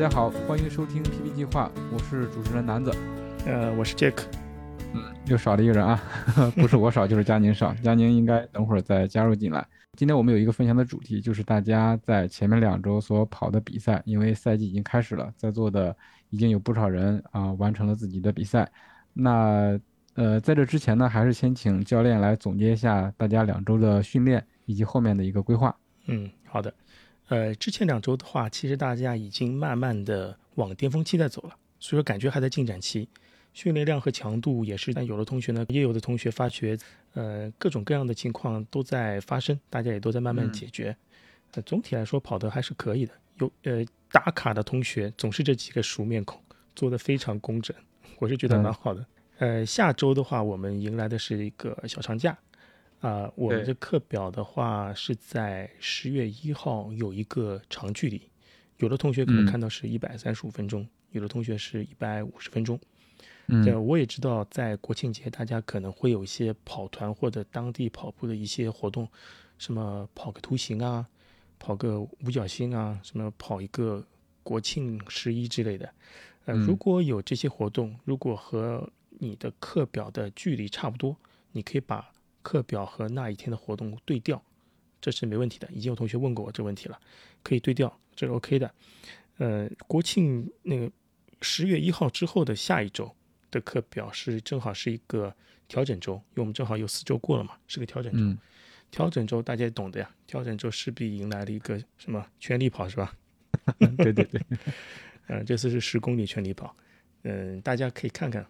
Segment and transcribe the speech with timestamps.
[0.00, 2.90] 家好，欢迎收听 PP 计划，我是主持人南子。
[3.44, 4.14] 呃，我是 Jack。
[4.94, 6.00] 嗯，又少了一个人啊，
[6.56, 9.62] 不是我少就是佳宁少， 佳宁应该等会儿再加入进来。
[9.98, 15.94] 今天我们有一个分享的主题，就是大家在前面两周所跑的比赛，因为赛季已经开始了，在座的
[16.30, 18.66] 已经有不少人啊完成了自己的比赛。
[19.12, 19.78] 那
[20.14, 25.76] 呃，在这之前呢，还是先请教练来总结一下大家两周的训练以及后面的一个规划。
[26.06, 26.72] 嗯，好的。
[27.30, 33.08] 呃，之前两周的话，其实大家已经慢慢的往巅峰期在走了，所以说感觉还在进展期。
[33.52, 36.76] 训练量和强度也是，但有的同学呢，也有的同学发觉，
[37.14, 40.96] 呃，各种各样的情况都在发生，大家也都在慢慢解决。
[41.52, 43.12] 呃，总体来说跑得还是可以的。
[43.38, 46.40] 有呃打卡的同学总是这几个熟面孔，
[46.74, 47.76] 做得非常工整，
[48.18, 49.06] 我是觉得蛮好的。
[49.38, 52.36] 呃，下周的话，我们迎来的是一个小长假，
[53.00, 58.20] 啊，我们的课表的话是在十月一号有一个长距离，
[58.76, 62.78] 有的同学可能看到是一百三十五分钟，有的同学是一百五十分钟。
[63.64, 69.08] 对，我也知道，在国庆节，大家可能会有一些跑团或者当地跑步的一些活动，
[69.58, 71.08] 什么跑个图形啊，
[71.58, 74.06] 跑个五角星啊，什么跑一个
[74.44, 75.92] 国庆十一之类的。
[76.44, 78.88] 呃，如果有这些活动，如果和
[79.18, 81.16] 你的课表的距离差不多，
[81.50, 82.09] 你可以把
[82.42, 84.42] 课表和那一天的活动对调，
[85.00, 85.68] 这是没问题的。
[85.72, 86.98] 已经有同学问过我这个问题了，
[87.42, 88.74] 可以对调，这是 OK 的。
[89.38, 90.90] 呃，国庆那个
[91.40, 93.14] 十月一号之后的下一周。
[93.52, 95.34] 的课表是正好是一个
[95.66, 98.40] 调整周，因为我们正好有四周过了嘛，是个调整周。
[98.92, 103.12] 调整周大家懂的呀，调整周势必迎来了一个什么全力跑是吧？
[103.98, 104.40] 对对对，
[105.26, 106.76] 嗯， 这次是十公里全力跑，
[107.24, 108.46] 嗯，大家可以看看，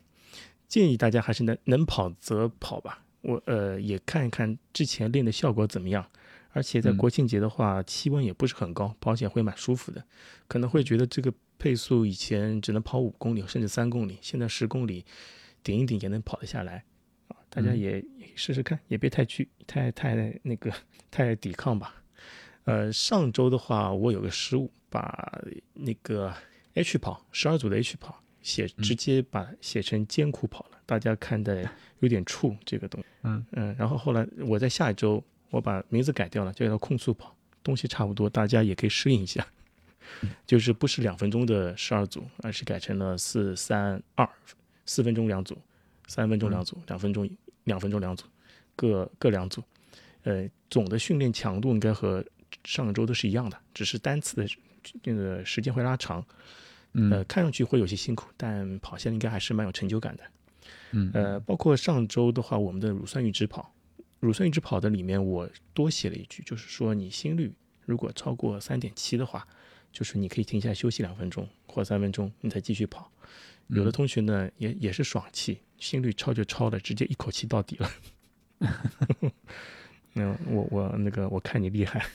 [0.68, 3.02] 建议大家还是能能跑则跑吧。
[3.22, 6.06] 我呃也看一看之前练的效果怎么样，
[6.52, 10.04] 而且在国庆节的话，气温也不是很高，跑起来会蛮舒服的，
[10.48, 11.32] 可能会觉得这个。
[11.62, 15.04] 配速以前只能跑五公里甚至三公里，现在十公里
[15.62, 16.82] 顶一顶也能跑得下来
[17.28, 17.36] 啊！
[17.50, 18.02] 大家也
[18.34, 20.72] 试试看，也别太去太太那个
[21.10, 22.02] 太抵抗吧。
[22.64, 25.38] 呃，上周的话我有个失误，把
[25.74, 26.34] 那个
[26.72, 31.68] H 跑十二组的 H 跑写直接把写成艰苦跑了，大家看的
[32.00, 33.06] 有点怵这个东西。
[33.22, 39.46] 嗯嗯，然后后来我在下一周我把名字改掉了，叫做控速跑，东西差不多，大家也可以适应一下。
[40.46, 44.28] 就是不是两分钟的十二组，而是改成了四三二，
[44.84, 45.56] 四分钟两组，
[46.08, 47.30] 三分钟两组，两分钟
[47.64, 48.24] 两分钟两组，
[48.74, 49.62] 各各两组。
[50.24, 52.24] 呃，总的训练强度应该和
[52.64, 54.46] 上周都是一样的，只是单次的
[55.04, 56.24] 那个时间会拉长。
[56.94, 60.24] 呃，看上去会有些辛苦，但跑下来应该还是蛮有成就感的。
[60.92, 63.74] 嗯，呃，包括上周的话，我们的乳酸阈值跑，
[64.18, 67.52] 乳酸阈值跑的里面我多写了一句，就是说你心率
[67.86, 69.46] 如果超过三点七的话。
[69.92, 73.10] 就是你可以停下来休息两分钟或三分钟，你再继续跑。
[73.66, 77.90] 有的同学呢也也是爽气，心率超就超了，直接一口气到底了。
[80.14, 82.06] 嗯，我我那个我看你厉害。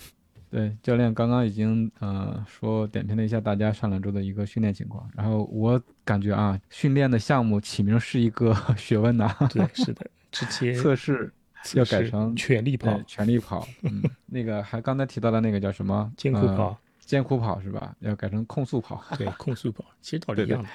[0.49, 9.35] 对，教练刚刚已经呃说点评了一下大家上两周的一个训练情况，然后我感觉啊，训练的项目起名是一个 学问呐。
[9.49, 11.31] 对，是的， 直接测试
[11.73, 13.67] 要改成全力跑，全力跑。
[13.83, 16.11] 嗯， 那个还刚才提到的那个叫什么？
[16.15, 16.77] 艰苦跑。
[16.99, 17.95] 艰苦跑是吧？
[17.99, 19.03] 要改成控速跑。
[19.17, 20.69] 对，控速跑其实道理一样的。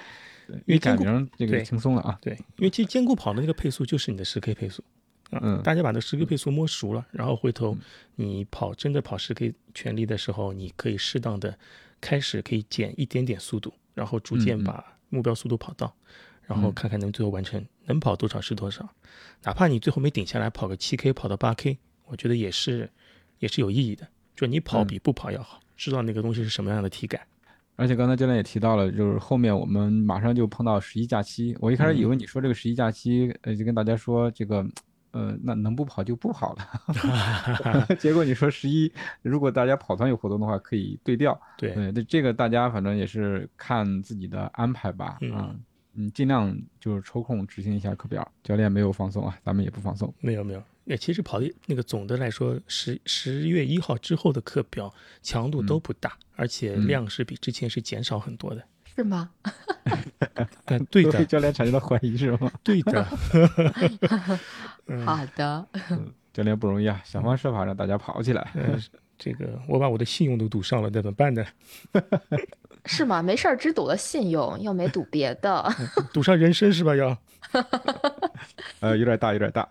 [0.47, 2.17] 对，因为改名这个轻松了啊。
[2.21, 5.00] 对，因为其实艰苦跑的那个配速就是你的十 K 配速啊。
[5.31, 5.61] 嗯。
[5.63, 7.77] 大家把这十 K 配速摸熟了，然后回头
[8.15, 11.57] 你跑真的跑十 K 全力的时候，你可以适当的
[11.99, 15.93] 开始可以减一点点速度，然后逐渐把目标速度跑到，
[16.43, 18.87] 然后看看能最后完成能跑多少是多少。
[19.43, 22.89] 哪怕你最后没顶下来，跑个七 K 跑到八 K，我觉得也是
[23.39, 24.07] 也是有意义的。
[24.35, 25.59] 就你跑比不跑要好。
[25.77, 27.19] 知道那个东西是什么样的体感，
[27.75, 31.57] 而且刚才教练也提到了，就是后面我们马上就碰到十一假期。
[31.59, 34.63] 我一开始以为你说这个十一假期，呃，就跟大家说这个，
[35.11, 37.85] 呃，那能不跑就不跑了。
[37.99, 38.91] 结果你说十一，
[39.21, 41.39] 如果大家跑团有活动的话，可以对调。
[41.57, 45.17] 对，对，这个大家反正也是看自己的安排吧。
[45.21, 45.59] 嗯，
[45.95, 48.25] 嗯，尽量就是抽空执行一下课表。
[48.43, 50.13] 教练没有放松啊，咱们也不放松。
[50.19, 58.63] 没有没有，那其实跑的那个总的来说，十十月一号之后的课表强度都不大，而且量是比之前是减少很多的。
[58.95, 59.29] 是吗？
[60.65, 62.51] 嗯，对的，教练产生了怀疑是吗？
[62.63, 63.03] 对的。
[65.05, 65.65] 好的。
[66.33, 68.51] 教练不容易啊，想方设法让大家跑起来。
[68.53, 68.81] 嗯，
[69.17, 71.45] 这个我把我的信用都赌上了，怎么办呢？
[72.85, 73.21] 是吗？
[73.21, 75.69] 没事儿，只赌了信用，又没赌别的。
[76.13, 76.95] 赌上人生是吧？
[76.95, 77.17] 要？
[78.79, 79.67] 呃，有点大，有点大。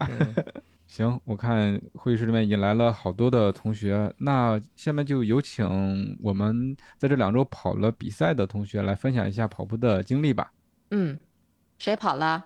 [0.90, 10.52] 行，我看会议室里面已经来了好多的同学，那下面就有请我们在这两周跑了比赛的同学来分享一下跑步的经历吧。
[10.90, 11.16] 嗯，
[11.78, 12.44] 谁跑了？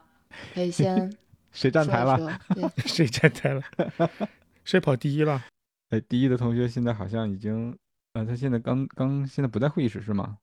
[0.52, 1.10] 可以先。
[1.52, 2.38] 谁站台了？
[2.84, 3.62] 谁站台了？
[4.62, 5.42] 谁跑第一了？
[5.88, 7.74] 哎，第一的同学现在好像已经，
[8.12, 10.36] 呃，他现在刚刚现在不在会议室是吗？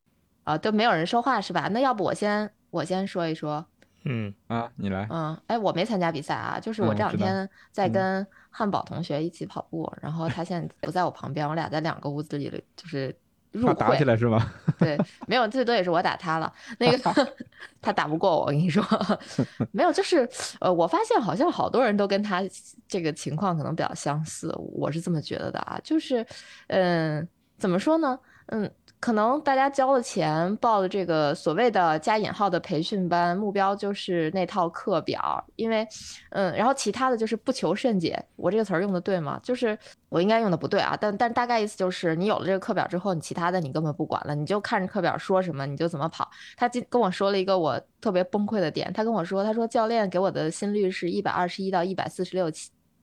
[0.46, 1.68] 啊，都没有人说话是吧？
[1.68, 3.64] 那要不我先我先说一说。
[4.04, 5.08] 嗯啊，你来。
[5.10, 13.16] 嗯，哎，我没参加比赛啊，就是我这两天在跟汉堡同学一起跑步，然后他现在不在我旁边，我俩在两个屋子里，就是
[13.52, 14.52] 入会打起来是吗？
[14.80, 16.98] 对，没有，最多也是我打他了，那个
[17.82, 18.84] 他打不过我，我跟你说，
[19.72, 20.28] 没有，就是
[20.60, 22.42] 呃，我发现好像好多人都跟他
[22.88, 26.26] 这个情况可能比较相似，我是这么觉得的啊，就是
[26.68, 27.28] 嗯，
[27.58, 28.20] 怎么说呢？
[28.48, 28.72] 嗯。
[29.02, 35.86] 可能大家交了钱报的这个所谓的加引号的培训班，目标就是那套课表，因为，
[36.30, 38.24] 嗯，然后其他的就是不求甚解。
[38.36, 39.40] 我这个词儿用的对吗？
[39.42, 39.76] 就是
[40.08, 46.30] 我应该用的不对啊，但但大概意思就是，你有了这个课表之后，你其他的你根本不管了，你就看着课表说什么你就怎么跑。
[46.56, 52.52] 他今跟我说了一个我特别崩溃的点，他跟我说，他说教练给我的心率是一百二十一到一百四十六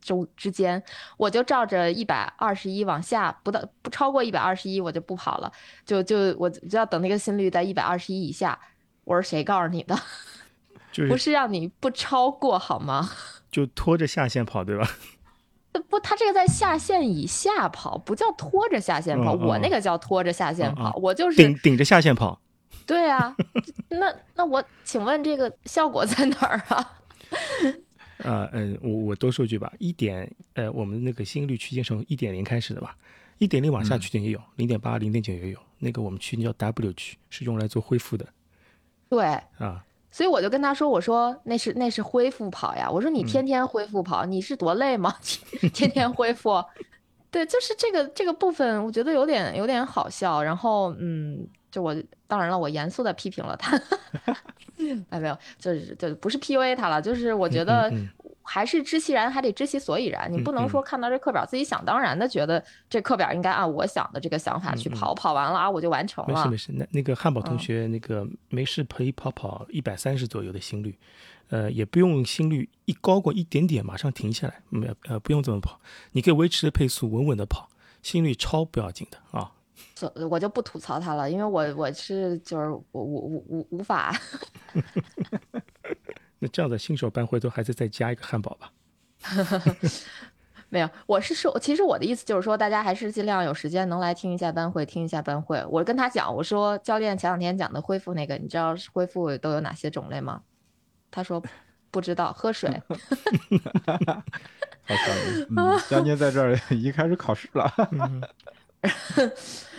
[0.00, 0.08] 七。
[0.08, 0.82] 周之间，
[1.16, 5.52] 我就照着一百二十一往下，不到不超过一百二十一，我就不跑了，
[5.84, 8.58] 就就我就要等那个心率在一百二十一以下。
[9.04, 9.94] 我说谁告诉你的？
[10.90, 13.10] 就是不是让你不超过好吗？
[13.50, 14.88] 就拖着下线跑，对吧？
[15.90, 22.40] 不，他这个在下线以下跑，不叫拖着下线跑，我那个叫拖着下线跑，我就是顶顶着下线跑。
[22.86, 23.36] 对啊，
[23.90, 26.92] 那那我请问这个效果在哪儿啊？
[28.24, 32.96] 呃嗯，我我多说句吧，一点呃，我们那个心率区间是从一点零开始的吧，
[33.38, 38.26] 一点零往下区间也有，零点八、零点九也有，那个我们区间叫 W 区，是用来做恢复的。
[39.08, 39.24] 对
[39.58, 45.14] 啊，所以我就跟他说，我说那是那是恢复跑呀，我说你天天恢复跑，你是多累吗？
[45.72, 46.62] 天天恢复，
[47.30, 50.42] 对，就是这个这个部分，我觉得有点有点好笑。
[50.42, 51.94] 然后嗯，就我
[52.26, 53.80] 当然了，我严肃的批评了他。
[55.10, 57.92] 哎，没有，就是就不是 PUA 他了，就是我觉得
[58.42, 60.32] 还是知其然，还得知其所以然。
[60.32, 66.34] 你不能说看到这课表自己想当然的觉得这课表应该按我想的这个想法去跑，跑完了啊我就完成了。
[66.34, 70.96] 没事没事，那那个汉堡同学那个没事可以跑跑一百三十左右的心率，
[71.50, 75.78] 呃，也不用心率一高过一点点马上停下来，没有呃不用这么跑，
[76.12, 77.68] 你可以维持着配速稳稳的跑，
[78.00, 79.52] 心率超不要紧的啊。
[80.30, 84.14] 我就不吐槽他了，因为我我是就是我我我无无法。
[86.38, 88.70] 那这样的新手班会都还是再加一个汉堡吧？
[90.70, 95.64] 没有，我是说，其实我的意思就是说，大家还是尽量有时间能来听一下班会，听一下班会。
[95.70, 100.42] 我跟他讲，我说教练前两天讲的恢复那个，你知道恢复都有哪些种类吗？
[101.10, 101.42] 他说
[101.90, 102.70] 不知道，喝水。
[104.84, 105.12] 好笑，
[105.56, 107.72] 嗯，佳妮在这儿已经开始考试了。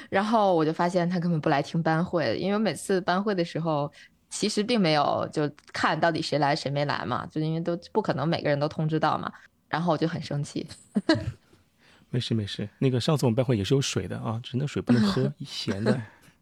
[0.10, 3.92] 然后我就发现他根本不来听班会，因为每次班会的时候，
[4.30, 9.32] 其实并没有就看到底谁来谁没来嘛，就因为都不可能每个人都通知到嘛。
[9.68, 10.68] 然后我就很生气。
[12.10, 16.02] 没事没事，那个上次我们班会也是有水的啊，只能水不能喝，咸的。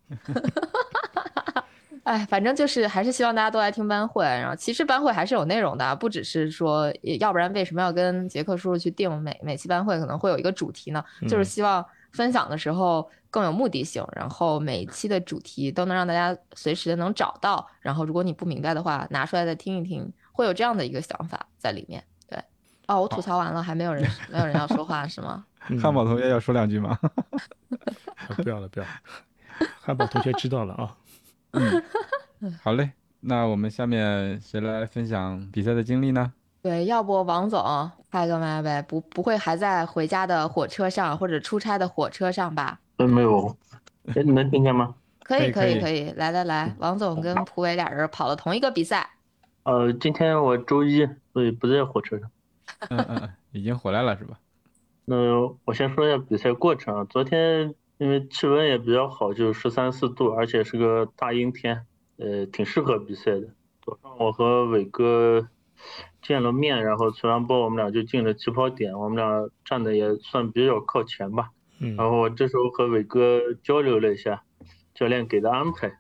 [2.03, 4.23] 哎，反正就是还是希望大家都来听班会。
[4.23, 11.03] 然后其实班会还是有内容的，不只是说，要不然为什么要跟杰克叔叔去定每每期班会可能会有一个主题呢？
[11.27, 11.85] 就是希望。
[12.17, 22.03] 分享的时候更有目的性，然后每一期的主题都能让大家随时的能找到，然后如果你不明白的话，拿出来再听一听，会有这样的一个想法在里面。
[22.27, 22.43] 对，
[22.87, 25.45] 哦，我吐槽完了，还没有人，没有人要说话是吗？
[25.79, 26.97] 汉堡同学要说两句吗？
[28.35, 28.91] 不要了，不要了，
[29.79, 30.97] 汉堡同学知道了啊。
[32.41, 36.33] 嗯，好嘞，那我们下面谁来分享比赛的经历呢？
[36.67, 37.63] 对，要不王总
[38.11, 38.81] 开个麦呗？
[38.81, 42.77] 不，不会还在回家的火车上或者出差的火车上吧？
[42.97, 43.55] 嗯，没有。
[44.07, 44.93] 哎，你能听见吗？
[45.23, 46.11] 可以，可以，可以。
[46.17, 49.09] 来来来，王总跟蒲伟俩人跑了同一个比赛。
[49.63, 52.29] 呃，今天我周一，所以不在火车上。
[52.89, 54.37] 嗯嗯，已经回来了是吧？
[55.05, 55.15] 那
[55.63, 57.07] 我先说一下比赛过程。
[57.07, 61.85] 昨天因为气温也比较好，就十三四度，而且是个大阴天，
[62.17, 63.47] 呃，挺适合比赛的。
[63.85, 65.47] 早上我和伟哥。
[66.21, 71.51] 见了面，然后吃完包，我们俩就进了起跑点，我们俩站的也算比较靠前吧。
[71.79, 74.43] 嗯然后我这时候和伟哥交流了一下
[74.95, 75.99] 教练给的安排，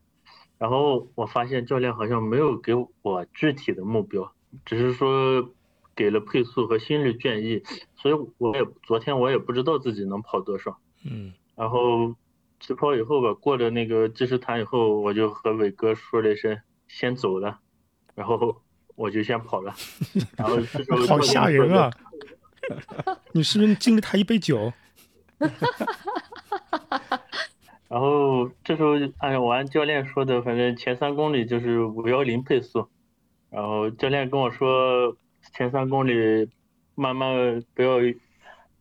[0.57, 4.33] 然后我发现教练好像没有给我具体的目标，
[4.65, 5.51] 只是说
[5.95, 7.61] 给了配速和心率建议，
[7.95, 10.79] 所以我也昨天我也不知道自己能跑多少。
[11.05, 12.15] 嗯然后
[12.59, 17.59] 起跑以后吧，过了那个计时台以后，我就和伟哥说了一声先走了，
[18.15, 18.63] 然后
[18.97, 19.73] 我就先跑了。
[20.35, 21.89] 然后这时候好吓人啊！
[23.31, 24.73] 你是不是敬了他一杯酒？
[27.87, 32.89] 然后这时候按我按教练说的，反正前三公里就是五幺零配速。
[33.49, 35.15] 然后教练跟我说，
[35.53, 36.49] 前三公里
[36.95, 37.99] 慢慢不要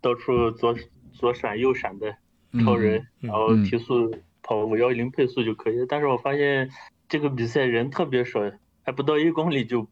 [0.01, 0.75] 到处左
[1.13, 2.17] 左闪右闪的
[2.65, 5.77] 超人，然后提速跑五幺零配速就可以。
[5.89, 6.69] 但是我发现
[7.09, 8.41] 这个比赛人特别少，
[8.83, 9.87] 还不到一公里就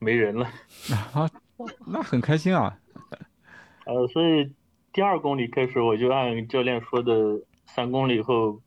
[0.00, 0.50] 没人了。
[1.14, 1.30] 啊，
[1.86, 2.76] 那很开心啊。
[3.86, 4.52] 呃，所以
[4.92, 8.60] 第二公里开始，我就按教练说的三公里以后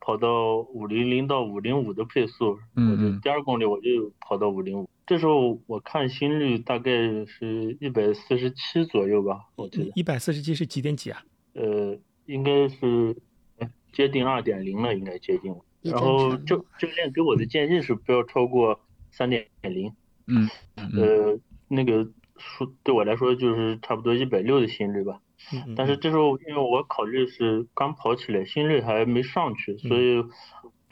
[0.00, 4.88] 跑到五零零到五零五的配速，嗯我就嗯第二公里我就跑到五零五。
[5.06, 6.90] 这时候我看心率大概
[7.26, 11.22] 是一百四十七左右吧，我记得，一百四十七是几点几啊？
[11.54, 13.16] 呃，应该是
[13.58, 15.58] 呃接近二点零了，应该接近了。
[15.82, 18.80] 然后常教教练给我的建议是不要超过
[19.10, 19.92] 三点零，
[20.26, 25.20] 嗯呃，那个数对我来说就是差不多一百六的心率吧。
[25.52, 30.24] 嗯嗯但是这时候因为我考虑是刚跑起来，心率还没上去，所以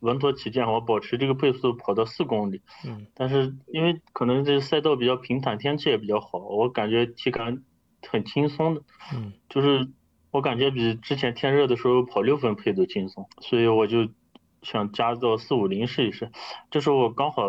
[0.01, 2.63] 稳妥起见，我保持这个配速跑到四公里。
[2.87, 7.63] 嗯但是因为可能这赛道比较平坦，天气也比较好，我感觉体感
[8.07, 8.83] 很轻松的，
[9.15, 9.89] 嗯就是
[10.31, 14.09] 我感觉比之前天热的时候跑六分配都轻松，所以我就
[14.63, 16.31] 想加到四五零试一试。
[16.71, 17.43] 这时候我刚好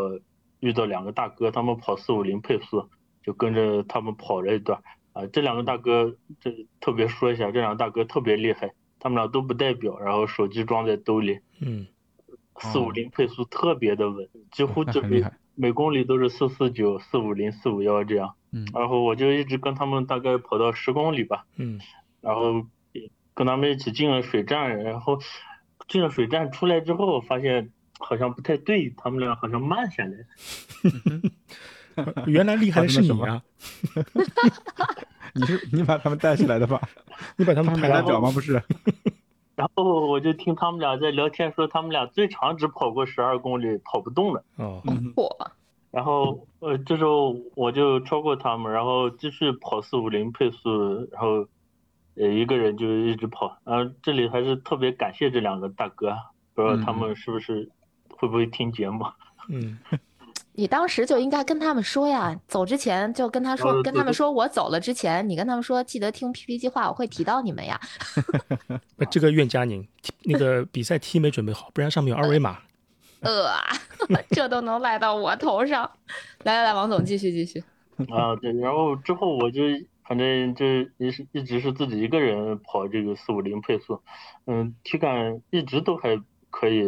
[0.59, 2.89] 遇到两个大哥，他们跑四五零配速，
[3.23, 4.81] 就跟着他们跑了一段。
[5.13, 11.87] 啊，这两个大哥，这特别说一下，这两个大哥特别厉害，他们俩都不带表，然后手机装在兜里，嗯
[12.59, 18.35] 四五零配速特别的稳，几乎就是那很厉害每公里都是四四九、四五零、四五幺这样。
[18.51, 21.79] 嗯然后我就一直跟他们大概跑到十公里吧，嗯
[22.21, 22.65] 然后
[23.33, 25.17] 跟他们一起进了水站，然后
[25.87, 30.25] 进了水站出来之后，发现好像不太对，他们俩好像慢下来了。
[32.25, 33.43] 原来厉害的是你啊！
[35.35, 36.81] 你是你把他们带起来的吧？
[37.37, 38.31] 你把他他们排到们没带表吗？
[38.31, 38.63] 不是。
[39.55, 44.41] 然后我就听他们俩在聊天说，他们俩最长只跑过十二公里，跑不动了。
[44.55, 44.81] 哦，
[45.91, 51.45] 然后呃，这时候我就超过他们，然后继续跑四五零配速，然后
[52.15, 53.57] 呃一个人就一直跑。
[53.65, 56.15] 然后这里还是特别感谢这两个大哥，
[56.53, 57.69] 不知道他们是不是
[58.19, 59.05] 会不会听节目。
[59.49, 59.79] 嗯
[60.53, 67.79] 你当时就应该跟他们说呀，走之前就跟他说，跟他们说我走了之前，你跟他们说记得听 PP 计划，我会提到你们呀。
[68.97, 69.87] 呃 这个怨佳宁，
[70.25, 72.57] 那个比赛 T 没准备好，不然上面有二维码。
[73.21, 73.53] 呃，
[74.31, 75.89] 这都能赖到我头上。
[76.43, 77.63] 来来来，王总继续继续。
[78.09, 79.61] 啊，对，然后之后我就
[80.03, 80.65] 反正就
[80.97, 84.01] 一是一直是自己一个人跑这个四五零配速，
[84.45, 86.83] 嗯，体感一直都还可以，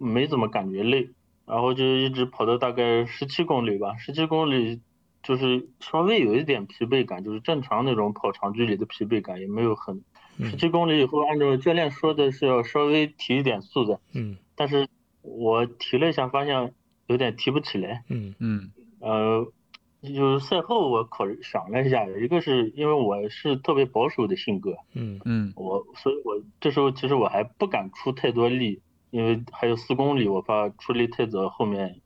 [0.00, 1.10] 没怎么感觉累，
[1.46, 4.80] 然后就一直跑到大概十七公里吧，十七公里
[5.22, 10.02] 就是稍微有一点疲惫感，就是正常那种跑长距离的疲惫感也没有很。
[10.42, 10.58] 十嗯。
[10.58, 14.38] 七公里以后，按照教练说的是要稍微提一点速的，嗯。
[14.56, 14.88] 但是
[15.20, 16.72] 我提了一下，发现
[17.06, 18.02] 有点提不起来。
[18.08, 18.34] 嗯。
[18.38, 18.70] 嗯。
[19.00, 19.46] 呃，
[20.02, 25.20] 就是赛后我考虑想了一下，一个是因为我是特别保守的性格，嗯。
[25.26, 25.52] 嗯。
[25.56, 32.00] 我所以我这时候其实我还不敢出太多力，因为还有四公里，我怕出力太早后面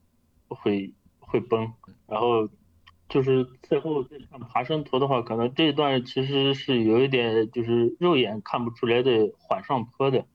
[0.49, 1.73] 会会崩。
[2.07, 2.49] 然后
[3.09, 10.27] 就是最后再看爬升图的话，可能这一段其实是有一点就是肉眼看不出来的缓上坡的。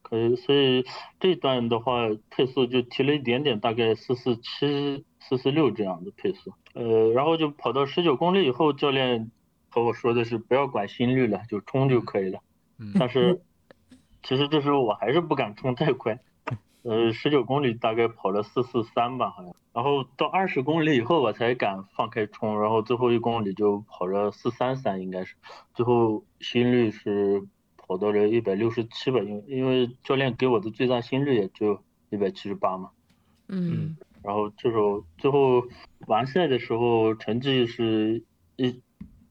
[0.00, 0.84] 可以，所以
[1.20, 6.54] 这一段的话，配速就提了一点点，大概四四七、四四六这样的配速。
[6.72, 9.30] 呃，然后就跑到十九公里以后，教练
[9.68, 12.40] 和我说的是不要管心率了，就冲就可以了。
[12.78, 13.42] 嗯但是
[14.28, 16.20] 其实这时候我还是不敢冲太快，
[16.84, 19.54] 呃，十九公里大概跑了四四三吧，好像。
[19.72, 25.34] 然后到二十公里以后我才敢放开冲，然后最后一公里就跑了四三三，应该是，
[25.72, 27.42] 最后心率是
[27.78, 32.90] 跑到了一百六十七吧，因为因为教练给我的最大心率也就一百七十八嘛。
[33.46, 35.64] 嗯然后这时候最后
[36.06, 38.22] 完赛的时候成绩是
[38.56, 38.82] 一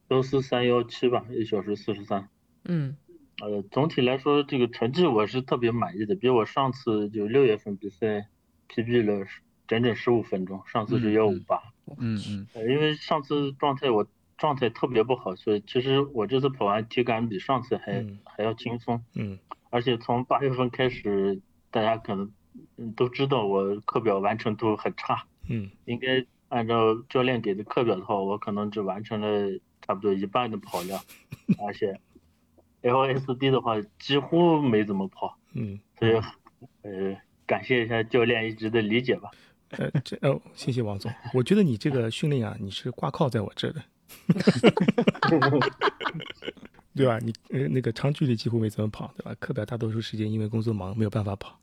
[0.08, 2.28] 幺四三幺七吧，一小时四十三。
[2.64, 2.96] 嗯
[3.40, 8.28] 呃，总体来说，这个成绩我是特别满意的，比我上次就六月份比赛
[8.68, 9.26] PB 了
[9.66, 11.62] 整整十五分钟，上次是嗯幺五八。
[11.98, 19.02] 嗯嗯呃，因为上次状态我状态特别不好，所以其实我这次跑完体感比上次还、嗯还要轻松。
[19.14, 19.38] 嗯
[19.70, 21.40] 而且从八月份开始，
[21.70, 22.32] 大家可能
[22.76, 31.00] 嗯都知道我课表完成度很差，嗯应该按照教练给的课表的话，我可能只完成了差不多一半的跑量，
[31.64, 32.00] 而且
[32.82, 36.12] LSD 的话几乎没怎么跑，嗯，所以
[36.82, 37.16] 呃
[37.46, 39.30] 感谢一下教练一直的理解吧。
[39.70, 41.12] 呃，这哦，谢谢王总。
[41.34, 43.82] 我觉得你这个训练啊，你是挂靠在我这儿的，
[46.94, 47.18] 对吧？
[47.20, 49.34] 你呃那个长距离几乎没怎么跑，对吧？
[49.38, 51.60] 课表大多数时间因为工作忙没有办法跑。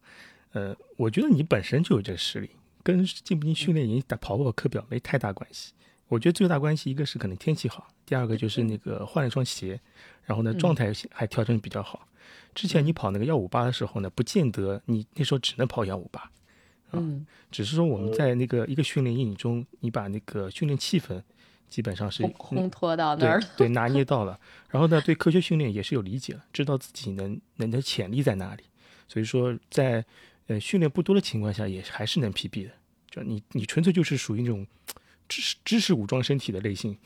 [0.53, 2.49] 呃，我觉得你本身就有这个实力，
[2.83, 5.73] 跟进不进训练营打跑不跑课表没太大关系。
[6.07, 9.79] 我觉得最大关系一个是可能天气好，第二个就是那个换了双鞋，
[10.23, 10.57] 然后呢嗯。
[10.59, 12.07] 状态还调整比较好。
[12.53, 16.31] 之前你跑那个幺五八的时候呢，不见得你那时候只能跑幺五八，
[16.93, 21.21] 嗯，只是说我们在那个一个训练营中，你把那个训练气氛
[21.69, 23.47] 基本上是烘烘托到那儿了。
[23.57, 28.63] 对拿捏 到了，然后呢，对科学训练也是有理解了，知道自己能能的潜力在哪里，
[29.07, 30.05] 所以说在
[30.47, 32.71] 呃训练不多的情况下，也还是能 PB 的。
[33.11, 34.65] 就你你纯粹就是属于那种
[35.27, 36.97] 知识知识武装身体的类型，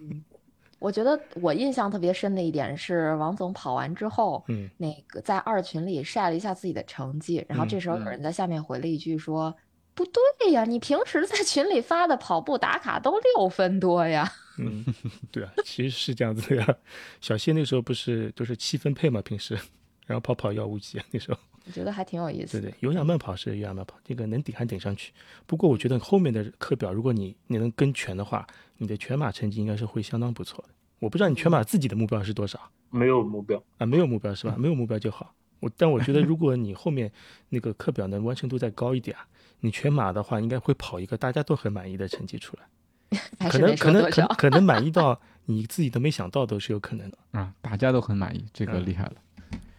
[0.78, 9.54] 我觉得我印象特别深的一点是，王总跑完之后，嗯那个在二群里晒了一下自己的成绩，然后嗯这时候有嗯人在下面回了一句说
[9.94, 14.32] ：“不对呀，你平时在群里发的跑步打卡都六分多呀。
[14.58, 14.84] 嗯，
[15.32, 16.76] 对啊，其实是这样子的呀。
[17.20, 19.58] 小谢那时候不是都是七分配嘛，平时，
[20.06, 21.38] 然后跑跑幺五几那时候。”
[21.68, 22.62] 我觉得还挺有意思的。
[22.62, 25.12] 对对，有氧慢跑是有氧慢跑，这个能顶还顶上去。
[25.46, 28.46] 不过我觉得后面的课表，如果你你能跟全的话，
[28.78, 30.70] 你的全马成绩应该是会相当不错的。
[30.98, 32.58] 我不知道你全马自己的目标是多少
[32.90, 33.86] 没有目标，啊？
[33.86, 34.54] 没有目标是吧？
[34.58, 35.34] 没有目标就好。
[35.60, 37.12] 我但我觉得，如果你后面
[37.50, 39.26] 那个课表能完成度再高一点啊，
[39.60, 42.64] 你全马的话，应该会跑一个大家都很满意的成绩出来。
[43.50, 44.10] 可能可能。
[44.10, 47.18] 可可能满意到 你自己都没想到，都是有可能的。
[47.32, 49.14] 啊，大家都很满意，这个嗯厉害了。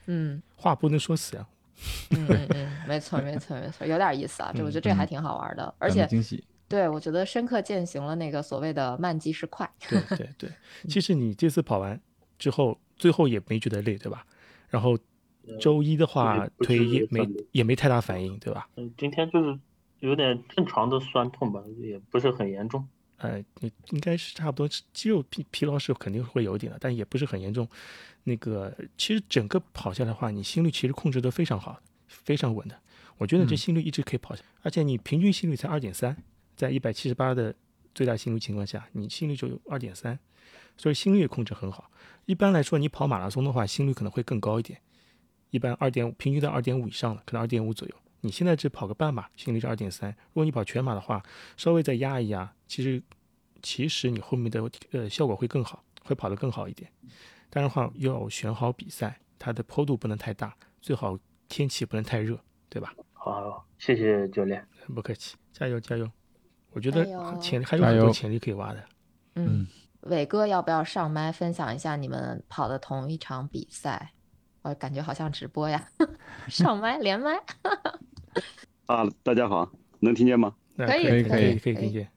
[0.08, 1.48] 嗯话不能说死呀、
[2.12, 4.52] 嗯 嗯嗯，没错没错没错，有点意思啊。
[4.54, 9.70] 这我觉得这还嗯挺好玩的，而且惊喜，对我觉得深刻践行了那个所谓的慢即是快。
[9.90, 10.50] 对对对，
[10.90, 12.00] 其实你这次跑完
[12.38, 14.26] 之后，最后也没觉得累，对吧？
[14.70, 14.98] 然后
[15.60, 18.68] 周一的话腿也没也没太大反应，对吧？
[18.76, 19.58] 嗯，今天就是
[20.00, 22.88] 有点正常的酸痛吧，也不是很严重。
[23.20, 27.68] 呃，你应该是差不多肌肉疲疲劳是肯定会有一点的，但也不是很严重。
[28.24, 32.80] 那个其实整个跑下来的话，你心率其实控制的非常好，非常稳的。
[33.18, 36.16] 我觉得这嗯心率一直可以跑下，而且你平均心率才二点三，
[36.56, 37.54] 在一百七十八的
[37.94, 40.18] 最大心率情况下，你心率就有二点三，
[40.78, 41.92] 所以心率也控制很好。
[42.26, 44.80] 一般来说，你跑马拉松的话，心率可能会更高一点，
[45.50, 47.96] 一般二点五，平均在二点五以上了，可能二点五左右。
[48.22, 50.10] 你现在只跑个半马，心率是二点三。
[50.10, 51.24] 如果你跑全马的话，
[51.58, 53.02] 稍微再压一压，其实
[53.62, 56.92] 其实你后面的呃效果会更好，会跑得更好一点。
[57.50, 62.94] 当然话，要选好比赛，它的坡度不能太大，最好天气不能太热，对吧？
[63.14, 64.66] 好，谢谢教练。
[64.94, 66.10] 不客气，加油加油！
[66.72, 67.06] 我觉得
[67.40, 68.84] 潜力还有很多潜力可以挖的。
[69.36, 69.66] 嗯，
[70.02, 74.14] 伟哥要不要上麦分享一下你们跑的同一场比赛？
[74.62, 75.90] 我感觉好像直播呀，
[76.48, 77.42] 上麦连麦。
[78.86, 80.56] 啊，大家好，能听见吗？
[80.78, 82.10] 可以可以可以可以听见。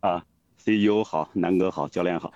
[0.00, 0.24] 啊
[0.58, 2.32] ，CEO 好，南哥好，教练好，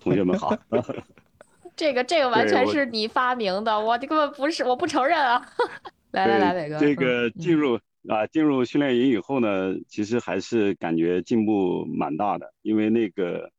[0.00, 0.56] 同学们好。
[1.76, 5.46] 这个这个完全是你发明的，我这根本不是，我不承认啊！
[6.10, 7.78] 来来来，伟哥，这嗯个进入
[8.08, 13.52] 啊进入训练营以后呢，其实还是感觉进步蛮大的，因为那个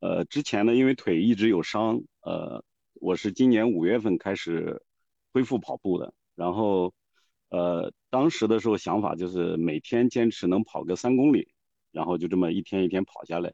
[0.00, 4.82] 呃之前呢，因为腿一直有伤，呃，我是今年五月份开始
[5.32, 6.92] 恢复跑步的，然后
[7.52, 11.48] 呃当时的时候想法就是每天坚持能跑个三公里，
[11.92, 13.50] 然后就这么一天一天跑下来，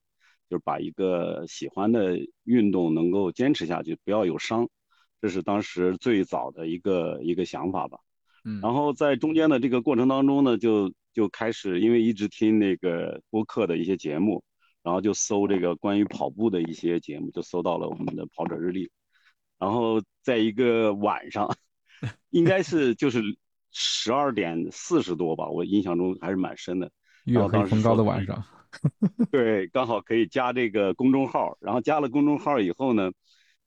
[0.49, 4.69] 就是把一个喜欢的运动能够坚持下去，不要有伤，
[5.21, 7.99] 这是当时最早的一个一个想法吧。
[8.45, 14.45] 嗯，然后在中间的这个过程当中呢，就就开始因为一直听那个播客的一些节目，
[14.85, 18.89] 然后就搜这个关于跑步的一些节目，就搜到了我们的跑者日历，
[19.59, 21.53] 然后在一个晚上，
[22.31, 23.21] 应该是就是
[24.09, 26.91] 十二点四十多吧，我印象中还是蛮深的。
[27.27, 28.43] 月后当时黑风高的晚上，
[29.31, 33.13] 对，刚好可以加这个公众号，然后加了公众号以后呢，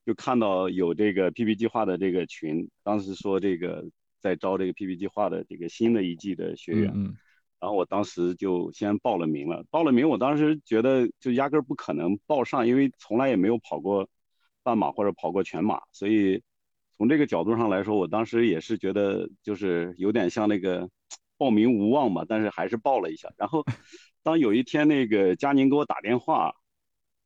[0.03, 3.85] 就看到有这个 PP 计划的这个群，当时说这个
[4.19, 7.15] 在招这个 PP 计划的这个新的一季的学员，嗯
[7.59, 9.63] 然后我当时就先报了名了。
[9.69, 14.09] 报了名，我当时觉得就压根儿不可能报上，因为从来也没有跑过
[14.63, 16.41] 半马或者跑过全马，所以
[17.01, 20.87] 从这个角度上来说，我当时也是觉得就是有点像那个
[21.35, 23.27] 报名无望嘛，但是还是报了一下。
[23.37, 23.65] 然后
[24.21, 26.53] 当有一天那个佳宁给我打电话，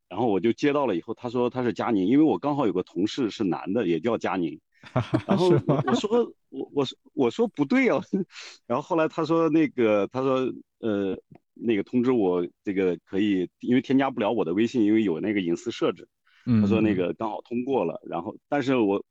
[0.08, 4.58] 然后我就接到了以后，他说他是佳宁，因为我刚好有个同事是男的，也叫佳宁。
[5.28, 8.02] 然后我说我我说我说不对啊，
[8.68, 11.20] 然后后来他说那个他说呃
[11.54, 16.08] 那个通知我这个可以，因为添加不了我的微信，因为有那个隐私设置。
[16.46, 19.04] 他说那个刚好通过了，然后但是我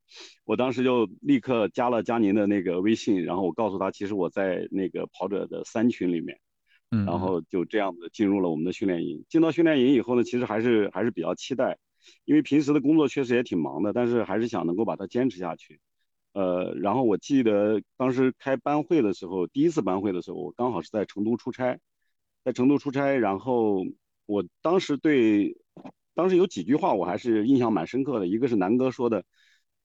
[0.45, 6.39] 我当时就立刻加了佳宁的那个微信，然后我告诉他其实我在那个跑者的三群里面，
[7.05, 9.23] 然后就这样子进入了我们的训练营。
[9.29, 11.77] 进到训练营以后呢，其实还是还是比较期待。
[12.23, 15.79] 因为平时的工作确实也挺忙的，但是还是想能够把它坚持下去。
[16.33, 21.79] 呃，然后我记得当时开班会的时候，第一次班会的时候，我刚好是在成都出差，
[22.43, 23.83] 在成都出差，然后
[24.27, 25.57] 我当时对，
[26.15, 28.25] 当时有几句话我还是印象蛮深刻的。
[28.25, 29.23] 一个是南哥说的，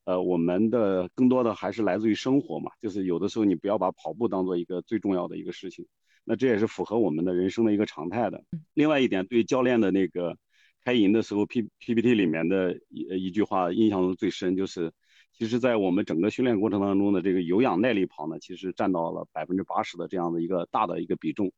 [0.05, 5.87] 呃，我们的更多的还是来自于生活嘛，就是有的时候你不要把跑步当做一个最重要的一个事情，
[6.25, 8.43] 那这也是符合我们的人生的一个常态的。
[8.73, 10.39] 另外一点，对教练的那个。
[10.83, 14.91] 开营的时候，P PPT 里面的一一句话印象中最深，就是
[15.31, 21.53] 其实，在我们整个训练过程当中的这个有氧耐力跑呢，其实占到了百分之八十的这样的一个大的一个比重。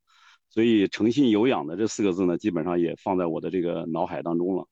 [0.53, 4.65] 所以诚信有氧的这四个字呢，基本上也放在我的这个脑海当中了。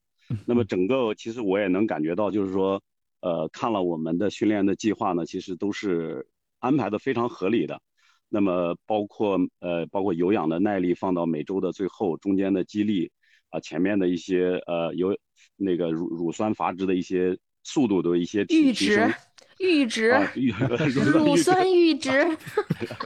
[0.46, 2.80] 那么整个其实我也能感觉到，就是说，
[3.20, 6.28] 呃，看了我们的训练的计划呢，其实都是
[6.60, 7.80] 安排的非常合理的。
[8.28, 13.10] 那么包括呃，包括有氧的耐力放到每周的最后，中间的激励。
[13.52, 15.18] 啊，前面的一些呃有
[15.56, 19.12] 那个乳乳酸阀值的一些速度的一些阈值，
[19.60, 20.08] 阈值
[21.12, 22.10] 乳酸阈值，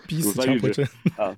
[0.09, 0.83] 乳酸阈值
[1.17, 1.37] 啊，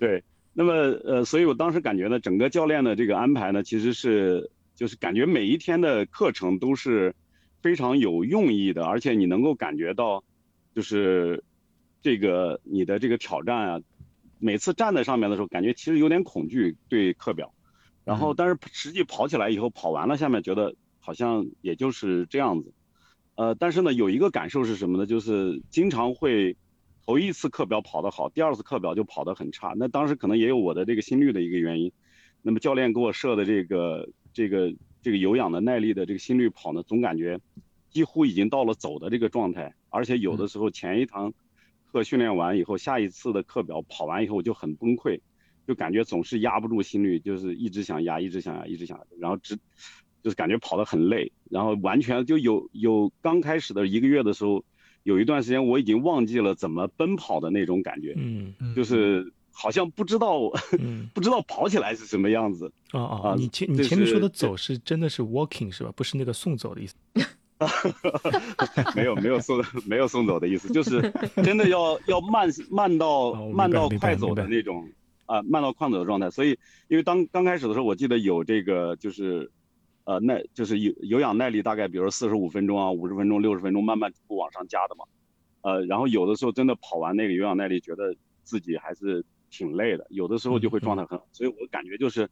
[0.00, 0.24] 对，
[0.54, 0.72] 那么
[1.04, 7.14] 呃，所以我当时感觉呢，整个教练的这个安排呢，其实是就是感觉每一天的课程都是
[7.60, 10.24] 非常有用意的，而且你能够感觉到，
[10.74, 11.44] 就是
[12.00, 13.80] 这个你的这个挑战啊。
[14.44, 17.54] 每次站在上面的时候，感觉其实有点恐惧对课表，
[18.04, 22.72] 然后但是实际跑起来以后，跑完了下面觉得好像也就是这样子，
[23.34, 25.04] 呃，但是呢有一个感受是什么呢？
[25.04, 26.56] 就是经常会
[27.04, 29.74] 头一次课表跑得好，第二次课表就跑得很差。
[29.76, 31.92] 那当时可能也有我的这个心率的一个原因。
[32.40, 37.38] 那么教练给我设的这个这个这个有氧的耐力的这个心率跑呢，总感觉
[37.90, 41.34] 几乎已经到了走的这个状态，而且有的时候前一堂。
[41.92, 45.20] 课训练完以后，下一次的课表跑完以后就很崩溃，
[45.66, 49.58] 就感觉总是压不住心率，就是一直想压，一直想压，一直想压，然后只
[50.22, 54.64] 就是感觉跑得很累，然后完全就有有刚开始的一个月的时候，
[55.02, 60.50] 有一段时间我已经忘记了怎么奔跑的那种感觉，嗯，就是好像不知道，
[61.12, 62.72] 不知道跑起来是什么样子。
[62.92, 65.92] 啊啊，你前你前面说的走是真的是 walking 是吧？
[65.96, 66.94] 不是那个送走的意思。
[68.96, 71.00] 没有没有送没有送走的意思，就是
[71.44, 74.88] 真的要要慢慢到慢到快走的那种
[75.26, 76.28] 啊，慢到快走的状态。
[76.28, 76.58] 所以，
[76.88, 79.48] 因为当刚开始的时候，我记得有这个就是，
[80.04, 85.04] 呃，耐就是有有氧耐力，大概比如四十五分钟啊，五十分钟、六十分钟，慢慢不往上加的嘛。
[85.62, 91.26] 呃，然后有的时候真的跑完那个有氧耐力，觉得自己还是挺累的，有的时候就会状态很好。
[91.32, 92.28] 所以我感觉就是，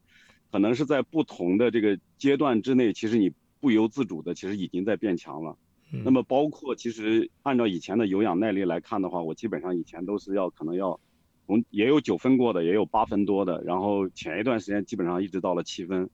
[0.50, 3.33] 可能是在不同的这个阶段之内，其实你。
[3.62, 5.54] 不由自主的，其实已经在变强了。
[6.02, 10.98] 那么包括其实按照以前的有氧耐力来看的话，我基本上以前都是要可能要，
[11.46, 13.62] 从也有九分过的，也有八分多的。
[13.62, 16.09] 然后前一段时间基本上一直到了七分，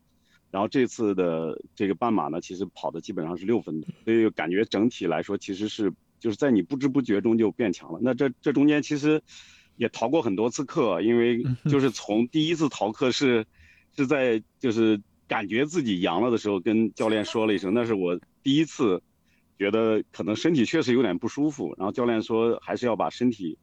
[0.56, 7.98] 然后这次的这个半马呢，其实跑的基本上是六分，所以感觉整体来说其实是就是在你不知不觉中就变强了。
[8.00, 9.22] 那这这中间其实
[9.76, 13.44] 也逃过很多次课，因为就是从第一次逃课是
[13.94, 14.98] 是在就是。
[15.28, 19.02] 感觉自己阳了的时候，跟教练说了一声，那是我第一次
[19.58, 21.74] 觉得可能身体确实有点不舒服。
[21.76, 23.58] 然后教练说还是要把身体，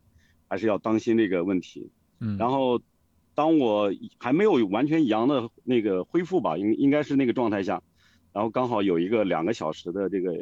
[0.49, 1.89] 还是要当心这个问题。
[2.19, 2.35] 嗯。
[2.37, 2.81] 然后
[3.35, 7.81] 当我还没有完全阳的那个恢复吧，应应该是那个状态下，
[8.31, 10.33] 然后刚好有一个两个小时的这个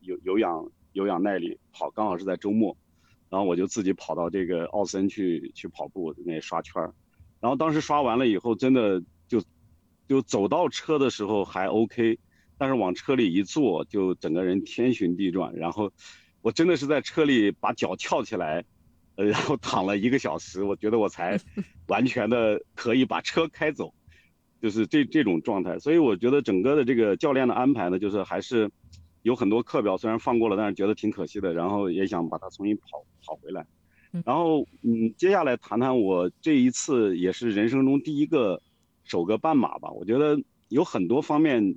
[0.00, 2.76] 有有氧有氧耐力跑，刚好是在周末，
[3.28, 6.94] 然后我就自己跑到这个奥森去去跑步，那刷圈儿。
[7.40, 9.02] 然后当时刷完了以后，真的。
[9.30, 9.40] 就
[10.08, 12.18] 就走到车的时候还 OK，
[12.58, 15.54] 但是往车里一坐，就整个人天旋地转。
[15.54, 15.92] 然后，
[16.42, 18.64] 我真的是在车里把脚翘起来，
[19.24, 21.38] 然后躺了一个小时，我觉得我才
[21.88, 23.92] 完全的可以把车开走，
[24.60, 25.78] 就是这这种状态。
[25.78, 28.70] 所以我觉得整个的这个教练的安排呢，就是还是
[29.22, 31.52] 有很多课表虽然放过了，但是觉得挺可惜的。
[31.52, 33.66] 然后也想把它重新跑跑回来。
[34.24, 38.60] 然后，嗯，接下来谈谈我这一次也是人生中第一个。
[39.02, 41.74] 首个半马吧，我觉得有很多方面，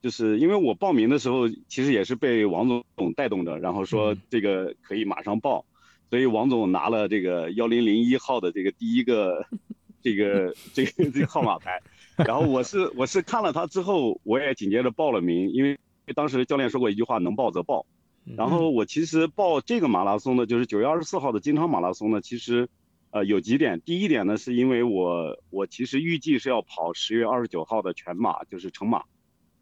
[0.00, 5.64] 就是因为我报名的时候，其实也是被王总带动着，然后说这个可以马上报，
[6.10, 9.46] 所以王总拿了这个幺零零一号的这个第一个
[10.02, 11.80] 这个这个这个号码牌，
[12.16, 15.78] 然后我是我是看了他之后，我也紧接着报了名，因为
[16.14, 17.84] 当时教练说过一句话，能报则报。
[18.36, 22.68] 然后我其实报这个马拉松呢，就是九月二十四号的金昌马拉松呢，其实，
[23.10, 23.80] 呃，有几点。
[23.80, 29.02] 第一点呢，是因为我我其实预计是要跑十月二十九号的全马，就是成马。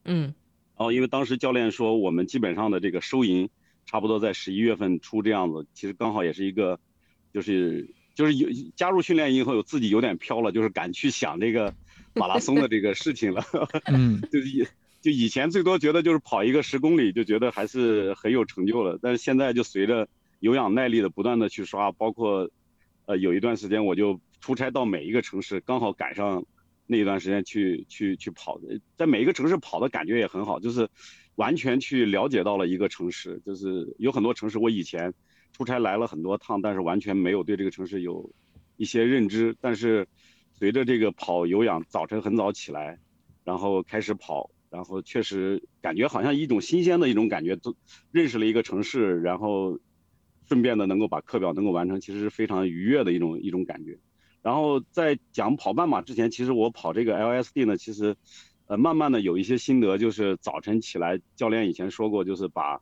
[0.04, 0.34] 嗯。
[0.76, 3.48] 然后因为当时教练说我们基本上的这个收银
[3.86, 6.78] 差不多在十一月份出这样子，其实刚好也是一个，
[7.32, 11.72] 就是就是有加入训练营以后有自己有点飘了，就是敢去想这个
[12.14, 13.42] 马拉松的这个事情了。
[13.86, 14.20] 嗯。
[14.30, 14.66] 就是以。
[15.02, 20.08] 就以前最多觉得就是跑一个十公里就觉得还是很有成就了，但是现在就随着
[20.40, 22.50] 有氧耐力的不断的去刷，包括，
[23.04, 26.44] 呃，有一段时间我就出差到每一个城市，刚好赶上
[26.88, 30.88] 那一段时间去去去跑的，在每一个城市跑的感觉也很好，就是
[31.36, 35.14] 完全去了解到了一个城市，就是有很多城市我以前
[35.52, 38.30] 出差来了很多趟，但是完全没有对这个城市有
[38.76, 40.06] 一些认知，但是
[40.52, 42.98] 随着这个跑有氧，早晨很早起来，
[43.44, 44.50] 然后开始跑。
[44.68, 47.74] 然后确实感觉好像一种新鲜的一种感觉，都
[48.10, 49.78] 认识了一个城市，然后
[50.48, 53.96] 顺便的能够把课表能够完成，其实是非常愉悦的一种一种感觉。
[54.42, 58.16] 然后在讲跑半马之前，其实我跑这个 LSD 呢，其实
[58.66, 62.80] 呃慢慢的有一些心得，就是早晨起来，教练以前说过，就是把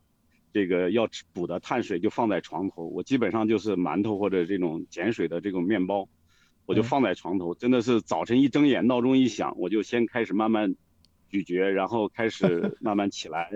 [0.53, 6.07] 这个要吃补的碳水就放在床头，我基本上就是馒头或者这种碱水的这种面包，
[6.65, 10.75] 我就放在床头，真的是早晨一睁眼，闹钟一响，我就先开始慢慢。
[11.27, 13.49] 咀嚼，然后开始 慢慢起来，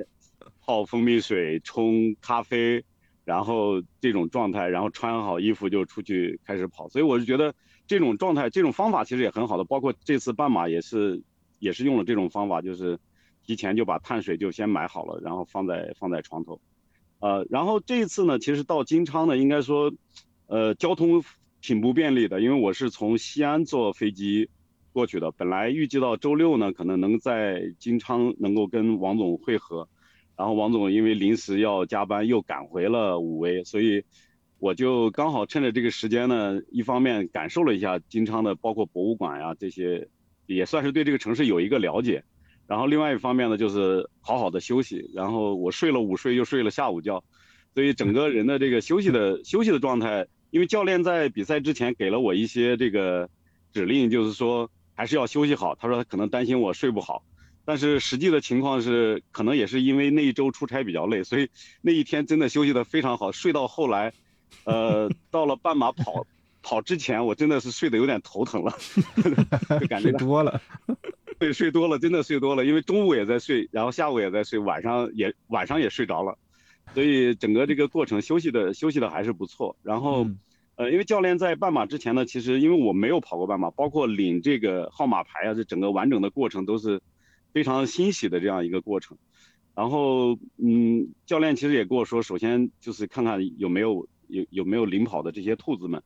[0.59, 2.83] 泡蜂蜜水，冲咖啡，
[3.23, 6.89] 然后这种状态，然后穿好衣服就出去开始跑。
[6.89, 7.53] 所以我是觉得
[7.85, 9.63] 这种状态，这种方法其实也很好的。
[9.63, 11.21] 包括这次半马也是，
[11.59, 12.97] 也是用了这种方法，就是
[13.45, 16.59] 提前就把碳水就先买好了，然后放在放在床头。
[17.19, 19.93] 呃，然后这一次呢，其实到金昌呢，应该说，
[20.47, 21.23] 呃，交通
[21.61, 24.49] 挺不便利的，因为我是从西安坐飞机。
[24.91, 29.87] 过去的本来预计到周六呢，可能能在金昌能够跟王总会合，
[30.35, 34.03] 然后王总因为临时要加班，又赶回了武威，所以
[34.57, 40.09] 我就刚好趁着这个时间呢，一方面感受了一下金昌的包括博物馆呀这些，
[40.55, 42.23] 也算是对这个城市有一个了解，
[42.67, 47.23] 然后另外一方面呢，就是好好的休息，然后我睡了午睡又睡了下午觉，
[47.73, 53.29] 所以整个人的这个休息的休息的状态，因为教练在比赛之前给了我一些这个
[53.71, 54.69] 指令，就是说。
[54.99, 55.75] 还是要休息好。
[55.75, 57.23] 他说他可能担心我睡不好，
[57.63, 61.47] 但是实际的情况是，可能也是因为那一周出差比较累，所以
[61.81, 63.31] 那一天真的休息的非常好。
[63.31, 64.11] 睡到后来，
[64.65, 66.27] 呃，到了半马跑
[66.69, 68.71] 跑之前，我真的是睡得有点头疼了，
[69.81, 70.61] 就感觉多了。
[71.39, 76.37] 对，睡多了，真的睡多了，因为中午也在睡，然后下午也在睡，晚上也晚上也睡着了，
[76.93, 79.75] 所以整个这个过程休息的休息的还是不错。
[79.81, 80.27] 然后。
[80.75, 87.01] 呃，因为教练在半马之前呢，其实因为我没有跑过半马，包括领这个号码牌啊，这整个完整的过程都是
[87.51, 89.17] 非常欣喜的这样一个过程。
[89.75, 96.01] 然后，嗯，教练其实也跟我说，首先就是看看有没有有有没有领跑的这些兔子们。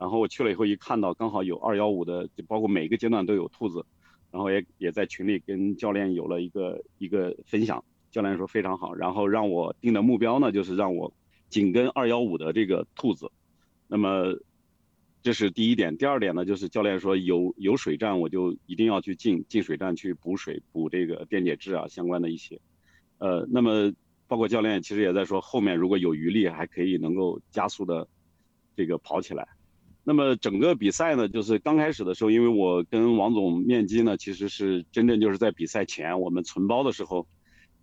[0.00, 3.84] 然后我去了以后一看到，刚好有二幺五的，就包括每个阶段都有兔子。
[4.32, 11.12] 然后也也在群里跟教练有了一个一个分享，教练说非常好，然后让我定的目标呢，就是让我
[11.48, 13.30] 紧跟二幺五的这个兔子。
[13.88, 14.38] 那么，
[15.20, 15.96] 这是第一点。
[15.96, 22.60] 第二点呢，就是教练说有有水站，我就一定要去进进水站去补水，补这个电解质啊相关的一些。
[23.18, 23.92] 呃，那么
[24.28, 28.06] 包括教练其实也在说，后面如果有余力，还可以能够加速的
[28.76, 29.48] 这个跑起来。
[30.10, 37.28] 那么整个比赛呢，就是刚开始的时候，因为我跟王总面基呢，其实是真正就是在比赛前我们存包的时候，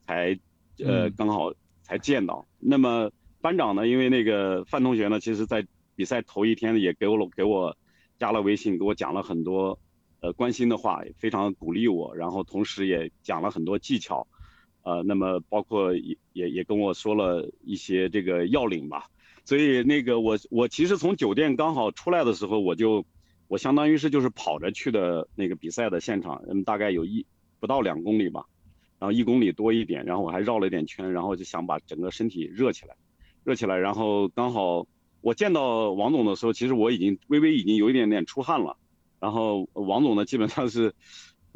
[0.06, 0.38] 才
[0.84, 2.46] 呃刚好才见到。
[2.60, 3.10] 那么
[3.40, 7.78] 班长呢，因为那个范同学呢，其实在比赛头一天也给我了给我
[8.20, 9.80] 加了微信，给我讲了很多
[10.20, 14.28] 呃关心的话，非常鼓励我，然后同时也讲了很多技巧，
[14.84, 19.06] 呃，那么包括也也也跟我说了一些这个要领吧。
[19.48, 23.06] 所以那个我我其实从酒店刚好出来的时候，我就
[23.48, 27.26] 我相当于是就是跑着去的那个比赛的现场，嗯，大概有一
[27.62, 28.44] 不到两公里吧，
[29.00, 32.98] 然后一公里多一点，然后我还绕了一点圈，然后就想把整个身体热起来，
[33.46, 34.86] 热起来，然后刚好。
[35.22, 38.78] 我见到王总的时候，其实我已经微微已经有一点点出汗了，
[39.20, 40.94] 然后王总呢基本上是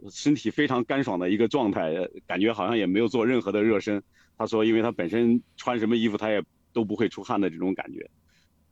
[0.10, 1.94] 身体非常干爽的一个状态，
[2.26, 4.02] 感觉好像也没有做任何的热身。
[4.38, 8.10] 他说，因为他本身穿什么衣服他也都不会出汗的这种感觉。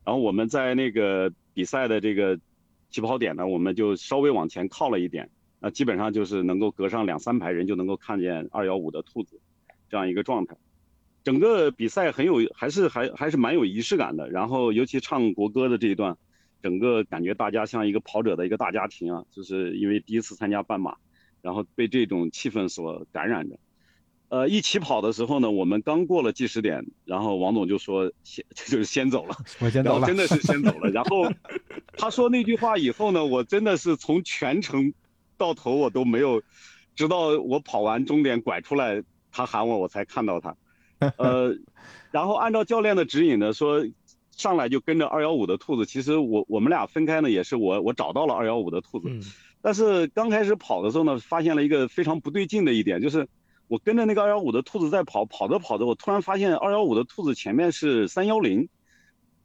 [0.05, 2.39] 然后我们在那个比赛的这个
[2.89, 9.39] 起跑点呢，我们就稍微往前靠了一点，那基本上就是能够隔上两三排人就能够看见二幺五的兔子
[9.89, 10.55] 这样一个状态。
[11.23, 14.29] 整个比赛很有，还是还还是蛮有仪式感的。
[14.29, 16.17] 然后尤其唱国歌的这一段，
[16.63, 20.95] 整个感觉大家像一个跑者的一个大家庭啊，就是因为第一次参加半马，
[21.41, 23.59] 然后被这种气氛所感染着。
[24.29, 30.89] 呃，一起跑的时候呢，我们刚过了计时点，然后王总就说先 就是先走了，我先走了，真的是先走了。
[30.91, 31.27] 然后
[31.97, 34.93] 他说那句话以后呢，我真的是从全程
[35.35, 36.43] 到头我都没有，
[36.95, 40.55] 直到我跑完终点拐出来，他喊我我才看到他。
[41.17, 41.55] 呃，
[42.11, 43.83] 然后按照教练的指引呢，说
[44.29, 45.87] 上来就跟着二幺五的兔子。
[45.87, 49.09] 其实我我们俩分开呢，也是我我找到了二幺五的兔子，
[49.59, 53.27] 但是刚开始跑的时候呢，发现了一个非常不对劲的一点，就是。
[53.69, 58.67] 我跟着那个二幺五的兔子在跑，跑着跑着，我突然发现二幺五的兔子前面是三幺零，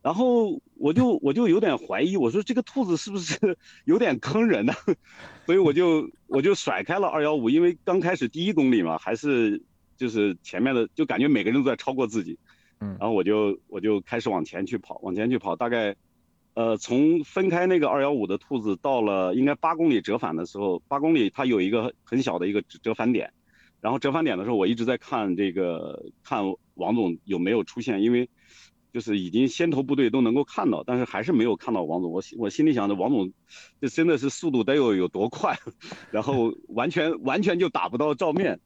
[0.01, 4.73] 然后我就我就有点怀疑，我说这个兔子是不是 有点坑人呢？
[5.45, 9.63] 所以我就我就甩开了二幺五，因为刚开始第一公里嘛，还是
[9.99, 12.39] 就是前面的就感觉每个人都在超过自己，
[12.81, 15.95] 嗯，然后我就我就开始往前去跑，往前去跑，大概
[16.55, 23.31] 呃从分开那个二幺五的兔子到了应该八公里折返的时候，八公里它有一个很小的一个折返点。
[23.85, 26.43] 然后折返点的时候，我一直在看这个，看
[26.73, 28.31] 王总有没有出现，因为
[28.95, 32.11] 就是已经先头部队都能够看到，但是还是没有看到王总。
[32.11, 33.31] 我我心里想着，王总
[33.83, 35.59] 这真的是速度得有有多快，
[36.11, 38.59] 然后完全完全就打不到照面。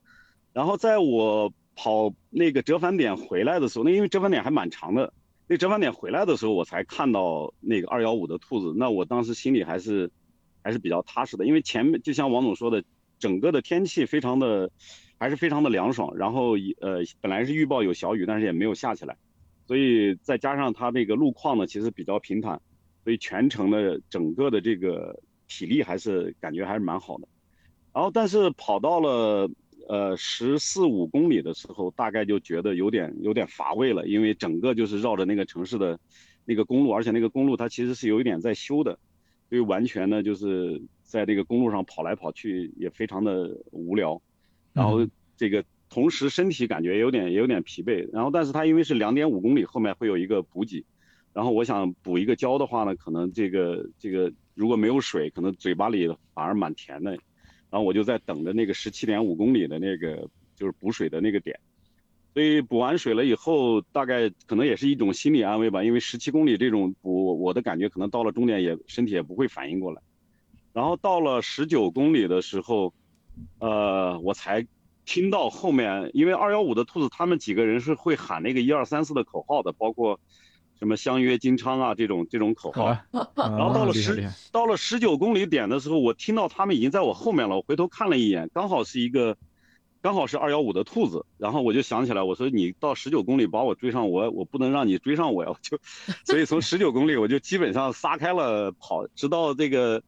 [0.53, 5.13] 然后在我跑那个折返点回来的时候，那因为折返点还蛮长的，
[5.49, 8.73] 那折返点回来的时候，我才看到那个二幺五的兔子。
[8.77, 10.13] 那我当时心里还是
[10.63, 12.85] 还是比较踏实的，因为前面就像王总说的，
[13.19, 14.71] 整个的天气非常的。
[15.19, 19.17] 还是非常的凉爽，然后呃本来是预报有小雨，但是也没有下起来，
[19.67, 22.61] 所以再加上它那个路况呢，其实比较平坦，
[23.03, 27.27] 所以全程的整个的这个体力还是感觉还是蛮好的。
[27.93, 29.51] 然后但是跑到了
[29.89, 35.99] 呃十四五公里的时候，大概就觉得有点有点乏味了，因为整个就是绕着那个城市的
[36.45, 38.97] 那个公路，而且那个公路它其实是有一点在修的，
[39.49, 44.23] 所以完全呢就是在那个公路上跑来跑去也非常的无聊。
[44.73, 50.85] 然后这个同时身体感觉有点有点疲惫，然后但是它因为是两点五公里后面会有一个补给，
[51.33, 57.21] 然后我想补一个胶的话呢，可能这个这个如果没有水，可能嘴巴里反而蛮甜的，然
[57.73, 61.59] 后我就在等着那个十七点五公里的那个就是补水的那个点，
[62.35, 70.03] 所以补完水了以后，大概可能也是一种心理安慰吧，因为十七公里这种补，我的感觉可能到了终点也身体也不会反应过来，
[70.73, 72.93] 然后到了十九公里的时候。
[73.61, 74.67] 呃，我才
[75.05, 80.21] 听到后面，因为二幺五的兔子他们几个人是会喊那个一二三四的口号的，包括
[80.79, 82.87] 什么相约金昌啊这种这种口号。
[83.35, 87.57] 然后到了十到了十九公里点的时候，我听到他们已经在我后面了。
[87.57, 89.37] 我回头看了一眼，刚好是一个，
[90.03, 91.25] 刚好是二幺五的兔子。
[91.39, 95.53] 然后我就想起来，我说你到十九公里把我追上，我我不能让你追上我呀！
[95.63, 95.79] 就
[96.27, 100.03] 所以从十九公里我就基本上撒开了跑，直到这个。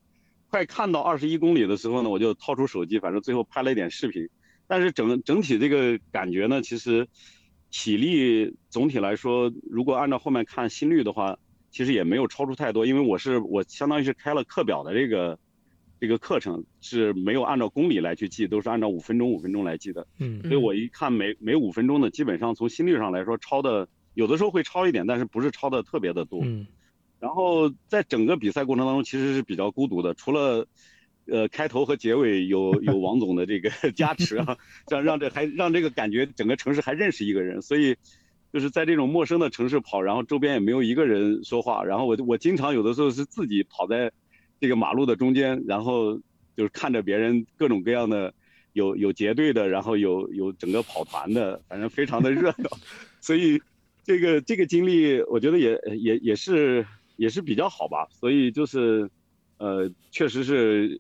[0.50, 4.28] 快看到二十一公里的时候呢，我就掏出手机，反正最后拍了一点视频。
[4.66, 7.06] 但是整整体这个感觉呢，其实
[7.70, 11.38] 体力总体来说，如果按照后面看心率的话，
[11.70, 12.84] 其实也没有超出太多。
[12.84, 15.38] 因为我是我相当于是开了课表的这个
[16.00, 20.06] 这个课程，是没有按照公里来去记，都是按照五分钟五分钟来记的。
[20.18, 26.40] 嗯，所以我一看每每五分钟呢，基本上从心率上来说超的，有的时候会超一点，但是不是超的特别的多。
[26.42, 26.66] 嗯。
[27.20, 30.66] 然后在整个比赛过程当中，其实是比较孤独的，除了，
[31.26, 34.56] 呃，开头和结尾有有王总的这个 加持啊，
[34.88, 37.94] 让让这还让这个感觉整个城市还认识一个人，所以
[38.54, 44.10] 就是在这种陌生的城市跑，然后周边也没有一个人说话，然后我我经常有的时候是自己跑在
[44.58, 46.16] 这个马路的中间，然后
[46.56, 48.32] 就是看着别人各种各样的
[48.72, 52.70] 有有结队的，然后有有整个跑团的，反正非常的热闹，
[53.20, 53.60] 所以
[54.04, 56.86] 这个这个经历我觉得也也也是。
[57.20, 59.10] 也是比较好吧，所以就是，
[59.58, 60.98] 呃，确实是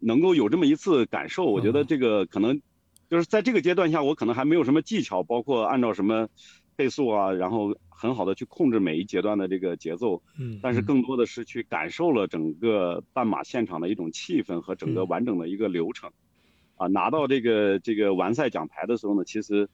[0.00, 1.44] 能够有这么一次感受。
[1.44, 2.60] 我觉得这个可能
[3.08, 6.28] 就是在这个阶段下，我可能还没有什么技巧，包括按照什么
[6.76, 10.20] 配速啊，然后很好的去控制每一阶段的这个节奏。
[10.36, 10.58] 嗯。
[10.60, 16.10] 但是更多的是去感受了整个半马现场的一种气氛和整个完整的一个流程。
[16.74, 19.68] 啊，拿到这个这个完赛奖牌的时候呢，其实。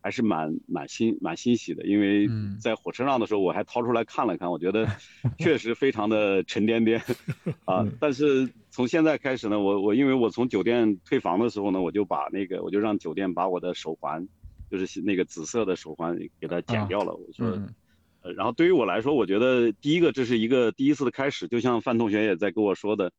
[0.00, 2.28] 还是蛮蛮欣蛮欣喜的，因为
[2.60, 4.86] 在火车上的时候，我还掏出来看了看，我觉得
[5.38, 7.02] 确实非常的沉甸甸
[7.66, 7.84] 啊。
[8.00, 14.26] 但是从现在开始呢，我我因为我从酒店退房的时候呢，我就把那个我就让酒店把我的手环，
[14.70, 17.12] 就是那个紫色的手环给它剪掉了。
[17.12, 17.46] 我说，
[18.22, 23.12] 呃，然后对于我来说，我觉得第一个这是一个第一次的开始，就像范同学也在跟我说的，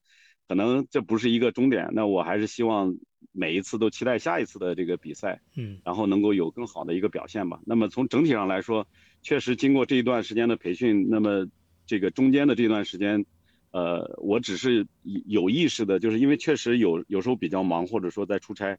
[0.47, 2.95] 可能这不是一个终点，那我还是希望
[3.31, 7.59] 每一次都期待下一次的这个比赛，嗯然后能够有更好的一个表现吧。
[7.65, 8.87] 那么从整体上来说，
[9.21, 11.47] 确实经过这一段时间的培训，那么
[11.85, 13.25] 这个中间的这段时间，
[13.71, 18.77] 呃，我只是有有意识的，就是因为确实有有时候比较忙，或者说在出差，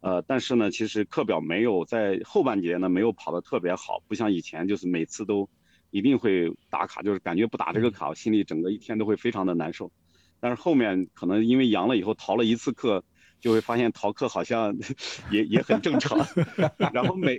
[0.00, 5.48] 呃，但是呢，其实课表没有在后半节呢没有跑得特别好，不像以前就是每次都
[5.90, 9.92] 一定会打卡，就是感觉不打这个卡，我心里整个一天都会非常的难受。
[10.40, 13.04] 但是后面可能因为阳了以后逃了一次课，
[13.42, 14.74] 就会发现逃课好像
[15.30, 16.18] 也也很正常。
[16.94, 17.38] 然后每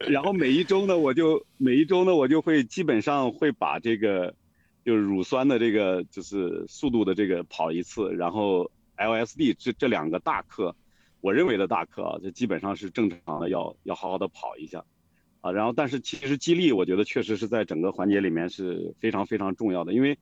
[0.00, 4.34] 然后每一周呢，我就每一周呢，我就会基本上会把这个
[4.84, 10.74] 就是乳酸的这个就是速度的这个跑一次，然后 LSD 这这两个大课，
[11.20, 14.84] 我认为的大课啊，这基本上是正常的，要要好好的跑一下。
[15.40, 20.18] 啊，然后但是其实激励，我觉得确实是在整个环节里面是非常非常重要的，因为，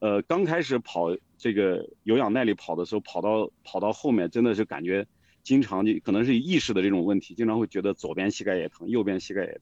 [0.00, 5.06] 呃，刚开始跑这个有氧耐力跑的时候，跑到跑到后面真的是感觉
[5.42, 9.60] 经常就可能是意识的这种问题，经常会觉得左边膝盖也疼，右边膝盖也疼。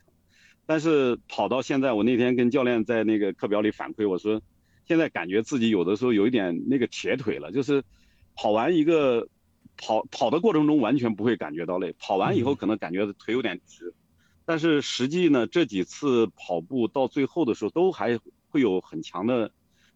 [0.64, 4.40] 但是跑到现在，我那天跟教练在那个课表里反馈，我说
[4.86, 7.82] 现在感觉自己有的时候有一点那个铁腿了，就是
[8.36, 9.28] 跑完一个
[9.76, 13.92] 跑跑的过程中完全不会感觉到累，跑完以后可能感觉腿有点直。
[14.44, 19.50] 但是实际呢，这几次跑步到最后的时候，都还会有很强的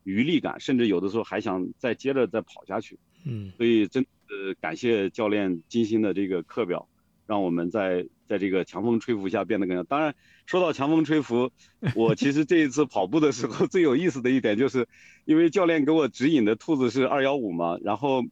[0.05, 2.99] 余力感，甚至有的时候还想再接着再跑下去。
[3.25, 6.89] 嗯所以真呃感谢教练精心的这个课表，
[7.27, 9.83] 让我们在在这个强风吹拂下变得更加。
[9.85, 10.15] 当然，
[10.47, 11.53] 说到强风吹拂，
[11.95, 14.89] 我其实这一次跑步的时候 最有意思的一点就是，
[15.25, 18.25] 因为教练给我指引的兔子是二幺五嘛，然后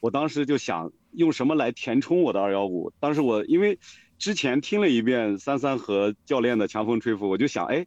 [0.00, 2.92] 我当时就想用什么来填充我的二幺五。
[3.00, 3.78] 当时我因为
[4.18, 7.86] 之前听了一遍三三和教练的强风吹拂，我就想，哎，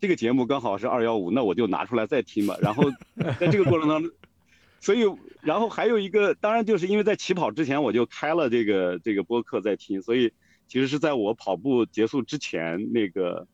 [0.00, 2.56] 这个节目刚好是二幺五，那我就拿出来再听吧。
[2.62, 2.90] 然后
[3.38, 4.10] 在这个过程当中，
[4.80, 5.00] 所以
[5.42, 10.32] 然后还有一个，当然就是因为在起跑之前我就开了这个这个播客在听，所以
[10.66, 13.46] 其实是在我跑步结束之前，那个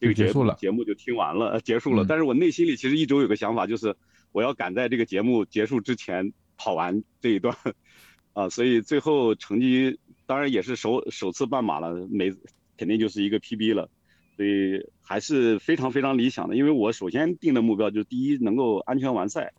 [0.00, 2.04] 这个结束了节目就听完了，呃结束了。
[2.04, 3.96] 嗯但是我内心里其实一直有个想法，就是
[4.30, 7.56] 我要赶在这个节目结束之前跑完这一段，
[8.34, 12.32] 啊，所以最后成绩当然也是首首次半马了，每
[12.76, 13.90] 肯定就是一个 PB 了，
[14.38, 16.54] 所以还是非常非常理想的。
[16.54, 19.52] 因为我首先定的目标就是第一能够安全完赛，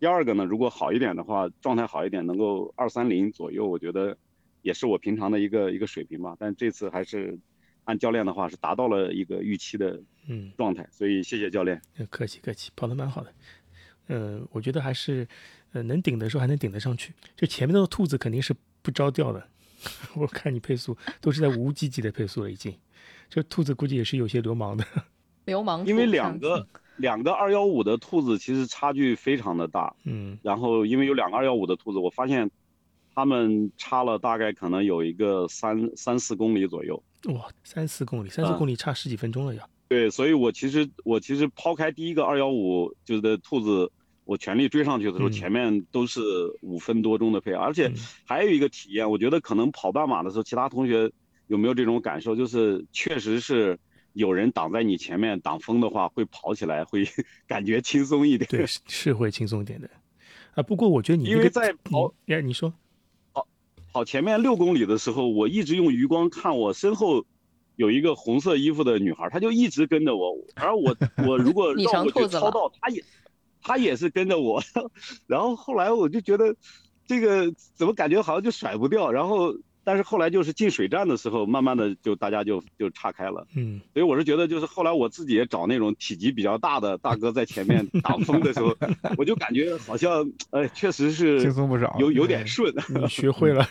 [0.00, 4.18] 第二个呢，如果好一点的话，状态好一点，能够二三零左右，我觉得
[4.62, 6.36] 也是我平常的一个一个水平吧。
[6.36, 7.38] 但这次还是
[7.84, 11.80] 按教练的话是达到了一个预期的嗯，状态，所以谢谢教练。
[11.96, 13.32] 嗯客气客气，跑得蛮好的。
[14.08, 15.26] 呃，我觉得还是，
[15.72, 17.14] 呃，能顶的时候还能顶得上去。
[17.36, 19.48] 就前面那个兔子肯定是不着调的，
[20.16, 22.74] 我看你配速都是在无几几的配速了已经。
[23.34, 24.84] 这兔子估计也是有些流氓的。
[25.44, 26.64] 流氓因为两个
[26.98, 32.48] 两个二幺五的兔子其实差距非常的大，嗯然后因为有两个二幺五的兔子，我发现
[33.12, 37.02] 他们差了大概可能有一个三三四公里左右。
[37.24, 39.68] 哇，三四公里，三四啊公里差十几分钟了要。
[39.88, 43.90] 对，所以我其实我其实抛开第一个二幺五就是的兔子，
[44.24, 46.20] 我全力追上去的时候，嗯前面都是
[46.60, 51.10] 五分多钟的配，而且嗯还有一个体验，我觉得可能跑半马的时候，其他同学
[51.54, 52.34] 有没有这种感受？
[52.34, 53.78] 就是确实是
[54.12, 57.06] 有人挡在你前面挡风的话，会跑起来会
[57.46, 58.48] 感觉轻松一点。
[58.50, 59.88] 对，是是会轻松一点的。
[60.56, 62.74] 啊，不过我觉得你因为在 跑你，哎，你说，
[63.32, 63.46] 跑
[63.92, 67.24] 跑前面六公里的时候，我一直用余光看我身后
[67.76, 73.04] 有一个红色衣服的女孩，她就一直跟着我，而我 我如果你绕过去超到，她也
[73.62, 74.60] 她也是跟着我，
[75.28, 76.56] 然后后来我就觉得
[77.06, 79.54] 这个怎么感觉好像就甩不掉，然后
[79.84, 88.74] 但是后来就是进水站的时候，慢慢的就大家就就岔开了，嗯，所以我是觉得就是后来我自己也找那种体积比较大的大哥在前面 挡风的时候，
[89.18, 91.94] 我就感觉好像哎确实是轻松不少。
[92.00, 92.74] 有有点顺。
[92.88, 93.68] 你学会了。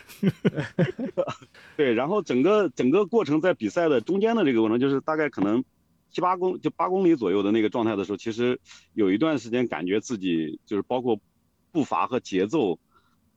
[1.76, 5.64] 对，然后整个整个过程在比赛的中间的这个过程，就是大概可能
[6.12, 8.60] 七八公就八公里左右的那个状态的时候，其实
[8.94, 11.20] 有一段时间感觉自己就是包括
[11.72, 12.78] 步伐和节奏，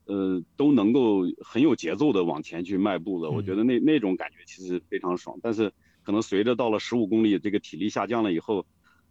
[0.06, 3.30] 呃，都能够很有节奏的往前去迈步的。
[3.30, 5.38] 我觉得那那种感觉其实非常爽。
[5.42, 5.70] 但是
[6.02, 8.64] 可能随着到了十五公里，这个体力下降了以后，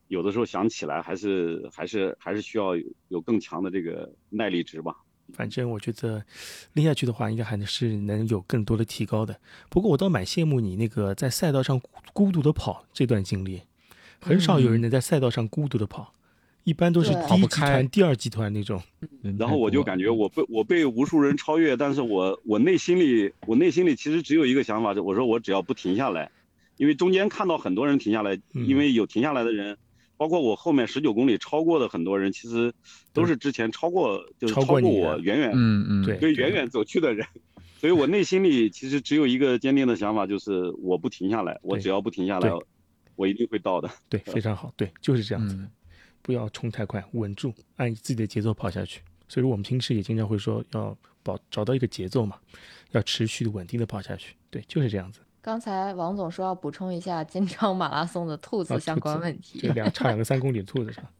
[0.08, 4.96] 有的时候想起来还是还是还是需要有有更强的这个耐力值吧。
[5.34, 6.24] 反正我觉得
[6.74, 9.39] 练下去的话，应该还是能有更多的提高的。
[9.70, 13.62] 不过我倒蛮羡慕你那个在赛道上孤孤独的跑这段经历，
[14.22, 16.14] 很少有人能在赛道上孤独的跑，
[16.66, 17.28] 一般都是对。
[17.30, 18.82] 第一集团、第二集团那种。
[19.39, 26.30] 然后我就感觉我被我被无数人超越，但是我我内心里我内心里其实只有一个想法，就我说我只要不停下来，
[26.78, 29.78] 因为中间看到很多人停下来，嗯因为有停下来的人，
[30.18, 32.74] 包括我后面十九公里超过的很多人，其实
[33.13, 37.26] 都是之前超过就是超超过我远远嗯嗯，对对远远走去的人，
[37.80, 42.51] 所以我内心里其实只有一个坚定的想法，就是我不停下来，我只要不停下来，
[43.16, 43.89] 我一定会到的。
[44.09, 45.55] 对，非常好，对，就是这样子。
[45.55, 45.70] 的，嗯
[46.26, 48.99] 不要冲太快，稳住，按自己的节奏跑下去。
[49.30, 52.36] 所以说，我们平时也经常会说要保找到一个节奏嘛，
[52.93, 54.36] 要持续的稳定的跑下去。
[54.49, 55.19] 对，就是这样子。
[55.39, 59.59] 刚才王总说要补充一下金昌马拉松的兔啊子相关问题。
[59.59, 61.11] 这两差两个三公里的兔子是吧？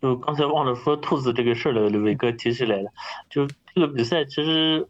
[0.00, 2.92] 就刚才忘了说兔子这个事儿了，伟哥提起来了。
[3.28, 4.86] 就这个比赛，其实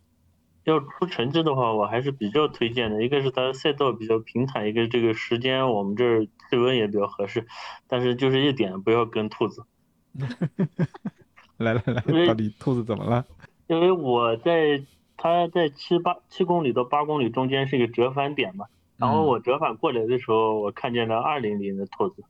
[0.66, 3.04] 要出成绩的话，我还是比较推荐的。
[3.04, 7.46] 一个是它赛道比较平坦，一个是这个时间我们这儿气温也比较合适。
[7.86, 9.64] 但是就是一点，不要跟兔子，
[11.58, 13.24] 来来来，到底兔子怎么了？
[13.68, 14.82] 因为我在
[15.16, 18.66] 它在七八七公里到八公里中间是一个折返点嘛。
[18.96, 22.24] 然后嗯我折返过来的时候，我看见了二零零的兔子，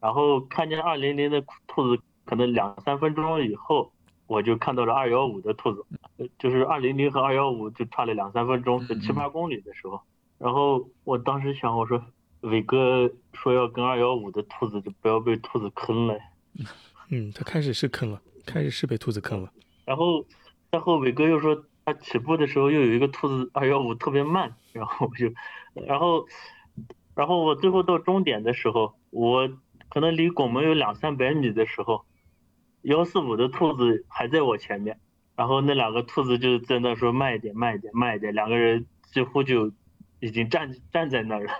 [0.00, 3.92] 然后看见二零零的兔子，可能两三分钟以后，
[4.26, 5.95] 我就看到了二幺五的兔子，呃
[6.38, 10.00] 就是二零零和二幺五就差了两三分钟，就七八公里的时候，
[10.38, 12.02] 然后我当时想，我说
[12.40, 16.18] 伟哥说要跟二幺五的兔子，就不要被兔子坑了。
[17.10, 19.52] 嗯，他开始是坑了，开始是被兔子坑了。
[19.84, 20.24] 然后，
[20.70, 25.32] 然后伟哥又说他起步的时候又有一个兔子二幺五特别慢，然后我就，
[25.86, 26.26] 然后，
[27.14, 29.48] 然后我最后到终点的时候，我
[29.88, 32.04] 可能离拱门有两三百米的时候，
[32.82, 34.98] 幺四五的兔子还在我前面，
[35.36, 39.70] 然后那两个兔子就在那说慢一点，慢一点，慢一点，两个人几乎就
[40.20, 41.52] 已经站站在那儿了。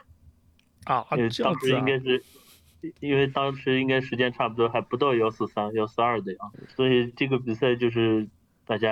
[0.86, 2.24] 啊，因为当时应该是，
[3.00, 8.26] 因为当时应该时间差不多还不到幺四三、幺四二的样子，所以这个比赛就是
[8.64, 8.88] 大家，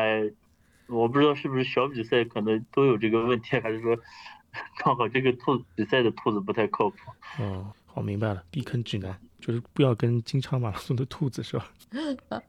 [0.89, 3.97] 我不知道是不是小比赛可能都有这个问题，还是说
[4.85, 6.97] 刚好这个兔比赛的兔子不太靠谱。
[7.41, 11.73] 嗯，好明白了，避坑指南就是不要跟金昌马拉松的兔子是吧？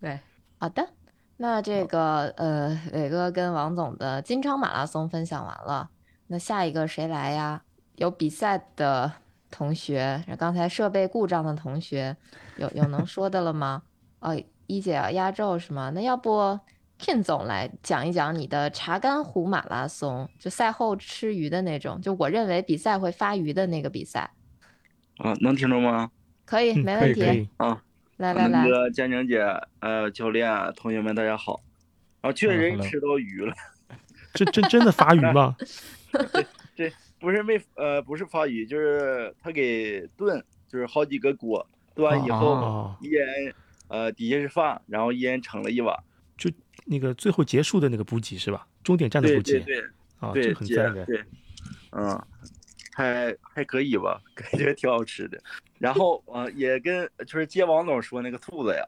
[0.00, 0.18] 对，
[0.58, 0.86] 好的。
[1.42, 5.88] 那这个呃，伟哥跟王总的金昌马拉松分享完了，
[6.26, 7.62] 那下一个谁来呀？
[7.96, 9.10] 有比赛的
[9.50, 12.14] 同学，刚才设备故障的同学，
[12.58, 13.84] 有有能说的了吗？
[14.18, 15.90] 哦，一姐要压轴是吗？
[15.94, 16.60] 那要不
[16.98, 24.30] Kin 总来讲一讲你的查干湖马拉松，就赛后吃鱼的那种，就我认为比赛会发鱼的那个比赛，
[25.16, 26.10] 啊，能听着吗？
[26.44, 27.20] 可以，嗯没问题。
[27.22, 27.82] 可以可以，啊，
[28.20, 29.40] 来来来那，个佳宁姐，
[29.78, 30.46] 呃，教练，
[30.76, 31.58] 同学们，大家好。
[32.20, 33.54] 啊，确实吃到鱼了，
[34.34, 35.56] 这真真的发鱼吗？
[36.76, 43.26] 这不是没呃不是发鱼，就是他给炖，就是好几个锅，炖完以后，哦，一人
[43.88, 45.96] 呃底下是饭，然后一人盛了一碗。
[46.36, 46.50] 就
[46.84, 48.66] 那个最后结束的那个补给是吧？
[48.84, 49.84] 终点站的补给对对对
[50.18, 51.06] 啊，这，个很赞的。
[51.06, 51.24] 对，
[51.92, 52.22] 嗯，
[52.92, 55.40] 还还可以吧，感觉挺好吃的。
[55.78, 58.84] 然后呃也跟就是接王总说那个兔子呀，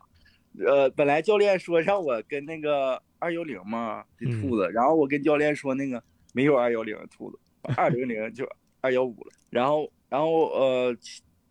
[0.67, 6.03] 呃本来教练说让我跟那个二幺零嘛的兔子，然后我跟教练说那个
[6.35, 7.39] 没有二幺零的兔子，
[7.77, 8.47] 二零零就
[8.81, 9.33] 二幺五了。
[9.51, 10.97] 然后然后呃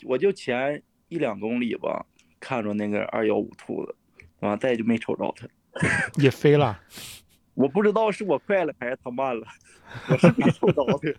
[0.03, 2.05] 我就前一两公里吧
[2.39, 3.95] 看着那个二幺五兔子，
[4.39, 5.47] 完再就没瞅着它。
[6.21, 6.77] 也飞了，
[7.53, 9.47] 我不知道是我快了还是他慢了，
[10.09, 11.15] 我是没瞅着 的。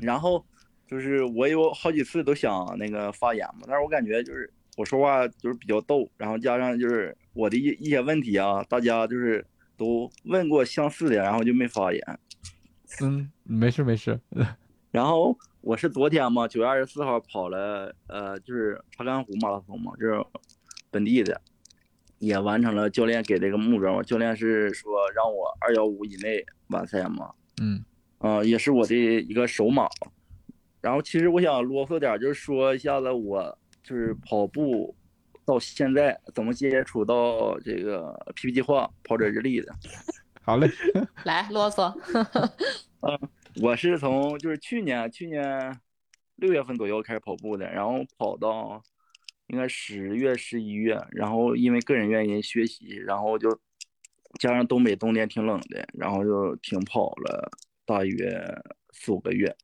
[0.00, 0.44] 然后
[0.86, 9.44] 就是我有好几次都想那个发言嘛，但是我感觉就是我说话就是比较逗，然后加上就是我的一一些问题啊，大家就是
[9.76, 12.02] 都问过相似的，然后就没发言。
[13.02, 14.18] 嗯，没事没事，
[14.90, 20.20] 然后我是昨天嘛，九月二十四号跑了，呃，就是查干湖马拉松嘛，就是
[20.90, 21.40] 本地的，
[22.18, 24.02] 也完成了教练给这个目标嘛。
[24.02, 27.84] 教练是说让我二幺五以内完赛嘛，嗯
[28.18, 29.86] 呃，也是我的一个首马。
[30.80, 34.94] 然后其实我想啰嗦点儿，就是说一下子我就是跑步
[35.44, 39.72] 到现在怎么接触到这个 PP 计划跑者日历的。
[40.42, 40.68] 好嘞，
[41.24, 41.94] 来啰嗦。
[43.02, 43.18] 嗯
[43.60, 45.76] 我是从就是去年去年
[46.36, 48.80] 六月份左右开始跑步的，然后跑到
[49.48, 53.50] 应该十月十一月，然后因为个人原因学习，然后就
[54.38, 57.50] 加上东北冬天挺冷的，然后就停跑了
[57.84, 58.40] 大约
[58.92, 59.54] 四五个月，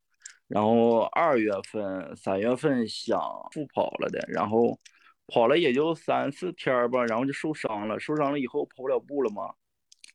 [0.47, 3.19] 然后二月份三月份想
[3.51, 4.79] 复跑了的，然后
[5.27, 9.53] 跑了也就三四天儿吧，然后就受伤了，受伤了以后跑不了步了嘛，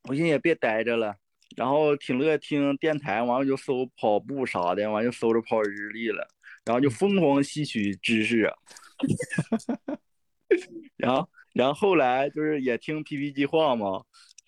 [0.09, 1.15] 我寻思也别待着了。
[1.55, 6.27] 然后挺乐听电台，完了就搜跑步啥的，完就搜着跑日历了，
[6.65, 8.55] 然后就疯狂吸取知识啊。
[10.97, 14.03] 然后，然后后来就是也听 PP 计划嘛，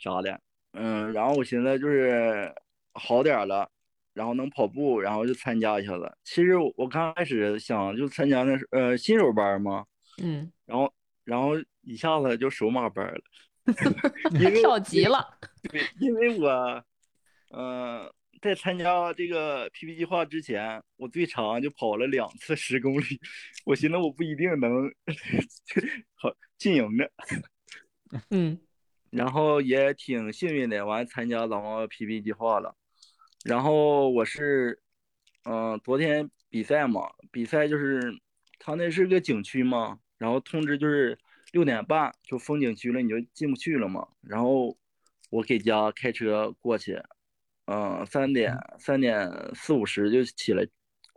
[0.05, 0.39] 啥的，
[0.73, 2.53] 嗯，然后我寻思就是
[2.93, 3.67] 好点了，
[4.13, 6.13] 然后能跑步，然后就参加一下子。
[6.25, 9.87] 其实我我刚开始想就参加那呃新手班嘛，
[10.23, 10.93] 嗯，然后
[11.25, 13.21] 然后一下子就手马班了，
[14.39, 15.27] 因为跳级了。
[15.71, 16.85] 对，因为我，
[17.57, 23.05] 嗯、在参加这个 PP 计划之前，我最长就跑了两次十公里，
[23.65, 24.71] 我寻思我不一定能
[26.15, 27.11] 好进营的，
[28.29, 28.61] 嗯
[29.15, 32.75] 然后也挺幸运的，完参加咱们 PP 计划了。
[33.45, 34.83] 然后我是，
[35.45, 38.01] 嗯、昨天比赛嘛，比赛就是
[38.59, 41.17] 他那是个景区嘛，然后通知就是
[41.53, 44.05] 六点半就封景区了，你就进不去了嘛。
[44.21, 44.77] 然后
[45.31, 47.01] 我给家开车过去，
[47.67, 50.67] 嗯、三点三点四五十就起来，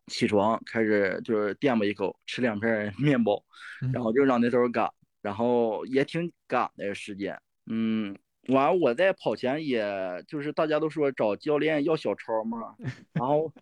[0.06, 3.44] 起床开始就是垫吧一口，吃两片面包，
[3.92, 4.88] 然后就让那头赶，
[5.24, 7.42] 然后也挺赶的时间。
[7.70, 9.84] 嗯，完我在跑前也
[10.26, 12.76] 就是大家都说找教练要小抄嘛，
[13.14, 13.54] 然后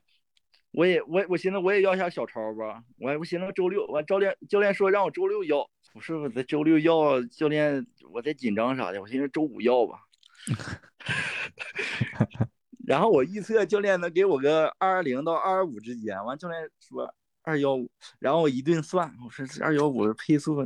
[0.71, 10.01] 我也我我寻思我也要一下小抄吧，我我寻思周六完教练教练说让我周六要，我说我在周六要教练我在紧张啥的，我寻思周五要吧，
[12.85, 17.89] 然后我预测教练能给我个二二零到二二五之间，完教练说二幺五，
[18.19, 20.63] 然后我一顿算，我说这二幺五的配速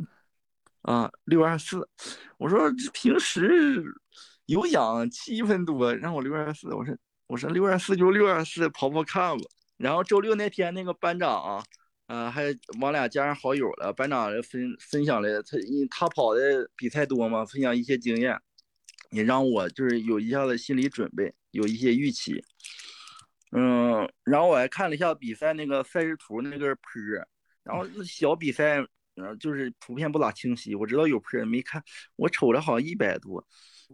[0.82, 1.88] 啊六二四，
[2.38, 3.84] 我说这平时
[4.46, 6.96] 有氧七分多，让我六二四，我说
[7.28, 9.44] 我说六二四就六二四，跑跑看吧。
[9.78, 11.64] 然后周六那天那个班长啊，
[12.08, 18.38] 呃，还往俩加上好友了，班长分分享了他因他跑的比赛多嘛，分享一些经验，
[19.12, 22.44] 也让我就是有一下子心理准备，有一些预期。
[23.52, 26.82] 嗯，然后我还看了一下比赛那个赛事图那个坡，
[27.64, 28.86] 然后小比赛，
[29.40, 31.84] 就是图片不咋清晰，我知道有坡儿没看，
[32.16, 33.46] 我瞅着好像一百多，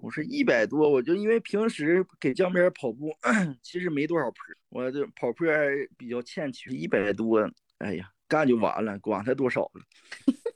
[0.02, 3.12] 我说一百多，我就因为平时给江边跑步，
[3.62, 9.82] 其实没多少坡儿，我就跑坡儿比较欠缺，一百多，哎呀，干就完了，管他多少了。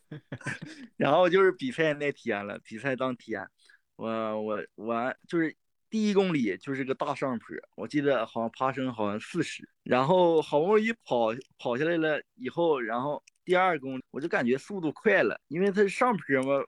[0.98, 3.48] 然后就是比赛那天了，比赛当天，
[3.96, 5.56] 我我我就是
[5.90, 16.64] 第一公里就是个大上坡，我记得好像爬升好像四十，然后好不容易跑跑下来了以后，然后第二公里我就感觉速度快了，因为它是上坡嘛，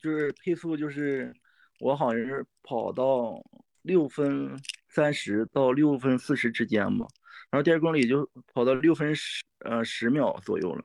[0.00, 1.32] 就是配速就是
[1.78, 3.40] 我好像是跑到
[3.82, 4.58] 六分
[4.88, 7.06] 三十到六分四十之间吧，
[7.50, 10.84] 然后第二公里就跑到六分十呃十秒左右了，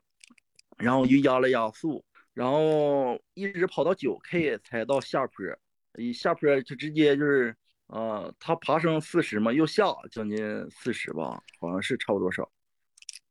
[0.77, 5.45] 然后我就压了压速，然后一直跑到九 K 才到下坡，
[5.97, 7.55] 一下坡就直接就是
[7.89, 10.37] 呃，他爬升四十嘛，又下将近
[10.69, 12.49] 四十吧，好像是差不多少。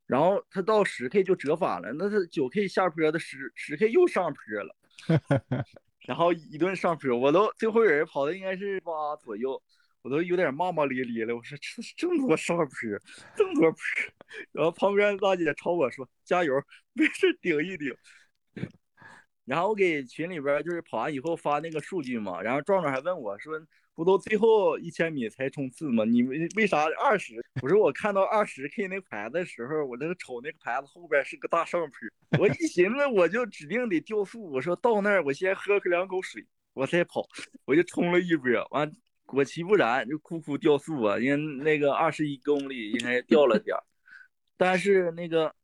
[0.04, 4.74] 然后他到十 K 就折返了，那它九 K 下坡的十十 K 又上坡了，
[6.08, 9.62] 然后一顿上坡，我都最后人跑的应该是八左右，
[10.02, 11.36] 我都有点骂骂咧咧了。
[11.36, 12.66] 我说这这么多上坡，
[13.36, 13.78] 这么多坡，
[14.50, 16.52] 然后旁边大姐朝我说加油，
[16.94, 17.94] 没事顶一顶。
[19.48, 23.58] 然后我给群里边就是跑完以后发那个数据嘛，然后壮壮还问我说，
[23.94, 26.04] 不都最后一千米才冲刺吗？
[26.04, 27.42] 你们为啥二十？
[27.62, 36.44] 我说我看到二十 K 那牌子的时候，我那个瞅那个牌子后边是个大上坡，我一寻思我就指定得掉速，我说到那儿我先喝两口水，
[36.74, 37.26] 我再跑，
[37.64, 38.92] 我就冲了一波，完
[39.24, 43.82] 果其不然就哭哭掉速啊，因为那个二十一公里应该掉了点儿，
[44.58, 45.54] 但是那个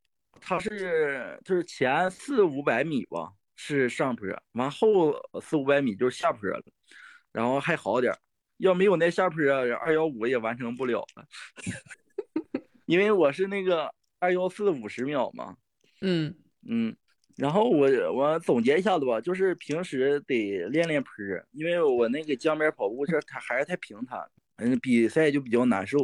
[0.40, 3.30] 他是就是前四五百米吧。
[3.56, 6.62] 是上坡，完后四五百米就是下坡了，
[7.32, 8.18] 然后还好点儿。
[8.58, 9.42] 要没有那下坡，
[9.80, 11.26] 二幺五也完成不了了，
[12.86, 15.56] 因为我是那个二幺四五十秒嘛。
[16.02, 16.34] 嗯
[16.68, 16.96] 嗯，
[17.36, 21.10] 然后我我总结一下子吧，就是平时得练练坡，
[21.52, 24.20] 因为我那个江边跑步这它还是太平坦，
[24.56, 25.98] 嗯，比赛就比较难受。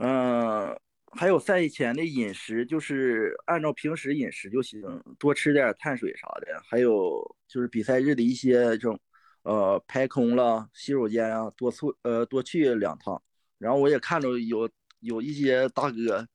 [0.00, 0.76] 嗯。
[1.12, 4.80] 还有赛前的饮食，就是按照平时饮食就行，
[5.18, 6.62] 多吃点碳水啥的。
[6.64, 8.98] 还有就是比赛日的一些这种，
[9.42, 13.22] 呃，排空了，洗手间啊，多去呃多去两趟。
[13.58, 14.68] 然后我也看着有
[15.00, 16.26] 有一些大哥，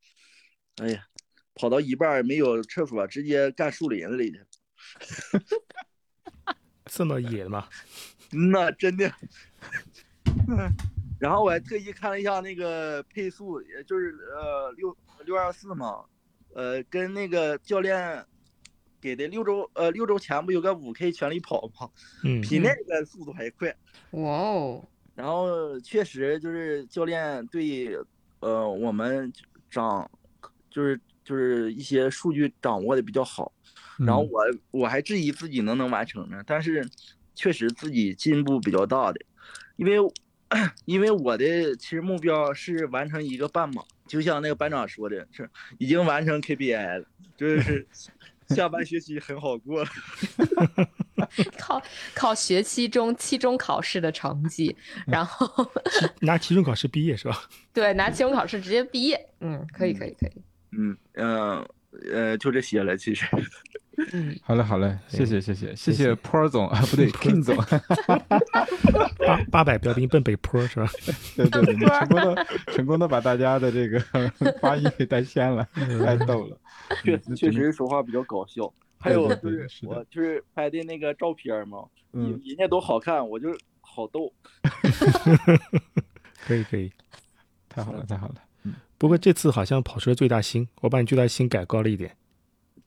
[0.78, 1.04] 哎呀，
[1.56, 4.40] 跑到一半没有厕所，直接干树林里去。
[6.86, 7.68] 这么野吗？
[8.52, 9.12] 那真的。
[11.20, 14.96] 然后我还特意看了一下那个配速，也就是呃六
[15.26, 16.06] 六二四嘛，
[16.54, 18.24] 呃跟那个教练
[19.02, 21.90] 给的六周呃六周前不有个五 K 全力跑吗？
[22.24, 23.76] 嗯，比那个速度还快。
[24.12, 24.88] 哇哦！
[25.16, 27.98] 然后确实就是教练对
[28.40, 29.34] 呃我们
[29.72, 30.08] 掌
[30.70, 33.52] 就是就是一些数据掌握的比较好，
[33.98, 36.88] 然后我我还质疑自己能不能完成呢，但是
[37.34, 39.20] 确实自己进步比较大的，
[39.78, 39.98] 因为。
[40.86, 47.86] 因为我的其实目标是完成一个半马，就像那个班长说的，是已经完成 KPI 了，就是
[48.50, 49.90] 下半学期很好过了。
[51.58, 51.82] 靠
[52.14, 54.74] 靠学期中期中考试的成绩，
[55.08, 55.70] 然后
[56.22, 57.50] 拿期中考试毕业是吧？
[57.74, 59.30] 对拿期中考试直接毕业。
[59.42, 60.32] 嗯，可以可以可以。
[60.72, 61.68] 嗯嗯
[62.14, 63.26] 呃，就这些了，其实。
[64.14, 67.56] 嗯，好嘞，好嘞，谢谢，谢谢，谢谢坡儿总啊，不对， King 总，
[69.26, 70.88] 八八百标兵奔北坡是吧？
[71.36, 74.00] 对对对，你成功的 成功的把大家的这个
[74.62, 76.58] 发音给带偏了，太逗了。
[77.04, 78.72] 确嗯确实说话比较搞笑。
[79.00, 81.80] 还有就是我就是拍的那个照片嘛，
[82.14, 83.50] 嗯人人家都好看，我就
[83.82, 84.32] 好逗。
[86.46, 86.92] 可以可以。
[87.70, 88.36] 太好了，太好了。
[88.98, 92.16] 不过这次好像跑出了最大星，我把你最大星改高了一点。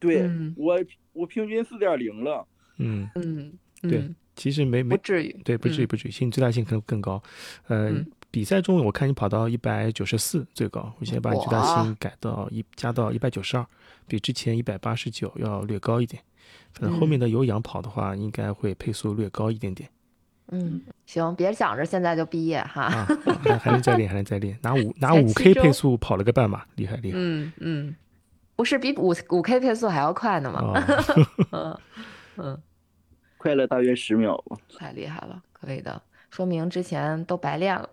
[0.00, 0.76] 对、嗯我
[1.20, 2.46] 我平均四点零了。
[2.78, 3.52] 嗯，嗯，
[3.82, 7.22] 对嗯，其实没没不至于，对，不至于嗯不至于，其实你最大性可能更高。
[7.66, 13.66] 呃，嗯比赛中我看你跑到一百九十四最高，我现在把你最大哇性改到一加到一百九十二，
[14.06, 16.22] 比之前一百八十九要略高一点。
[16.72, 19.90] 反正后面的有氧跑的话，应该会配速略高一点点
[20.52, 22.82] 嗯，行，别想着现在就毕业哈。
[22.82, 23.06] 啊，
[23.42, 27.18] 还还能再练，还能再练，拿五 拿五 K 配速跑了个半马，厉害厉害。
[27.20, 27.96] 嗯嗯，
[28.60, 30.84] 不是比五五 K 配速还要快呢吗？
[31.50, 31.80] 哦，
[32.36, 32.62] 嗯嗯，
[33.38, 34.58] 快了大约十秒吧。
[34.78, 37.88] 太厉害了，可以的，说明之前都白练了。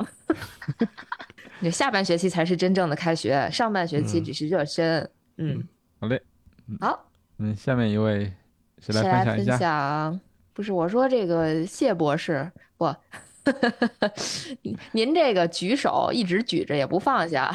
[1.62, 5.10] 你下半学期才是真正的开学，上半学期嗯只是热身。
[5.38, 5.66] 嗯，
[6.02, 6.22] 好嘞，
[6.82, 8.26] 好，嗯，下面一位
[8.80, 9.58] 谁来谁来分分享一下？
[9.58, 10.20] 享？
[10.52, 12.94] 不是我说这个谢博士不，
[14.92, 17.50] 您这个举手一直举着也不放下。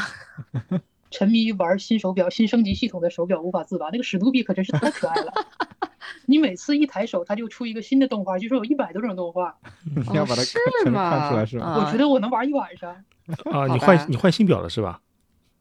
[1.13, 3.91] 沉迷于玩新手表、新升级系统的手表无法自拔。
[3.93, 5.33] 那个史努比可真是太可爱了，
[6.27, 9.55] 你每次一抬手，它就出一个新的动画，据说有一百多种动画，
[10.11, 10.47] 你要把它看
[10.83, 11.67] 全吗看出来是吗？
[11.67, 12.91] 啊我觉得我能玩一晚上。
[13.53, 15.01] 啊，你换你换新表了是吧？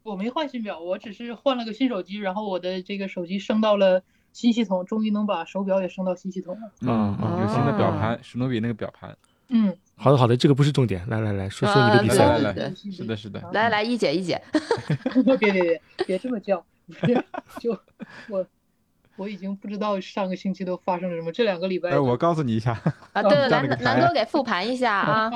[0.03, 4.01] 我没换新表，我只是换了个新手机，然后我的这个手机升到了
[4.33, 6.71] 新系统，终于能把手表也升到新系统了。
[6.81, 6.89] 嗯，
[7.21, 9.15] 啊有新的表啊盘，史努比那个表盘。
[9.51, 12.25] 嗯，好的好的，这个不是重点，来来来说说你的比赛。
[12.25, 13.41] 来来是的，是的。
[13.53, 14.41] 来来，一姐一姐，
[15.37, 16.65] 别别别别这么叫，
[17.59, 17.77] 就
[18.29, 18.45] 我
[19.17, 22.71] 我已经不知道上个星期都发生了什么，这两个礼拜哎，我告诉你一下，
[23.13, 25.31] 啊，对了， 南南哥给复盘一下啊。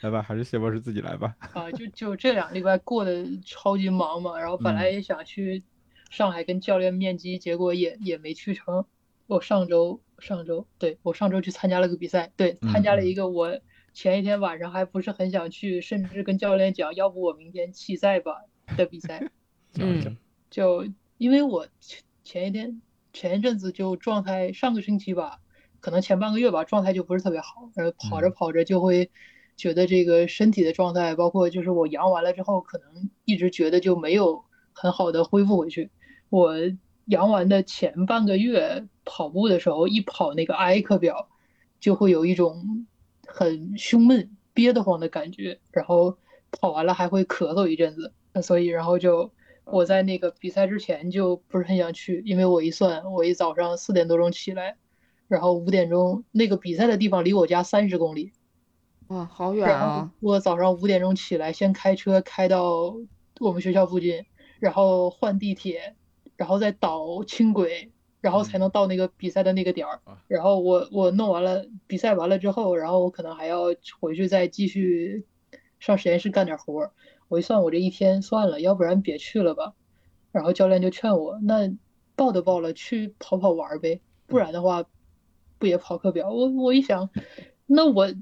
[0.00, 1.32] 来吧，还是谢博士自己来吧。
[1.54, 5.62] 啊，就就这两个礼拜过得超级忙嘛，然后本来嗯也想去
[6.10, 8.84] 上海跟教练面基，结果也也没去成。
[9.28, 13.58] 我上周上周对我上周去参加了个比赛，对，参加了嗯一个我
[13.92, 18.42] 前一天晚上还不是很想去，甚至跟教练讲，要不我明天弃赛吧
[18.76, 19.30] 的比赛。
[19.80, 20.16] 嗯
[20.48, 20.86] 就
[21.18, 22.80] 因为我前前一天
[23.12, 25.40] 前一阵子就状态，上个星期吧，
[25.80, 29.10] 可能前半个月吧，状态就不是特别好，然后跑着嗯跑着就会
[29.56, 35.90] 觉得这个身体的状态，包括就是我阳完了之后，可能一直觉得就没有很好的恢复回去。
[36.28, 36.54] 我
[37.06, 41.28] 阳完的前半个月跑步的时候，一跑那个埃克表，
[41.80, 42.86] 就会有一种
[43.26, 46.16] 很胸闷、憋得慌的感觉，然后
[46.50, 49.32] 跑完了还会咳嗽一阵子，那所以然后就
[49.64, 54.76] 我在那个比赛之前就不是很想去，因为我一算，我一早上四点多钟起来，
[55.28, 58.32] 然后五点钟那个比赛的地方离我家三十公里，
[59.08, 60.12] 哇，好远啊！
[60.20, 62.94] 我早上五点钟起来，先开车开到
[63.40, 64.24] 我们学校附近，
[64.60, 65.94] 然后换地铁，
[66.42, 70.18] 然后再倒轻轨，然后才能到那个比赛的那个点儿啊。
[70.26, 73.66] 然后我我弄完了比赛完了之后，然后我可能还要
[74.00, 75.24] 回去再继续
[75.78, 76.90] 上实验室干点活儿。
[77.28, 79.74] 我一算，我这一天算了，要不然别去了吧。
[80.32, 81.72] 然后教练就劝我，那
[82.16, 84.84] 报都报了，去跑跑玩呗，不然的话
[85.60, 86.32] 不也跑课表？
[86.32, 87.08] 我我一想，
[87.66, 88.12] 那我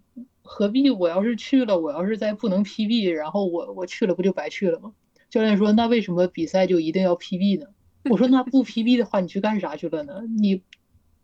[0.42, 0.90] 何必？
[0.90, 4.92] 我要是去了，我要是再不能 PB，然后我我去了不就白去了吗？
[5.30, 7.68] 教练说，那为什么比赛就一定要 PB 呢？
[8.04, 10.22] 我说那不 PB 的话，你去干啥去了呢？
[10.38, 10.62] 你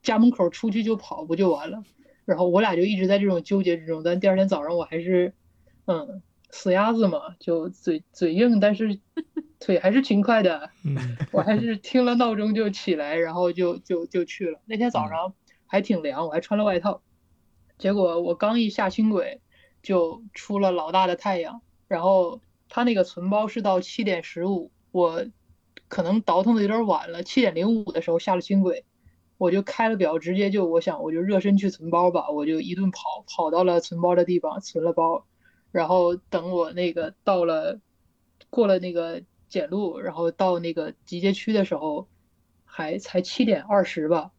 [0.02, 1.82] 家门口出去就跑不就完了？
[2.24, 5.32] 然后我俩就一直在这种纠结之中，但第二天早上我还是，
[5.86, 8.98] 嗯，死鸭子嘛，就嘴嘴硬，但是
[9.60, 10.70] 腿还是勤快的。
[10.84, 14.60] 嗯我还是听了闹钟就起来，然后就就就去了。
[14.66, 15.34] 那天早上
[15.66, 17.00] 还挺凉，我还穿了外套。
[17.78, 19.40] 结果我刚一下轻轨，
[19.82, 21.60] 就出了老大的太阳。
[21.88, 25.24] 然后他那个存包是到七点十五，我
[25.88, 28.84] 可能倒腾的有点晚了，七点零五的时候下了轻轨，
[29.38, 35.26] 我就开了表，直接就我想我就热身去存包吧，我就一顿跑，跑到了存包的地方存了包，
[35.70, 37.80] 然后等我那个到了
[38.50, 42.08] 过了那个检录，然后到那个集结区的时候，
[42.64, 44.32] 还才七点二十吧，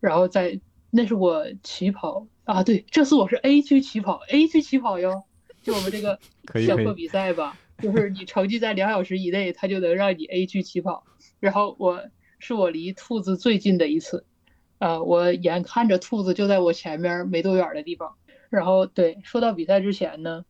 [0.00, 0.60] 然后在
[0.90, 5.24] 那是我起跑啊，对，这次我是 A 区起跑，A 区起跑哟，
[5.62, 6.18] 就我们这个
[6.66, 11.04] 小破比赛吧，就是你成绩在两小时以内，他就能让你 A 区起跑，
[11.40, 12.04] 然后我
[12.38, 14.24] 是我离兔子最近的一次。
[14.78, 18.14] 呃，我眼看着兔子就在我前面没多远的地方。
[18.50, 20.44] 然后对，说到比赛之前呢，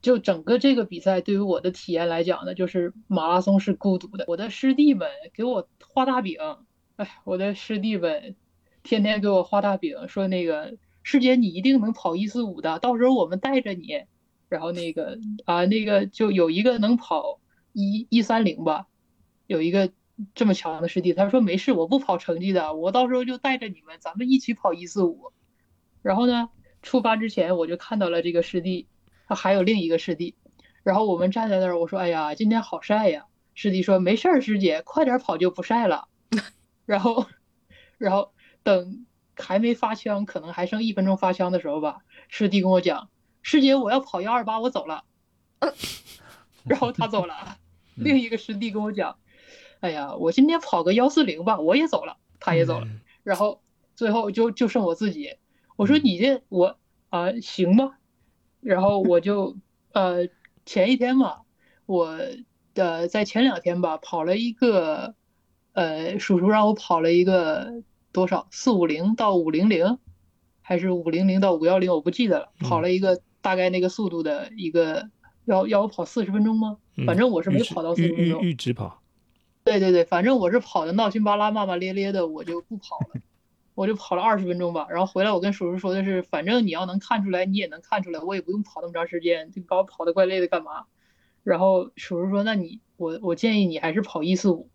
[0.00, 4.24] 就整个这个比赛对于我的体验来讲呢，就是马拉松是孤独的。
[4.28, 6.38] 我的师弟们给我画大饼，
[6.96, 8.36] 哎，我的师弟们
[8.82, 14.02] 天天给我画大饼，说那个师姐你一定能跑一四五的，到时候我们带着你。
[14.50, 17.40] 然后那个啊，那个就有一个能跑
[17.72, 18.88] 一一三零吧，
[19.46, 19.90] 有一个
[20.34, 25.32] 这么强的师弟，他说没事，我不跑成绩的，我到时候就带着你们，咱们一起跑一四五。
[26.02, 26.50] 然后呢，
[26.82, 28.88] 出发之前我就看到了这个师弟，
[29.28, 30.34] 他还有另一个师弟，
[30.82, 33.26] 然后我们站在那儿，我说哎呀，今天好晒呀。
[33.54, 36.08] 师弟说没事儿，师姐快点跑就不晒了。
[36.86, 37.26] 然后，
[37.98, 38.32] 然后
[38.62, 41.98] 等还没发枪，可能还剩一分钟发枪的时候吧，
[42.28, 43.10] 师弟跟我讲。
[43.42, 45.04] 师姐，我要跑幺二八，我走了。
[46.64, 47.58] 然后他走了。
[47.96, 49.18] 另一个师弟跟我讲
[49.80, 52.86] ：“哎呀，我今天跑个幺四零吧，我也走了。”他也走了。
[53.22, 53.60] 然后
[53.94, 55.36] 最后就就剩我自己。
[55.76, 56.78] 我说：“你这我
[57.10, 57.98] 啊，行吧。”
[58.60, 59.56] 然后我就
[59.92, 60.28] 呃
[60.64, 61.40] 前一天嘛，
[61.86, 62.18] 我
[62.74, 65.14] 的在前两天吧跑了一个
[65.72, 67.82] 呃叔叔让我跑了一个
[68.12, 69.98] 多少四五零到五零零，
[70.62, 72.52] 还是五零零到五幺零，我不记得了。
[72.60, 73.20] 跑了一个。
[73.40, 75.08] 大概那个速度的一个
[75.44, 76.76] 要要我跑四十分钟吗？
[77.06, 78.42] 反正我是没跑到四十分钟。
[78.42, 79.00] 预直跑。
[79.62, 83.20] 对对对，反正我是跑的闹心巴拉、骂骂咧咧的，我就不跑了，
[83.74, 84.86] 我就跑了二十分钟吧。
[84.90, 90.84] 然后回来，我跟叔叔说的是，反正你要能看出来，你也能看出来，我也不用跑那么长时间，就把我跑的怪累的，干嘛？
[91.44, 94.70] 然后叔叔说，那你我我建议你还是跑一四五。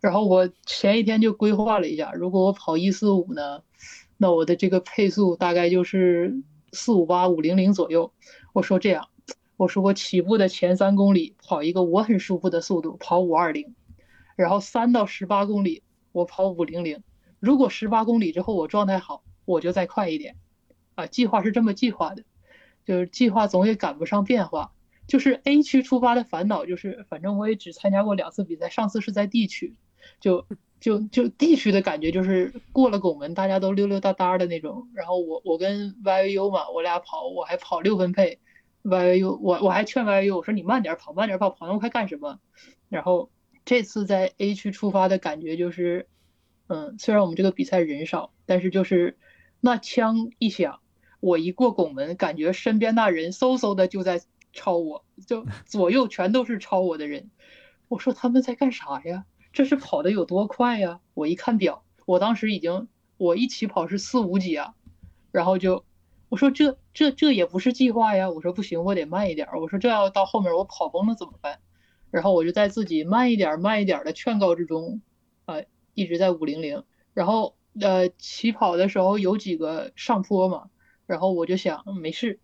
[0.00, 3.62] 然后我前一天就规划了一下，如果我跑一四五呢，
[4.16, 6.42] 那我的这个配速大概就是。
[6.72, 8.12] 四五八五零零左右，
[8.52, 9.08] 我说这样，
[9.56, 13.74] 我说我起步的前三公里跑一个我很舒服的速度，跑五二零，
[14.36, 17.02] 然后三到十八公里我跑五零零，
[17.40, 20.36] 如果十八公里之后我状态好，我就再快一点，
[20.94, 22.24] 啊，计划是这么计划的，
[22.84, 24.72] 就是计划总也赶不上变化，
[25.06, 29.74] 就是 A 区出发的烦恼就是，反正我也只参加过两次比赛，上次是在 D 区，
[30.20, 30.46] 就。
[30.80, 34.88] 就就地区的感觉就是过了拱门，大家都溜溜达达的那种。
[34.94, 38.38] 然后我我跟 YU 嘛，我俩跑，我还跑六分配
[38.84, 42.38] ，YU 我我还劝 YU 我说你慢点跑，慢点跑，跑那么快干什么？
[42.88, 43.30] 然后
[43.64, 46.06] 这次在 A 区出发的感觉就是，
[46.68, 49.16] 嗯，虽然我们这个比赛人少，但是就是
[49.60, 50.80] 那枪一响，
[51.20, 54.20] 我一过拱门，感觉身边那人嗖嗖的就在
[54.52, 57.30] 超我，就左右全都是超我的人。
[57.88, 59.24] 我说他们在干啥呀？
[59.56, 61.00] 这是跑的有多快呀！
[61.14, 64.74] 我一看表，我当时已经，我一起跑是四五几啊，
[65.32, 65.82] 然后就，
[66.28, 71.58] 我说这这这也不是计划呀，我说不行，我得慢一点，我说这要到后面我跑崩了怎么办？
[72.10, 75.00] 然后我就在自己慢一点慢一点的劝告之中，
[75.46, 76.84] 呃，一直在五零零，
[77.14, 80.68] 然后呃起跑的时候有几个上坡嘛，
[81.06, 82.40] 然后我就想没事，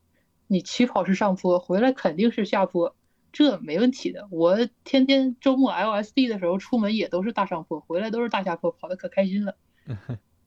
[0.47, 2.97] 你起跑是上坡，回来肯定是下坡。
[3.33, 9.57] 这没问题的，我天天周末 LSD 的时候出门也都是大上坡，回来都是大下坡，跑的可开心了。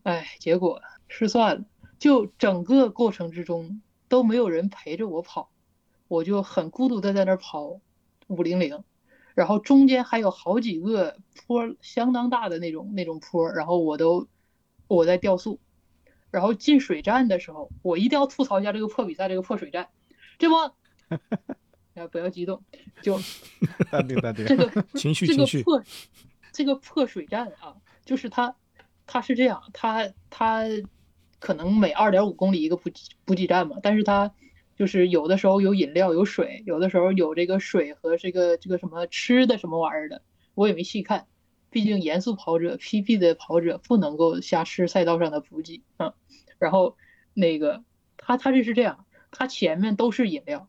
[0.03, 1.65] 哎，结果失算了，
[1.97, 5.49] 就整个过程之中都没有人陪着我跑，
[6.07, 7.81] 我就很孤独的在那儿跑
[8.27, 8.83] 五零零，
[9.33, 11.17] 然后中间还有好几个
[11.47, 14.27] 坡，相当大的那种那种坡，然后我都
[14.87, 15.59] 我在掉速，
[16.29, 19.89] 然后进水站的时候，我一定要吐槽一下这个破比赛，这个破水站，
[20.37, 20.55] 这不。
[21.95, 22.61] 啊，不要激动，
[23.01, 23.17] 就
[23.89, 24.45] 淡定淡定。
[24.45, 25.83] 这个情绪这个破
[26.51, 27.75] 这个破水站啊，
[28.05, 28.55] 就是它
[29.07, 30.65] 它是这样，它它
[31.39, 34.33] 可能每二点五公里一个补给补给站嘛，但是它
[34.75, 40.21] 就是有的时候有饮料有水，有的时候有这个水和这个这个什么吃的什么玩意儿的，
[40.53, 41.27] 我也没细看，
[41.69, 46.13] 毕竟严肃跑者 PP 的跑者不能够瞎吃赛道上的补给啊。
[46.57, 46.97] 然后
[47.33, 47.83] 那个
[48.17, 50.67] 他他这是这样，他前面都是饮料。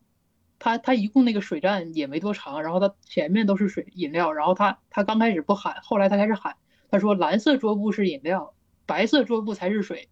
[0.59, 6.55] 他他一共那个水站也没多长，然后他前面都是水饮料，然后他他刚开始不喊，后来他开始喊，
[6.89, 8.53] 他说蓝色桌布是饮料，
[8.85, 10.09] 白色桌布才是水，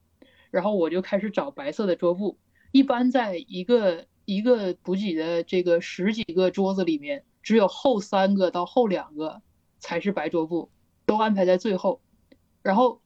[0.52, 2.38] 然后我就开始找白色的桌布。
[2.72, 9.41] 一般在一个一个补给的这个十几个桌子里面，只有后三个到后两个
[9.80, 10.70] 才是白桌布，
[11.06, 12.02] 都安排在最后。
[12.62, 13.02] 然后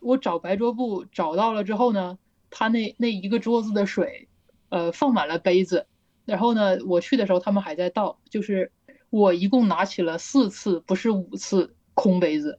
[0.00, 2.18] 我找白桌布找到了之后呢，
[2.50, 4.28] 他那那一个桌子的水，
[4.70, 5.86] 呃，放满了杯子。
[6.24, 8.70] 然后呢，我去的时候他们还在倒，就是
[9.10, 12.58] 我一共拿起了四次，不是五次空杯子。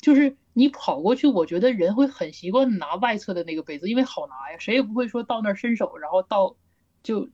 [0.00, 6.56] 就是你跑过去，我觉得人会很习惯拿外侧的那个杯子，因为好拿呀，谁也不会说到那儿伸手，然后到
[7.02, 7.30] 就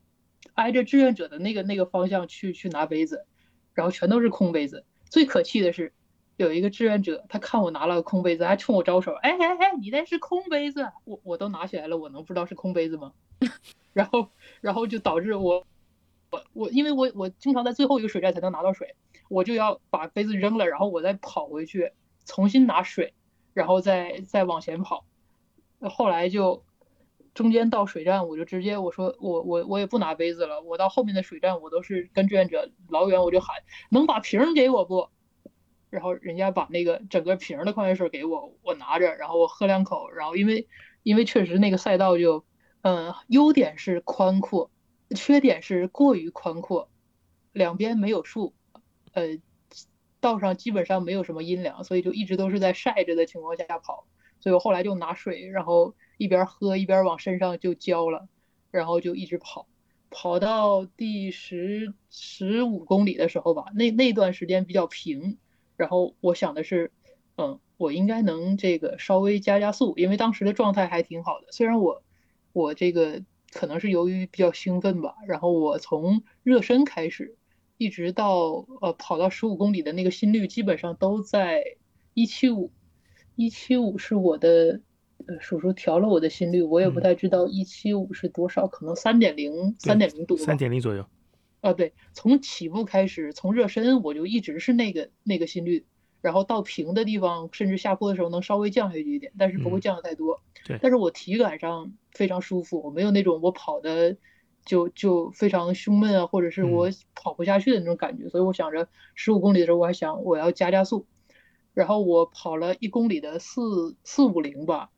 [0.55, 3.27] 挨着志愿者的那个那个方向去去拿杯子，
[3.75, 4.85] 然后全都是空杯子。
[5.09, 5.93] 最可气的是，
[6.37, 13.13] 有一个志愿者，他看我拿了个空杯子，还冲我招手，哎哎哎，你那是空杯子，我我都拿起来了，我能不知道是空杯子吗？
[13.93, 14.31] 然后
[14.61, 15.67] 然后就导致我
[16.31, 18.95] 我我因为我我经常在最后一个水站才能拿到水，
[19.29, 21.93] 我就要把杯子扔了，然后我再跑回去
[22.25, 23.15] 重新拿水，
[23.55, 25.05] 然后再再往前跑。
[25.81, 26.65] 后来就
[27.33, 33.57] 中间到水站，我就直接我说我我我也不拿杯子了，我到后面的水站我都是跟志愿者老远我就喊
[33.91, 35.09] 能把瓶给我不？
[35.89, 40.69] 然后人家把那个整个瓶的矿泉水给我，我拿着，然后我喝两口，然后因为
[41.03, 42.45] 因为确实那个赛道就
[42.83, 44.71] 嗯优点是宽阔，
[45.15, 46.89] 缺点是过于宽阔，
[47.53, 48.55] 两边没有树，
[49.13, 49.39] 呃
[50.21, 54.07] 道上基本上没有什么阴凉，所以就一直都是在晒着的情况下跑。
[54.39, 58.29] 所以我后来就拿水，然后一边喝一边往身上就浇了，
[58.71, 59.67] 然后就一直跑，
[60.11, 65.37] 跑到第十十五公里的时候吧，那那段时间比较平，
[65.77, 66.91] 然后我想的是，
[67.37, 71.53] 嗯，我应该能这个稍微加加速，因为当时的状态还挺好的。
[71.53, 72.03] 虽然我
[72.53, 73.23] 我这个
[73.53, 77.37] 可能是由于比较兴奋吧，然后我从热身开始，
[77.77, 81.65] 一直到呃跑到十五公里的那个心率基本上都在
[82.15, 82.71] 一七五。
[83.37, 84.83] 一七五是我的，
[85.27, 91.07] 呃，叔叔调了我的心率，我也不太知道一七五是多少，可能三点零，三点零多，三点零左右。
[91.63, 95.87] 啊，对，从起步开始，从热身我就一直是那个那个心率，
[96.21, 100.41] 然后到平的地方，甚至下坡的时候能稍微降下去一点，但是不会降的太多。
[100.65, 104.17] 对，但是我体感上非常舒服，我没有那种我跑的
[104.65, 111.07] 就就非常胸闷啊，或者是我跑不下去的那种感觉，所以我想着十五公里的时候，我还想我要加加速。
[111.73, 114.91] 然后我跑了一公里的四四五零吧，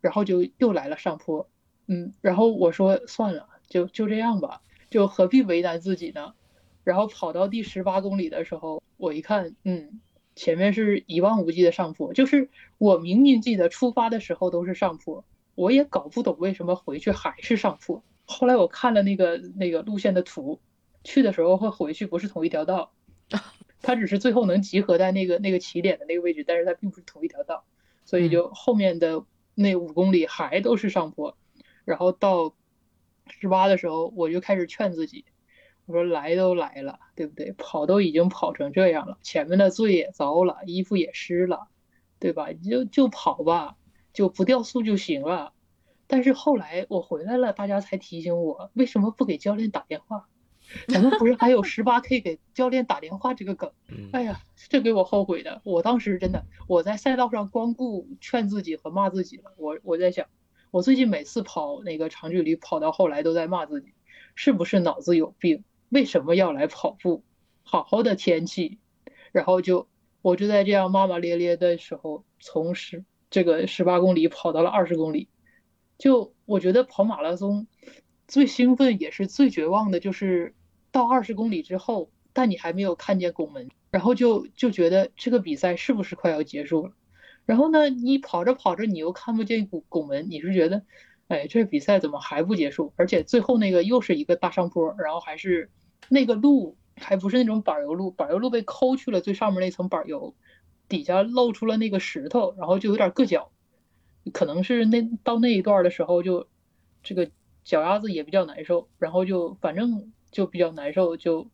[0.00, 1.48] 然后就又来了上坡，
[1.86, 6.32] 嗯，然后我说算了，就就这样吧，就何必为难自己呢？
[6.82, 10.00] 然后跑到第十八公里的时候，我一看，嗯，
[10.34, 15.24] 前面是一望无际的上坡，就是我明明记得出发的时候都是上坡，
[15.54, 18.02] 我也搞不懂为什么回去还是上坡。
[18.24, 20.60] 后来我看了那个那个路线的图，
[21.04, 22.92] 去的时候和回去不是同一条道。
[23.80, 27.64] 它只是最后能集合在那个那个起点的那个位置，但是它并不是同一条道，
[28.06, 29.24] 所以就后面的
[29.54, 31.36] 那五公里还都是上坡，
[31.84, 32.54] 然后到
[33.28, 35.26] 十八的时候，我就开始劝自己，
[35.86, 37.52] 我说来都来了，对不对？
[37.52, 41.68] 跑都已经跑成这样了，前面的罪也遭了，衣服也湿了，
[42.18, 42.48] 对吧？
[42.48, 43.76] 你就就跑吧，
[44.12, 45.52] 就不掉速就行了。
[46.06, 50.28] 但是后来我回来了，大家才提醒我，为什么不给教练打电话？
[50.88, 53.70] 咱们不是还有十八 K 给教练打电话这个梗？
[54.12, 55.60] 哎呀，这给我后悔的。
[55.62, 59.52] 我当时真的，我在赛道上光顾劝自己和骂自己了。
[59.58, 60.26] 我我在想，
[60.70, 63.92] 我最近每次跑那个长距离，跑到后来都在骂自己，
[64.34, 65.64] 是不是脑子有病？
[65.94, 67.22] 为什么要来跑步？
[67.62, 68.80] 好好的天气，
[69.30, 69.88] 然后就
[70.22, 75.28] 我就在这样骂骂咧咧的时候，从十这个十八公里跑到了二十公里。
[75.96, 77.68] 就我觉得跑马拉松。
[78.26, 80.56] 最兴奋也是最绝望的，就是
[80.90, 86.92] 到二十公里之后，但你还没有看见拱门，然后就就觉得这个比赛是不是快要结束了？
[87.44, 90.82] 然后呢，你跑着跑着，你又看不见拱拱门，你是觉得，
[91.28, 92.92] 哎，这比赛怎么还不结束？
[92.96, 95.70] 而且最后那个又是一个大上坡，然后还是
[96.08, 100.34] 那个路还不是那种柏油路，柏油路被抠去了最上面那层柏油，
[100.88, 103.50] 底下露出了那个石头，然后就有点硌脚，
[104.32, 106.48] 可能是那到那一段的时候就
[107.02, 107.30] 这个。
[107.64, 111.48] 脚丫子也比较难受，然后就反正就比较难受，就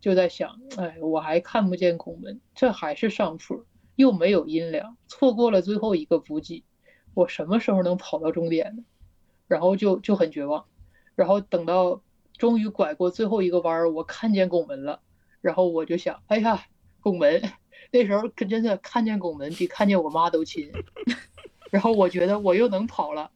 [0.00, 3.64] 就在想，哎，我还看不见拱门，这还是上坡，
[3.96, 6.62] 又没有阴凉，错过了最后一个补给，
[7.12, 8.84] 我什么时候能跑到终点呢？
[9.48, 10.64] 然后就就很绝望，
[11.16, 12.02] 然后等到
[12.38, 15.02] 终于拐过最后一个弯儿，我看见拱门了，
[15.40, 16.64] 然后我就想，哎呀，
[17.00, 17.42] 拱门，
[17.90, 20.72] 那时候可真的看见拱门比看见我妈都亲，
[21.70, 23.30] 然后我觉得我又能跑了。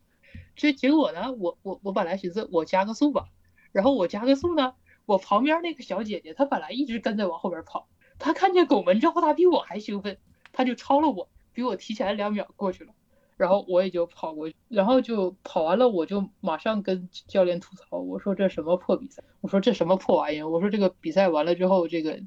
[0.55, 1.33] 这结果呢？
[1.33, 3.27] 我我我本来寻思我加个速吧，
[3.73, 4.75] 然后我加个速呢，
[5.07, 7.89] 我旁边那个小姐姐她本来一直跟着往后边跑，
[8.19, 10.19] 她看见拱门之后，她比我还兴奋，
[10.53, 12.93] 她就超了我，比我提前两秒过去了，
[13.37, 19.23] 然后我也就跑过去，然后就跑完了，我就马上跟教练吐槽，我说这什么破比赛？
[19.41, 20.49] 我说这什么破玩意儿？
[20.49, 22.21] 我说这个比赛完了之后，这个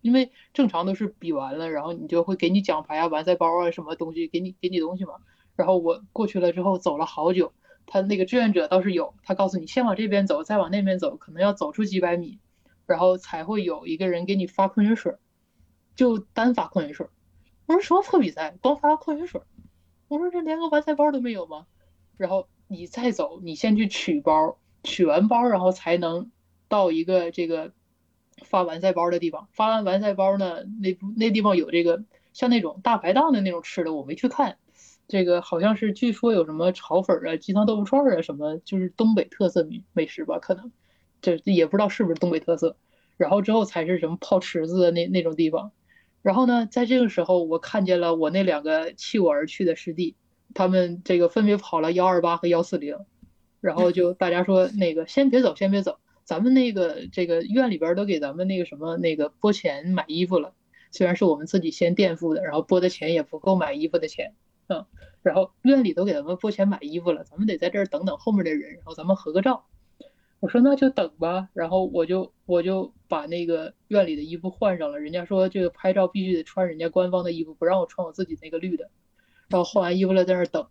[0.00, 5.14] 因为正常都是比完了，然后你就会给你奖牌啊、完赛包啊什么东西，给你给你东西嘛。
[5.56, 7.52] 然后我过去了之后，走了好久。
[7.86, 12.38] 他那个志愿者倒是有，他告诉你先往这边走，再往那边走，可能要走出几百米，
[12.86, 15.16] 然后才会有一个人给你发矿泉水，
[15.96, 17.08] 就单发矿泉水。
[17.66, 19.40] 我说什么破比赛，光发矿泉水？
[20.10, 21.66] 我说这连个完赛包都没有吗？
[22.16, 26.32] 然后你再走，你先去取包，取完包然后才能
[26.68, 27.72] 到一个这个
[28.44, 29.46] 发完赛包的地方。
[29.52, 32.02] 发完完赛包呢，那那地方有这个
[32.32, 34.58] 像那种大排档的那种吃的，我没去看。
[35.06, 40.40] 这个好像是据说有什么炒粉啊、鸡汤豆腐串啊什么，就是东北特色美美食吧？
[40.40, 40.72] 可能
[41.22, 42.76] 这也不知道是不是东北特色。
[43.16, 45.70] 然后之后才是什么泡池子的那那种地方。
[46.22, 50.16] 然后呢，在这个时候，我看见了我那两个弃我而去的师弟，
[50.54, 52.96] 他们这个分别跑了幺二八和幺四零。
[53.60, 60.54] 然后就大家说那个先别走，先别走，咱们那个这个院里边都给咱们那个什么那个拨钱买衣服了，
[60.90, 64.32] 虽然是我们自己先垫付的，然后拨的钱也不够买衣服的钱，
[64.68, 64.86] 嗯，
[65.22, 69.66] 然后院里都给咱们拨钱买衣服了，咱们得在这儿等等后面的人，然后咱们合个照。
[70.40, 78.90] 我说那就等吧，然后我就我就把那个院里的衣服换上了，人家说这个拍照必须得穿人家官方的衣服，不让我穿我自己那个绿的，
[79.48, 80.66] 然后换完衣服了在那儿等。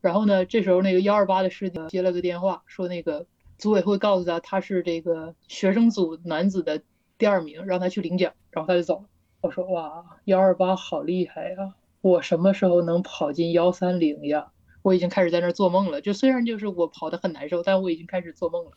[0.00, 0.44] 然后呢？
[0.44, 3.26] 这时候那个幺二八的师弟接了个电话，说那个
[3.56, 6.82] 组委会告诉他他是这个学生组男子的
[7.18, 8.32] 第二名，让他去领奖。
[8.50, 9.04] 然后他就走了。
[9.40, 11.74] 我说哇，幺二八好厉害呀！
[12.00, 14.52] 我什么时候能跑进幺三零呀？
[14.82, 16.00] 我已经开始在那儿做梦了。
[16.00, 18.70] 就虽然就是我跑得很难受，但我已经开始做梦了。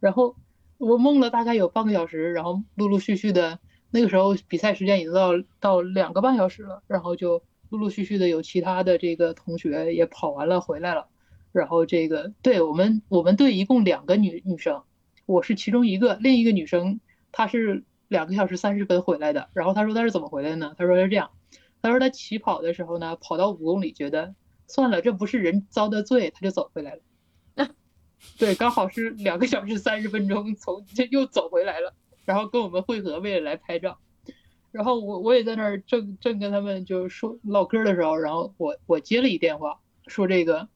[0.00, 0.36] 然后
[0.78, 3.58] 我梦了大概有半个小时，然后陆陆续续的，
[3.90, 5.30] 那个时候比赛时间已经到
[5.60, 7.42] 到两个半小时了，然后就。
[7.72, 11.08] 陆陆续续的有其他的这个同学也跑完了回来了，
[11.52, 14.82] 然后这个对我们我们队一共两个女女生，
[15.24, 17.00] 我是其中一个，另一个女生
[17.32, 19.48] 她是两个小时三十分回来的。
[19.54, 20.74] 然后她说她是怎么回来呢？
[20.76, 21.30] 她说是这样，
[21.80, 24.34] 她说她起跑的时候呢，跑到五公里觉得
[24.72, 27.02] 算了，这不是人遭的罪，他就走回来了。
[28.38, 31.92] 对，刚好是两个小时三十分钟，从这又走回来了，
[32.24, 33.98] 然后跟我们汇合，为了来拍照。
[34.70, 40.68] 然后我我也在那儿正正跟他们就说唠嗑的时候，然后我我接了一电话，说这个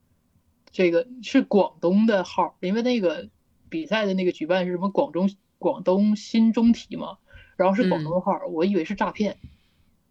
[0.71, 3.31] 这个是广东的号，因为那个
[3.71, 7.17] 比赛的那个举办是什么广东广东新中体嘛，
[7.57, 9.39] 然后是广东号，我以为是诈骗，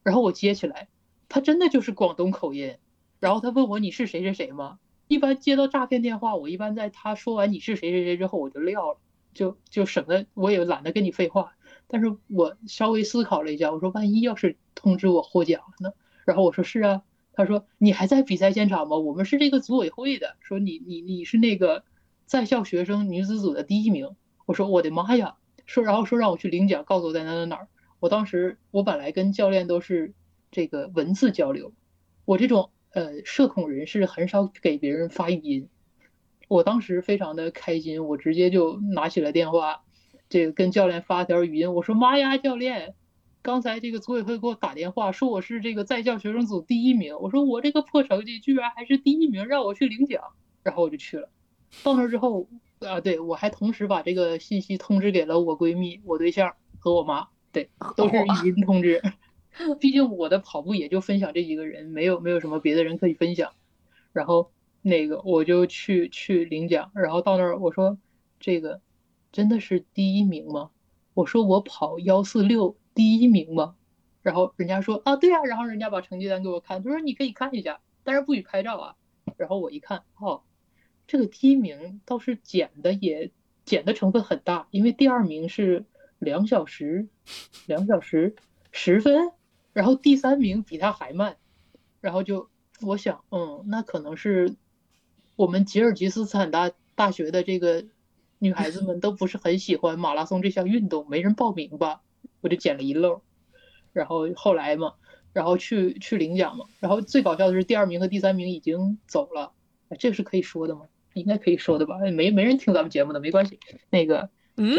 [0.01, 0.87] 然后我接起来，
[1.29, 2.77] 他真的就是广东口音，
[3.25, 4.77] 然后他问我你是谁谁谁吗？
[5.07, 8.99] 一般接到诈骗电话，我一般在他说完你是谁谁谁之后我就撂了，
[9.33, 11.53] 就就省得我也懒得跟你废话。
[11.87, 15.95] 但是我稍微思考了一下，我说万一要是通知我获奖了呢？
[16.23, 17.01] 然后我说是啊。
[17.33, 18.95] 他说你还在比赛现场吗？
[18.95, 21.83] 我们是这个组委会的，说你你你是那个
[22.27, 24.15] 在校学生女子组的第一名。
[24.45, 25.37] 我说我的妈呀！
[25.65, 27.67] 说然后说让我去领奖，告诉我在哪哪哪儿。
[27.99, 30.13] 我当时我本来跟教练都是
[30.51, 31.73] 这个文字交流，
[32.23, 35.69] 我这种呃社恐人士很少给别人发语音。
[36.47, 39.81] 我当时非常的开心，我直接就拿起了电话。
[40.29, 42.95] 这个跟教练发条语音，我说妈呀，教练，
[43.41, 47.19] 刚才这个组委会给我打电话，说我是这个在校学生组第一名。
[47.19, 50.21] 我说我这个破成绩居然还是第一名，让我去领奖。
[50.63, 51.29] 然后我就去了。
[51.83, 52.47] 到那之后
[52.79, 59.01] 啊，对我还同时把这个信息通知给了我闺蜜、我对象和我妈，对，都是语音通知。
[59.79, 63.53] 毕竟我的跑步也就分享这几个人，没有没有什么别的人可以分享。
[64.13, 64.51] 然后
[64.81, 67.97] 那个我就去去领奖，然后到那儿我说
[68.39, 68.81] 这个。
[69.31, 70.71] 真的是第一名吗？
[71.13, 73.75] 我说我跑幺四六第一名吗？
[74.21, 75.43] 然后人家说啊，对呀。
[75.43, 78.95] 然后人家把成绩单给我看，他说你可以看一下，但是不许拍照啊。
[79.35, 80.43] 然后我一看，哦，
[81.05, 83.29] 这个第一名倒是减的也
[83.65, 85.83] 减的成分很大，因为第二名是
[86.17, 87.09] 两小时
[87.67, 88.37] 两小时
[88.71, 89.33] 十分，
[89.75, 91.37] 然后第三名比他还慢。
[92.01, 92.49] 然后就
[92.81, 94.55] 我想，嗯，那可能是
[95.35, 97.85] 我们吉尔吉斯斯坦大大学的这个。
[98.37, 102.01] 女孩子们都不是很喜欢马拉松这项运动，没人报名吧？
[102.41, 103.21] 我就捡了一漏，
[103.93, 104.95] 然后后来嘛，
[105.31, 109.53] 然后去去领奖嘛，然后最搞笑的是第二名和第三名已经走了，
[109.97, 110.81] 这个是可以说的吗？
[111.13, 111.97] 应该可以说的吧？
[112.13, 113.57] 没没人听咱们节目的，没关系。
[113.89, 114.77] 那个， 嗯，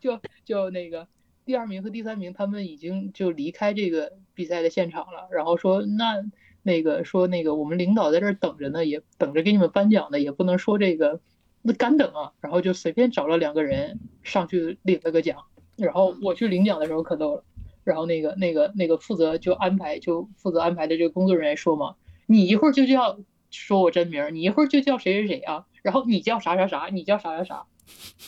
[0.00, 1.06] 就就那个
[1.46, 6.22] 第二名和第三名他们已经就离开这个比赛的现场了，然后说那
[6.62, 11.20] 那个说那个我们领导在这儿等着呢，也等着给你们颁奖呢，也不能说这个。
[11.68, 15.46] 那干等啊，然后就随便找了两个人上去领了个奖，
[15.76, 17.44] 然后我去领奖的时候可逗了，
[17.82, 21.96] 然后那个那个那个负责就安排就负责安排的这个工作人员说嘛，
[22.26, 23.18] 你一会儿就叫
[23.50, 27.66] 说我真名，你一会儿就叫谁谁谁啊，然后你叫啥啥啥，你叫啥啥啥，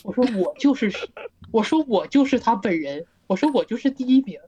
[0.02, 0.90] 我说我就是，
[1.50, 4.38] 我说我就是他本人，我说我就是第一名，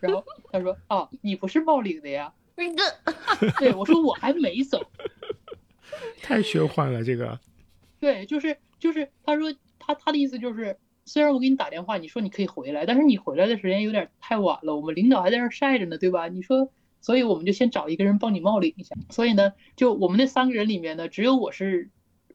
[0.00, 2.32] 然后他说啊，你不是冒领的呀，
[3.58, 4.82] 对，我说我还没走，
[6.22, 7.38] 太玄幻了这个。
[7.98, 16.28] 对，就是就是，他说他他的意思就是，虽然我给你打电话，你说你可以回来，但是你回来的时间有点太晚了，我们领导还在那晒着呢，对吧？
[16.28, 16.70] 你说，
[17.02, 18.94] 所以我们就先找一个人帮你冒领一下。
[19.10, 21.90] 所以呢，就我们那三个人里面呢，只有我是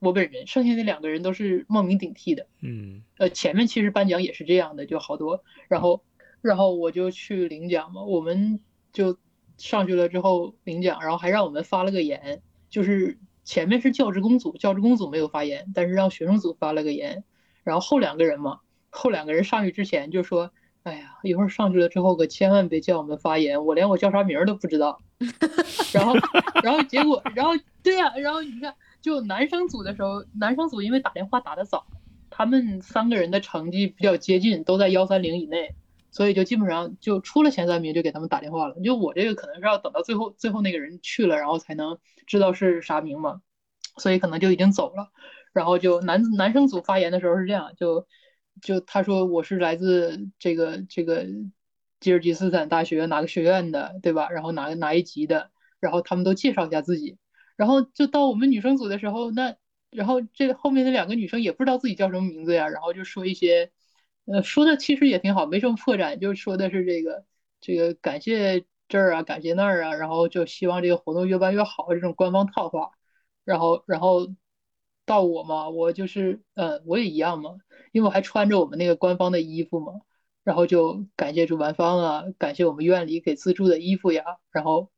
[0.05, 2.45] 我本人，剩下那两个人都是冒名顶替的。
[2.61, 5.43] 嗯，呃，前面其实颁奖也是这样的，就好多。
[5.67, 6.03] 然后，
[6.41, 8.59] 然后我就去领奖嘛，我们
[8.93, 9.17] 就
[9.57, 17.23] 上去了之后领奖，然后还让我们发了个言，就是前面是教职工组，教职工组没有发言，但是让学生组发了个言，
[17.63, 18.59] 然后后两个人嘛，
[18.91, 20.51] 后两个人上去之前就说，
[20.83, 25.01] 哎呀，一会儿上去了之后可千万别叫我们发言，我连我叫啥名儿都不知道。
[25.93, 26.13] 然后，
[26.61, 28.75] 然后结果，然后对呀、然后你看，
[29.05, 31.85] 就男生组的时候，男生组因为打电话打得早，
[32.31, 35.75] 他们三个人的成绩比较接近，都在幺三零以内，
[36.09, 38.75] 所以就基本上就出了前三名就给他们打电话了。
[38.83, 43.41] 就我这个可能是要等到最后最后那个人去了，然后才能知道是啥名嘛，
[43.97, 45.11] 所以可能就已经走了。
[45.53, 48.07] 然后就男男生组发言的时候是这样，就
[48.63, 51.27] 就他说我是来自这个这个
[51.99, 54.31] 吉尔吉斯斯坦大学哪个学院的，对吧？
[54.31, 57.19] 然后哪哪一级的，然后他们都介绍一下自己。
[57.55, 59.55] 然后就到我们女生组的时候，那
[59.91, 63.71] 然后这后面那两个女生也不知道自己叫什么名字呀，然后就说一些，
[64.25, 67.25] 呃，说的其实也挺好，没什么破绽，就说的是这个
[67.61, 72.91] 这个感谢这儿啊，感谢那儿啊，然后就希望这个活动越办越好这种官方套话。
[73.45, 74.27] 然后然后
[75.05, 77.51] 到我嘛，我就是呃我也一样嘛，
[77.91, 79.93] 因为我还穿着我们那个官方的衣服嘛，
[80.43, 84.91] 然后就感谢主办方啊，感谢我们院里给资助的衣服呀，然后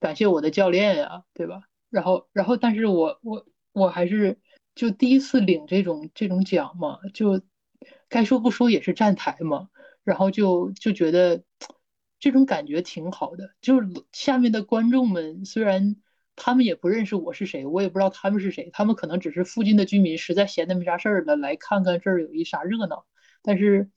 [0.00, 1.62] 感谢我的教练呀，对吧？
[1.90, 4.38] 然后然后但是我我我还是
[4.74, 7.40] 就第一次领这种这种奖嘛，就
[8.08, 9.68] 该说不说也是站台嘛，
[10.04, 11.42] 然后就就觉得
[12.18, 13.80] 这种感觉挺好的，就
[14.12, 15.96] 下面的观众们虽然。
[16.38, 23.06] 他们也不认识我是谁，我也不知道他们是谁，他们可能只是附近的居民，实在闲的没啥事儿了，来看看这儿有一啥热闹。
[23.40, 23.90] 但是，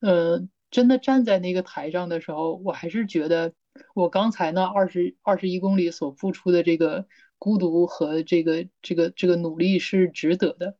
[0.00, 3.54] 呃，真的站在那个台上的时候，我还是觉得
[3.94, 7.06] 我刚才那二十二十一公里所付出的这个
[7.38, 10.76] 孤独和这个这个这个努力是值得的。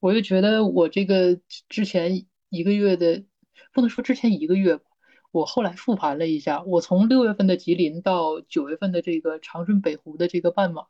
[0.00, 3.24] 我就觉得我这个之前一个月的，
[3.72, 4.84] 不能说之前一个月吧。
[5.30, 10.86] 我后来复盘了一下，我从六月份的吉林到九月份的这个长春北湖的这个半马，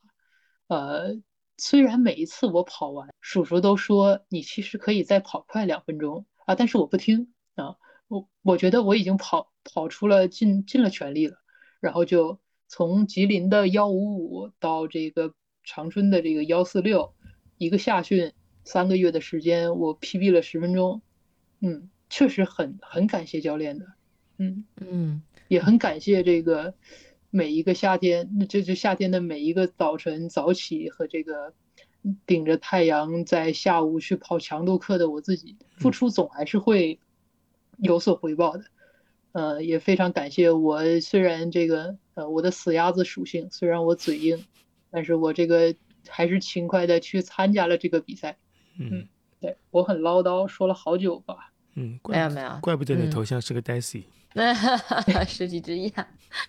[0.68, 1.20] 呃，
[1.56, 7.76] 虽然每一次我跑完，叔叔都说你其实可以再跑快两分钟啊，但是我不听啊，
[8.06, 11.36] 我我觉得我已经跑跑出了尽尽了全力了，
[11.80, 12.38] 然后就
[12.68, 15.34] 从吉林的幺五五到这个
[15.64, 17.14] 长春的这个幺四六，
[17.56, 18.32] 一个夏训
[18.62, 21.00] 三个月的时间，我 PB 了十分钟，
[21.60, 23.86] 嗯，确实很很感谢教练的。
[24.36, 26.74] 嗯嗯，也很感谢这个
[27.30, 31.54] 每一个夏天，那这就夏天的每一个早晨早起和这个
[32.26, 37.00] 顶着太阳在下午去跑强度课的我自己，付出总还是会
[37.78, 38.64] 有所回报的。
[39.32, 44.44] 呃，也非常感谢我，虽然这个呃我的死鸭子属性，虽然我嘴硬，
[44.90, 45.74] 但是我这个
[46.08, 48.36] 还是勤快的去参加了这个比赛。
[48.78, 49.06] 嗯
[49.40, 51.52] 对我很唠叨，说了好久吧。
[51.74, 54.04] 嗯，没有没有，怪不得你嗯头像是个 Daisy。
[55.26, 55.92] 世纪之眼，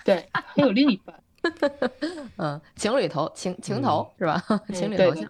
[0.03, 1.23] 对，还有另一半。
[2.38, 4.43] 嗯，情侣头，情情头是吧？
[4.73, 5.26] 情侣头你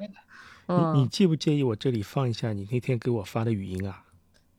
[0.68, 4.04] 嗯你介不介意我这里放一下你那天给我发的语音啊？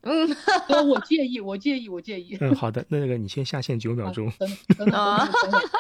[0.03, 0.37] 嗯
[0.69, 2.37] 呃，我介意，我介意，我介意。
[2.41, 4.31] 嗯，好的，那个你先下线九秒啊钟。
[4.39, 5.61] 等等等等等等等。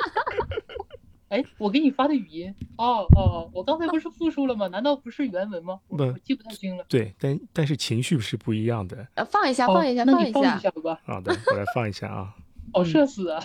[1.30, 4.66] 哎，我给你发的语音，哦哦，我刚才不是复述了吗？
[4.66, 5.78] 难道不是原文吗？
[5.86, 6.84] 我不我记不太清了。
[6.88, 9.06] 对，但但是情绪是不一样的。
[9.14, 11.00] 呃放一下，哦放一下，那你放一下一，下吧。
[11.04, 12.34] 好的，我来放一下啊。
[12.74, 13.40] 哦，社死啊，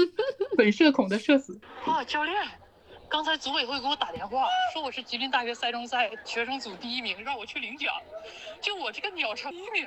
[0.56, 1.60] 本社恐的社死。
[1.84, 2.34] 啊，教练，
[3.10, 7.92] 刚才组委会给我打电话，说我是吉林大学赛中赛学生组第一名，让我去领奖。
[8.60, 9.86] 就我这个鸟成第一名，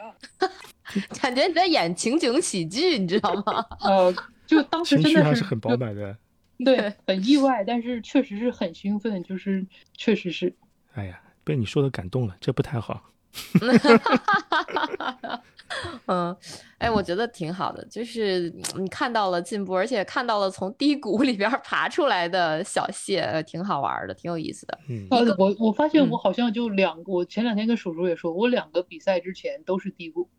[1.22, 3.66] 感觉你在演情景喜剧，你知道吗？
[3.82, 4.14] 呃，
[4.48, 6.18] 就当时情真的是绪还是很饱满的。
[6.66, 9.66] 对，很意外，但是确实是很兴奋，就是
[9.96, 10.56] 确实是。
[10.94, 13.12] 哎呀，被你说的感动了，这不太好。
[16.08, 16.36] 嗯，
[16.78, 24.80] 哎，我觉得挺好的，就是嗯你看到了进步，而且看到了从低谷里边爬出来的小谢，呃挺好玩儿的，挺有意思的。
[24.90, 30.30] 嗯呃，我我发现嗯我好像就两个，我前两天跟叔叔也说，我两个比赛之前都是低谷，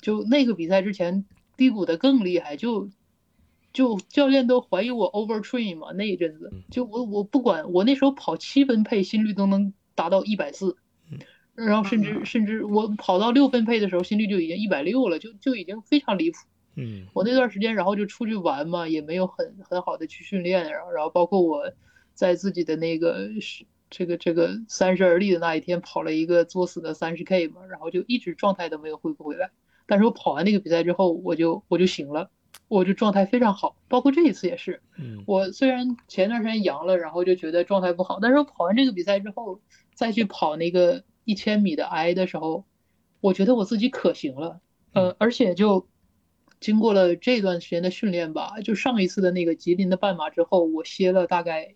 [0.00, 1.24] 就那个比赛之前
[1.56, 2.88] 低谷的更厉害，就
[3.72, 10.76] 就教练都怀疑我 overtrain 嘛，那一阵子嗯就我我不管，我那时候跑七分配心率都能达到一百四嗯，
[11.54, 16.38] 然后甚至甚至我跑到六分配的时候心率就已经一百六了，就就已经非常离谱。
[16.76, 21.72] 嗯我那段时间，然后就出去玩嘛，也没有很很好的去训练，然后然后包括我
[22.14, 29.50] 在自己的那个是这个这个三十而立的那一天跑了一个作死的三十 K 嘛，然后就一直状态都没有恢复回来。
[29.86, 32.30] 但是我跑完那个比赛之后，我就我就行了，
[32.68, 34.80] 我就状态非常好，包括这一次也是。
[34.96, 39.60] 嗯我虽然前段时间阳了，然后就觉得状态不好，但是我跑完这个比赛之后，
[39.92, 42.64] 再去跑那个一千米的 I 的时候，
[43.20, 44.60] 我觉得我自己可行了，
[44.92, 45.88] 呃，而且就
[46.60, 51.74] 经过了这段时间的训练吧，就上一次的那个吉林的半马之后，我歇了大概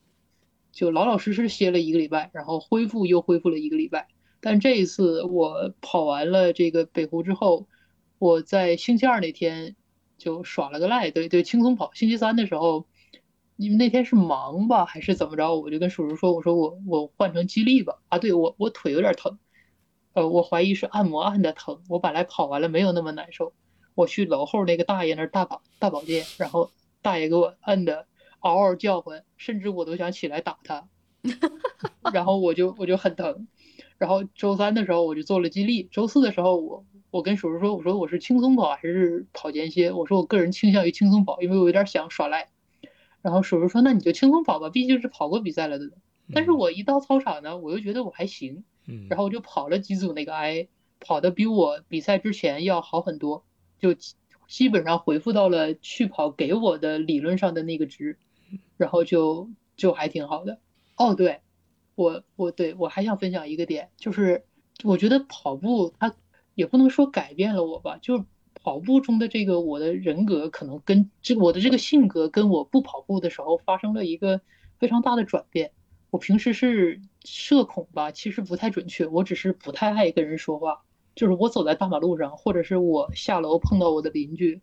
[0.73, 4.09] 就老老实实歇了一个礼拜，然后恢复又恢复了一个礼拜。
[4.41, 7.66] 但这一次我跑完了这个北湖之后，
[8.19, 9.77] 我在星期二那天
[10.19, 11.93] 就耍了个赖，对对，轻松跑。
[11.95, 12.87] 星期三的时候，
[13.56, 18.01] 因为那天是忙吧还是怎么着，我就跟叔叔说，我说我我换成激励吧。
[18.09, 19.39] 啊，对我我腿有点疼，
[20.12, 21.82] 呃，我怀疑是按摩按的疼。
[21.89, 23.52] 我本来跑完了没有那么难受。
[23.94, 28.09] 我去楼后那个大爷那儿大保大保健，然后大爷给我按的
[28.40, 30.89] 嗷嗷叫唤，甚至我都想起来打他，
[32.12, 33.47] 然后我就我就很疼，
[33.97, 42.51] 然后周三的时候我就做了激励，周四的时候我我跟叔叔说，我说我是轻松跑还是跑间歇，我说我个人倾向于轻松跑，因为我有点想耍赖，
[43.24, 45.90] 然后叔叔说那你就轻松跑吧，毕竟是跑过比赛了的，
[46.34, 48.64] 但是我一到操场呢，我又觉得我还行，
[49.09, 50.68] 然后我就跑了几组那个 I，
[51.01, 53.42] 跑的比我比赛之前要好很多。
[53.78, 53.94] 就
[54.46, 58.18] 基本上回复到了去跑给我的理论上的那个值，
[58.76, 60.59] 然后就就还挺好的。
[60.96, 61.40] 哦，对，
[61.94, 64.44] 我我对我还想分享一个点，就是
[64.82, 66.14] 我觉得跑步它
[66.55, 68.24] 也不能说改变了我吧，就是
[68.65, 74.41] 跑步中的这个我的人格可能跟这我的这个性格跟我不跑步的时候发生了一个
[74.78, 75.70] 非常大的转变。
[76.11, 80.82] 我平时是社恐吧，其实不太准确，我只是不太爱跟人说话。
[81.15, 84.62] 就是我走在大马路上，或者是我下楼碰到我的邻居，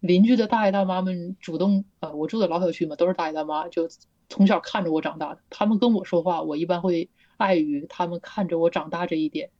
[0.00, 3.88] 邻居的大爷大妈们主动，呃，我住的老小区嘛，都是大爷大妈，就
[4.28, 5.40] 从小看着我长大的。
[5.50, 9.50] 他们跟我说话，我一般会碍于他们看着我长大这一点，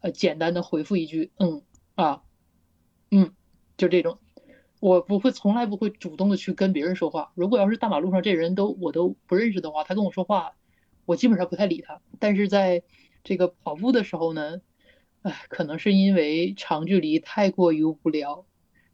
[0.00, 1.62] 呃，简单的回复一句，嗯，
[1.96, 2.22] 啊，
[3.10, 3.32] 嗯，
[3.76, 4.18] 就这种，
[4.80, 7.32] 我不会，从来不会主动的去跟别人说话。
[7.34, 10.52] 如果要是大马路上这人都我都不认识的话，他跟我说话，
[11.06, 12.00] 我基本上不太理他。
[12.18, 12.82] 但是在
[13.24, 14.60] 这个跑步的时候呢？
[15.22, 18.46] 哎，可能是因为长距离太过于无聊，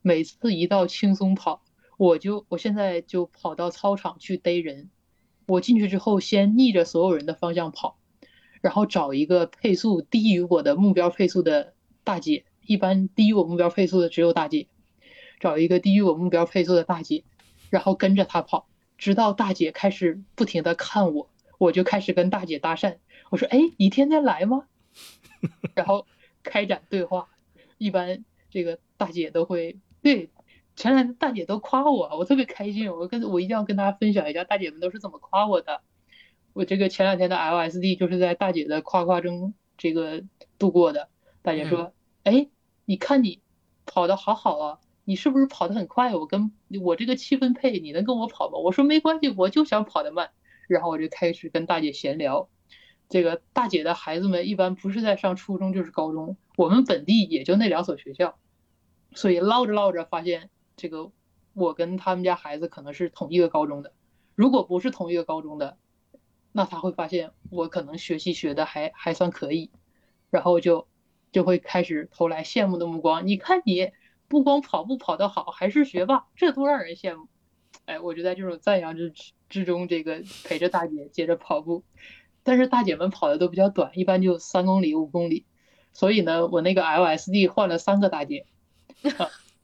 [0.02, 1.62] 每次一到轻松跑，
[1.98, 4.90] 我就我现在就跑到操场去逮人。
[5.46, 8.00] 我进去之后，先逆着所有人的方向跑，
[8.60, 14.68] 然后找一个配速低于我的目标配速的大姐，一般低于我目标配速的只有大姐，
[15.40, 17.24] 找一个低于我目标配速的大姐，
[17.70, 18.68] 然后跟着她跑，
[18.98, 22.98] 直到大姐开始不停的看我，我就开始跟大姐搭讪，
[23.30, 24.66] 我说：“哎，你天天来吗？”
[25.74, 26.06] 然后。
[26.48, 27.28] 开展对话，
[27.76, 30.30] 一般这个大姐都会对
[30.76, 32.88] 前两天大姐都夸我，我特别开心。
[32.88, 35.80] 我跟我一定要跟大家分享一下，大姐们都是怎么夸我的。
[36.52, 40.22] 我这个前两天的 LSD 就是在大姐的夸夸中这个
[40.56, 41.08] 度过的。
[41.42, 42.46] 大姐说：“哎，
[42.86, 43.42] 你看你
[43.84, 46.14] 跑的好好啊，你是不是跑得很快？
[46.16, 46.50] 我跟
[46.82, 50.30] 我这个七分配，你能跟我跑吗？”我说：“没关系，我就想跑得慢。”
[50.68, 52.48] 然后我就开始跟大姐闲聊。
[53.08, 58.36] 这个大姐的孩子们一般不是在上初中就是高中，我们本地也就那两所学校，
[59.14, 61.12] 所以唠着唠着发现，这个
[61.54, 63.92] 我跟他们家孩子可能是同一个高中的，
[64.34, 65.78] 如果不是同一个高中的，
[66.50, 69.70] 那他会发现我可能学习学的还还算可以，
[70.30, 70.88] 然后就
[71.36, 73.26] 就会开始投来羡慕的目光。
[73.26, 73.92] 你看你
[74.26, 77.28] 不光跑步跑得好，还是学霸，这多让人羡慕！
[77.84, 79.12] 哎，我就在这种赞扬之
[79.50, 81.84] 之中，这个陪着大姐接着跑步。
[82.42, 85.44] 但是大姐们跑的都比较短，一般就三公里、五公里，
[85.92, 88.46] 所以呢，我那个 LSD 换了三个大姐。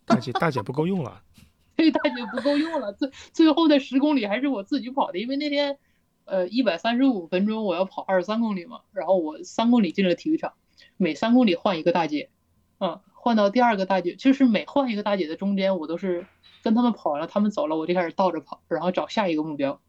[0.05, 1.23] 大姐大姐不够用了，
[1.75, 2.93] 对，大姐不够用了。
[2.93, 5.79] 最最后的十公里还是我自己跑的，因为那天，
[6.27, 10.53] 呃，一百三十五分钟我要跑二十三公里嘛，然后我三公里进了体育场，
[10.97, 12.31] 每三公里换一个大姐，
[12.79, 16.27] 嗯，换到第二个大姐，就是每换一个大姐的中间，我都是
[16.63, 19.81] 跟他们跑完了，他们走了，我就开始倒着跑，然后找下一个目标。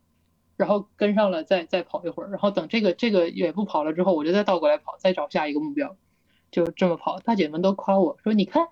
[0.56, 5.98] 然后跟上了，再再跑一会儿，然后等这个这个也不跑了之后，我就再倒过来跑，再找下一个目标，
[6.52, 7.20] 就这么跑。
[7.20, 8.68] 大姐们都夸我说：“你看，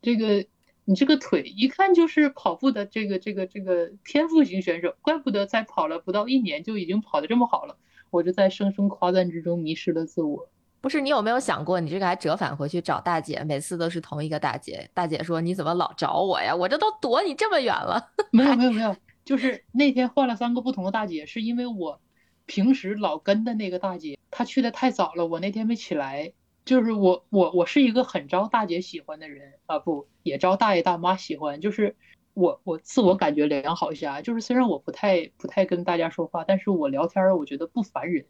[0.00, 0.46] 这个
[0.86, 7.76] 你这个腿一看就是跑步的这个这个这个天赋型选手，怪不得才跑了不到一年就已经跑得这么好了。”
[8.10, 10.48] 我就在声声夸赞之中迷失了自我。
[10.80, 14.88] 不是你有没有想过，你这个还折返回去找大姐，每次都是同一个大姐。
[14.94, 16.54] 大姐说：“你怎么老找我呀？
[16.54, 18.94] 我这都躲你这么远了。”没有没有没有。
[19.24, 22.00] 就是那天换了三个不同的大姐，是因为我
[22.44, 26.32] 平时老跟的那个大姐，她去的太早了，我那天没起来。
[26.64, 31.60] 就是我我我是一个很招大姐喜欢的人啊，不也招大爷大妈喜欢。
[31.60, 31.96] 就是
[32.36, 38.26] 我我自我感觉良好一下，就是虽然我不太不太跟大家说话，但是我聊天我觉得不烦人。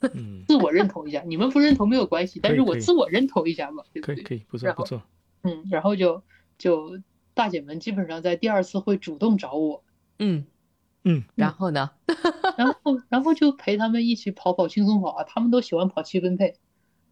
[0.46, 4.14] 自我认同一下，你们不认同没有关系，但是我自我认同一下嘛，对不对？
[4.16, 5.02] 可以可以，不错不错。
[5.42, 6.22] 嗯，然后就
[6.58, 7.00] 就
[7.32, 9.82] 大姐们基本上在第二次会主动找我。
[10.18, 10.44] 嗯，
[11.04, 11.92] 嗯，然后呢？
[12.58, 15.24] 然后，然后就陪他们一起跑跑轻松跑啊。
[15.24, 16.56] 他们都喜欢跑七分配，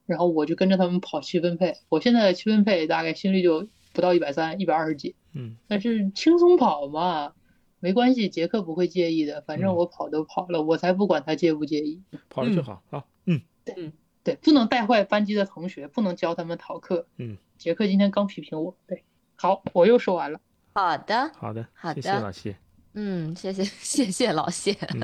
[0.05, 1.75] 然后我就跟着他们跑七分配。
[1.89, 5.16] 我现在的七分配大概心率就不到一百三，一百二十几。
[5.33, 7.33] 嗯，但是轻松跑嘛，
[7.81, 12.03] 没关系，杰克不会介意的，反正嗯我跑都跑了，我才不管他介不介意。
[12.29, 13.03] 跑了就好啊。
[13.25, 13.93] 嗯对
[14.23, 17.07] 对，不能带坏班级的同学，不能教他们逃课。
[17.16, 18.77] 嗯，杰克今天刚批评我。
[18.87, 19.05] 对，
[19.37, 20.39] 好，我又说完了。
[20.75, 22.57] 好的，好的，好谢谢的老谢。
[22.97, 25.01] 嗯，谢谢 谢谢老谢，嗯，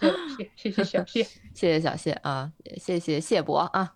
[0.00, 3.94] 对，谢谢老谢，谢谢小谢，谢谢小谢啊，也谢谢谢博啊，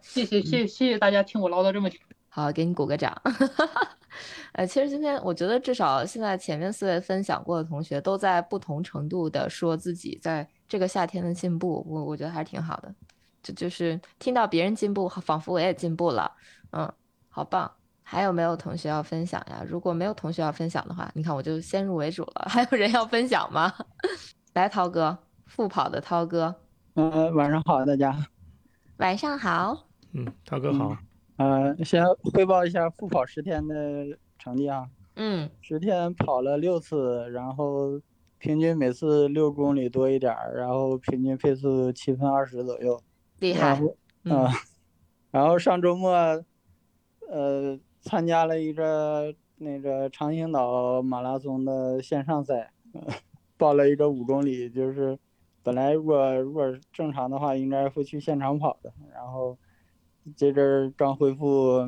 [0.00, 1.98] 谢谢谢谢谢大家听我唠叨这么久。
[2.30, 3.14] 好，给你鼓个掌。
[4.52, 12.94] 呃，其实今天我觉得至少现在前面四位分享过的同学都在不同程度的说自己在这个夏天的进步，我我觉得还是挺好的。
[13.42, 16.30] 这就是听到别人进步，仿佛我也进步了，
[16.72, 16.90] 嗯，
[17.28, 17.70] 好棒。
[18.02, 19.64] 还有没有同学要分享呀？
[19.66, 22.46] 如果没有同学要分享的话，你看我就先入为主了。
[22.50, 23.72] 还有人要分享吗？
[24.54, 25.16] 来，涛哥，
[25.46, 26.54] 复跑的涛哥，
[26.94, 28.16] 嗯、晚上好，大家。
[28.96, 29.86] 晚上好。
[30.12, 30.96] 嗯，涛哥好。
[31.40, 32.04] 呃，先
[32.34, 34.90] 汇报一下复跑十天的成绩啊。
[35.16, 37.98] 嗯十天跑了六次，然后
[38.36, 43.00] 平均每次六公里多一点儿，然后平均配速七分二十左右。
[43.38, 43.80] 厉害。
[44.24, 44.50] 嗯呃
[45.32, 46.10] 然后上周末，
[47.30, 53.00] 呃，参加了一个那个长兴岛马拉松的线上赛，呃
[53.56, 55.18] 报了一个五公里，就是
[55.62, 59.56] 本来如果如果正常的话，应该会去现场跑的，然后
[60.36, 61.80] 这阵儿刚恢复，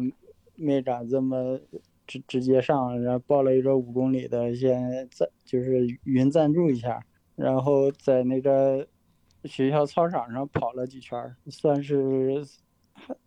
[0.56, 1.58] 没敢这么
[2.06, 7.04] 直直接上，然后报了一个五公里的，先赞就是云赞助一下，
[7.36, 8.86] 然后在那个
[9.44, 12.44] 学校操场上跑了几圈，算是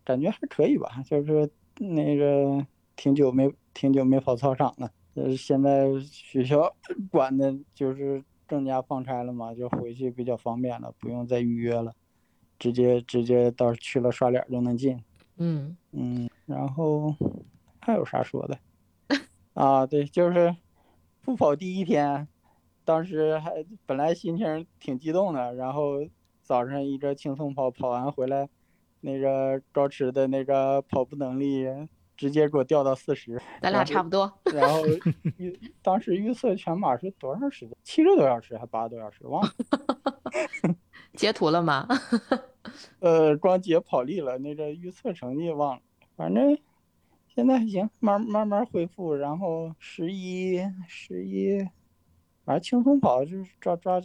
[0.04, 2.64] 感觉还可以吧，就是那个
[2.94, 6.74] 挺久没挺久没跑操场了，呃，现在学校
[7.10, 11.92] 管的就是更加放开了嘛，就回去比较方便了，不用再预约了，
[12.58, 15.02] 直接直接到去了刷脸就能进。
[15.38, 17.14] 嗯嗯，然后
[17.80, 18.58] 还有啥说的？
[19.54, 20.54] 啊，对，就是
[21.22, 22.26] 不跑第一天，
[22.84, 25.98] 当时还本来心情挺激动的，然后
[26.42, 28.48] 早上一个轻松跑，跑完回来，
[29.00, 31.66] 那个高驰的那个跑步能力
[32.16, 34.32] 直接给我掉到四十，咱俩差不多。
[34.44, 34.80] 然后
[35.36, 37.76] 预当时预测全马是多长时间？
[37.82, 39.26] 七个多小时还八个多小时？
[39.26, 39.50] 忘了。
[41.16, 41.88] 截图了吗？
[43.00, 45.82] 呃，光截跑力了，那个预测成绩忘了，
[46.16, 46.56] 反正
[47.34, 49.14] 现在还行，慢慢慢恢复。
[49.14, 51.58] 然后十一十一，
[52.44, 54.00] 反正轻松跑，就是抓抓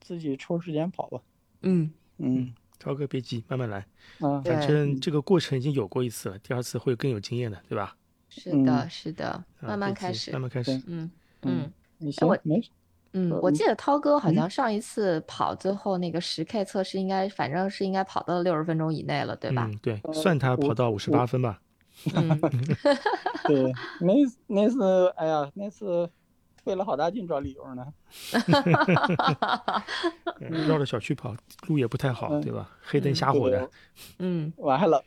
[0.00, 1.20] 自己抽时间跑吧。
[1.62, 3.78] 嗯嗯涛哥别急，慢慢来。
[4.20, 7.96] 啊，反正这个过程已经有过一次了，第二次会更有经验的，对吧？
[8.28, 10.40] 是的，嗯是的，啊慢慢开始慢。
[10.40, 10.72] 慢开始。
[10.86, 11.10] 嗯嗯
[11.42, 12.68] 嗯你行我，没事。
[13.14, 19.68] 嗯，呃我记得涛哥好嗯像上一次跑最后那个十 K 测试，应该反正是应该跑到六十分钟以内了，对吧？
[19.72, 21.60] 嗯，对，呃算他跑到五十八分吧。
[22.16, 22.40] 嗯
[23.46, 26.10] 对，那次那次，哎呀，那次
[26.64, 27.86] 费了好大劲找理由呢。
[30.40, 31.34] 嗯绕着小区跑，
[31.68, 32.68] 路也不太好，嗯对吧？
[32.82, 33.68] 黑灯嗯瞎火的对，
[34.18, 35.00] 嗯，我还冷，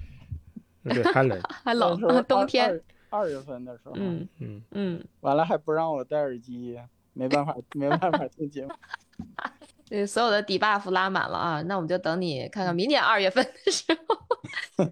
[0.85, 1.37] 对，还冷。
[1.65, 2.69] 还冷那时候，二冬天。
[2.69, 6.77] 二二月份的时候，嗯嗯，嗯，完了还不让我戴耳机，
[7.17, 8.71] 没办法， 没办法听节目。
[9.89, 14.91] 对，所有的底 buff 拉满了啊，那我们就等你看看明年二月份的时候，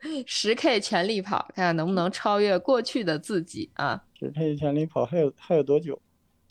[0.26, 4.02] 十 K 全力跑，看看能不能超越过去的自己啊。
[4.18, 6.00] 十 K 全力跑还有还有多久？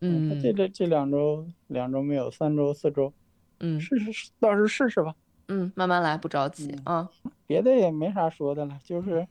[0.03, 3.11] 嗯这这这两周两周没有，三周四周，
[3.59, 5.15] 嗯试试试，到时候试试吧。
[5.47, 7.09] 嗯，慢慢来，不着急嗯啊。
[7.47, 9.27] 别的也没啥说的了，就是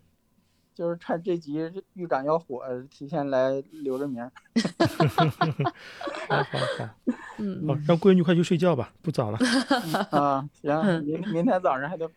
[0.81, 1.61] 就是趁这集
[1.93, 4.33] 预感要火，提前来留着名儿。
[6.27, 6.89] 好好好，
[7.37, 9.39] 嗯好，让闺女快去睡觉吧，不早了。
[10.11, 12.09] 啊，行，明明天早上还得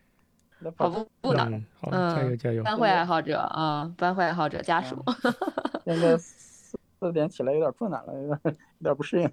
[0.77, 2.64] 跑跑步步呢，嗯，好，嗯加油加油。
[2.64, 5.03] 班会爱好者啊，班会爱好者家属。
[5.84, 9.30] 现在四四点起来有点困难了，有点有点不适应。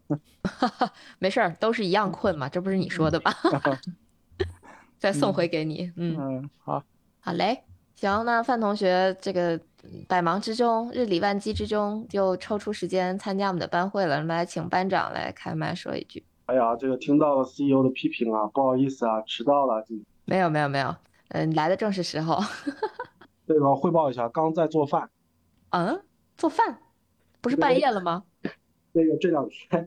[1.21, 3.33] 没事儿，都是一样困嘛，这不是你说的吧？
[4.99, 5.93] 再送回给你。
[5.95, 6.83] 嗯，嗯，好，
[7.21, 7.63] 好嘞，
[8.01, 14.17] 行，那范同学这个嗯百忙之中，日理万机之中，就抽出时间参加我们的班会了。
[14.17, 16.25] 那么来请班长来开麦说一句。
[16.47, 19.85] 哎呀，这个听到了 CEO 的批评啊，不好意思啊，迟到了。
[19.87, 19.95] 这
[20.25, 20.97] 没有没有没有，
[21.29, 22.39] 嗯，来的正是时候。
[23.47, 25.11] 这个汇报一下，刚在做饭，
[25.69, 26.01] 嗯，
[26.39, 26.79] 做饭
[27.43, 28.25] 不是半夜了吗？
[28.93, 29.87] 那个这两天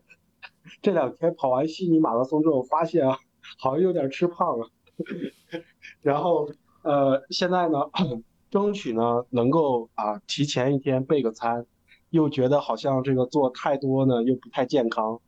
[0.84, 3.18] 这两天跑完悉尼马拉松之后，发现啊，
[3.58, 4.70] 好像有点吃胖了。
[6.02, 6.48] 然后
[6.84, 7.80] 呃，现在呢，
[8.52, 11.66] 争取呢能够啊提前一天备个餐，
[12.12, 15.20] 又觉得好像这个做太多呢又不太健康，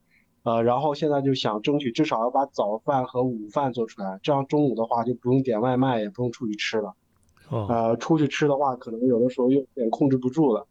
[0.44, 6.94] 呃，然后现在就想争取至少要把早饭和午饭做出来，这样中午的话就不用点外卖，也不用出去吃了。
[7.48, 10.66] 哦，呃，出去吃的话，可能有的时候又有点控制不住了。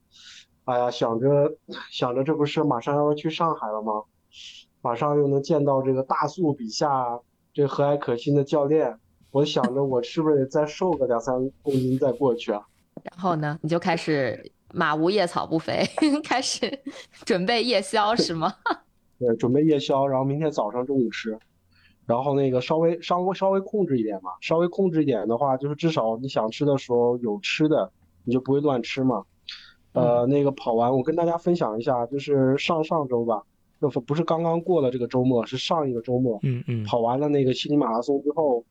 [0.65, 1.57] 哎呀，想着
[1.91, 4.03] 想着，这不是马上要去上海了吗？
[4.81, 7.19] 马上又能见到这个大素笔下
[7.53, 8.99] 这和蔼可亲的教练，
[9.35, 12.65] 我想着我是不是得再瘦个两三公斤再过去啊？
[13.03, 15.85] 然后呢，你就开始马无夜草不肥，
[16.23, 16.79] 开始
[17.25, 18.53] 准备夜宵是吗？
[19.19, 21.37] 对，准备夜宵，然后明天早上、中午吃，
[22.05, 27.91] 然后那个稍微稍微稍微控制一点嘛，稍微控制一点的话，就是至少你想吃的时候有吃的，
[28.23, 29.25] 你就不会乱吃嘛。
[29.91, 33.43] 呃，那个跑完，我跟大家分享一下，就是上上周吧，
[33.81, 38.63] 就不是刚刚过了这个周末，是上一个周末，嗯嗯，跑完了那个悉尼马拉松之后，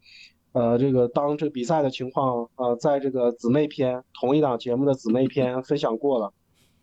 [0.54, 6.32] 呃，这个当这个比赛的情况，呃，在这个姊妹篇同一档节目的姊妹篇分享过了，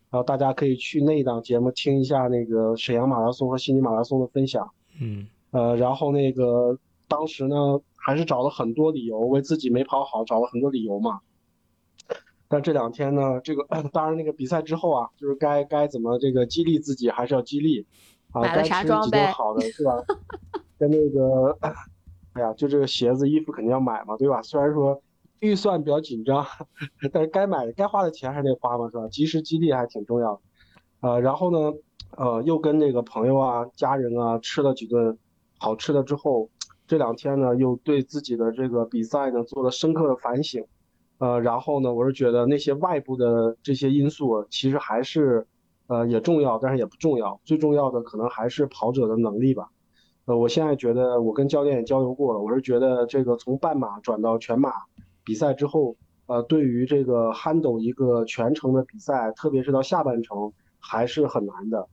[0.10, 4.70] 然后大家可以去那一档节目听一下那个沈阳马拉松和悉尼马拉松的分享，
[5.00, 6.78] 嗯呃，然后那个
[7.08, 11.22] 当时呢，还是找了很多理由，为自己没跑好找了很多理由嘛。
[12.50, 17.86] 但这两天呢，这个当然那个比赛之后啊，就是该该怎么这个激励自己还是要激励，
[18.32, 20.04] 啊，买了该吃几顿啥装备好的是吧？
[20.78, 21.58] 跟那个，
[22.34, 24.42] 哎呀，就这个鞋子衣服肯定要买嘛，对吧？
[24.42, 25.02] 虽然说
[25.40, 26.46] 预算比较紧张，
[27.12, 29.08] 但是该买该花的钱还是得花嘛，是吧？
[29.10, 30.42] 及时激励还挺重要。
[31.02, 31.74] 呃，然后呢，
[32.18, 35.18] 呃，又跟那个朋友啊、家人啊吃了几顿
[35.58, 36.50] 好吃的之后，
[36.88, 40.64] 这两天呢，又对自己的这个比赛呢做了深刻的反省。
[41.18, 45.46] 呃，然后呢，我是觉得那些外部的这些因素其实还是，
[45.88, 47.40] 呃，也重要，但是也不重要。
[47.44, 49.70] 最重要的可能还是跑者的能力吧。
[50.26, 54.72] 呃，我现在觉得，我跟教练也交流过了，我是觉得这个从半马转到全马
[55.24, 55.96] 比赛之后，
[56.28, 61.88] 呃，对于这个 handle 一个全程的比赛，特别是到下半程，还是很难的。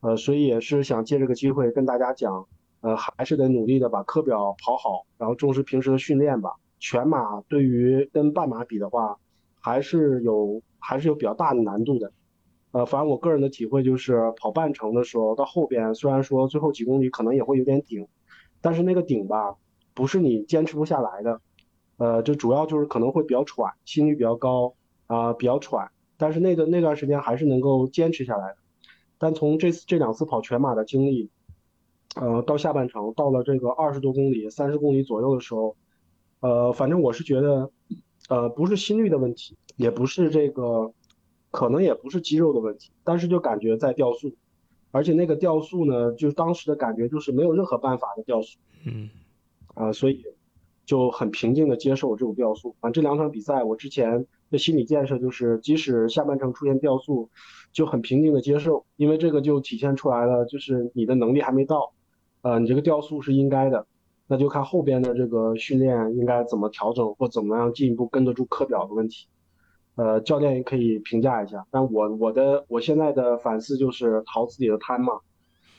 [0.00, 2.46] 呃，所以也是想借这个机会跟大家讲，
[2.80, 6.54] 呃，还是得努力的把课表跑好，然后重视平时的训练吧。
[6.80, 9.18] 全马对于跟半马比的话，
[9.60, 12.12] 还是有还是有比较大的难度的。
[12.74, 18.08] 呃，反正我个人的体会就是，跑半程的时候到后边，虽然说最后几公里可能也会有点顶，
[18.60, 19.54] 但是那个顶吧，
[19.94, 21.40] 不是你坚持不下来的。
[21.98, 24.74] 呃，这主要就是可能会比较喘，心率比较高
[25.06, 28.56] 啊、比较喘，但是那段那段时间还是能够坚持下来的。
[29.18, 31.30] 但从这次这两次跑全马的经历，
[32.16, 35.76] 呃，到下半程到了这个二十多公里、三十公里左右的时候，
[36.40, 37.70] 呃，反正我是觉得，
[38.28, 40.92] 呃，不是心率的问题，也不是这个，
[41.54, 44.34] 可能也不是肌肉的问题，但是就感觉在掉速，
[44.90, 49.08] 而且那个掉速呢，就是当时的感觉就是没有任何办法的掉速，嗯
[49.74, 50.24] 啊、所以
[50.84, 52.74] 就很平静的接受这种掉速。
[52.80, 57.30] 反正这两场比赛，我之前的心理建设就是，即使下半程出现掉速，
[57.72, 61.92] 就很平静的接受，因为这个就体现出来了，就是你的能力还没到，
[62.42, 63.86] 呃，你这个掉速是应该的。
[64.26, 69.28] 那就看后边的这个训练应该怎么调整，或怎么样进一步跟得住课表的问题。
[69.96, 71.64] 呃，教练也可以评价一下。
[71.70, 75.20] 但我我的我现在的反思就是逃自己的贪嘛，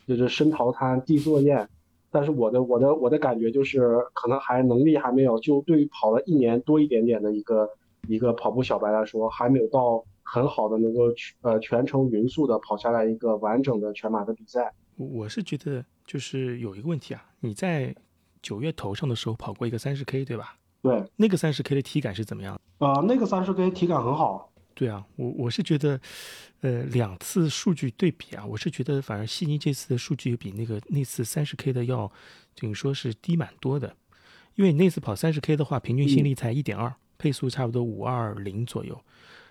[0.07, 1.67] 就是深逃贪，地作厌。
[2.11, 7.69] 但是我的我的我的感觉就是，可能还能力还没有，就对于跑了一年多一点点的一个
[8.07, 14.73] 一个跑步小白来说，还没有到很好的能够全呃全程匀速的跑下来一个完整的全马的比赛。
[14.95, 17.93] 我是觉得就是有一个问题啊，你在
[18.41, 20.55] 九月头上的时候跑过一个三十 K 对吧？
[20.85, 22.61] 对，那个三十 K 的体感是怎么样？
[22.77, 24.51] 呃，那个三十 K 体感很好。
[24.75, 25.99] 对啊，我我是觉得，
[26.61, 32.11] 呃，两次数据对比啊，我是觉得反而悉尼这次的数据比那个那次三十 K 的要
[32.53, 33.95] 等于说是低蛮多的，
[34.53, 39.01] 因为你那次跑三十 K 的话，平均心率才一点二，配速差不多五二零左右。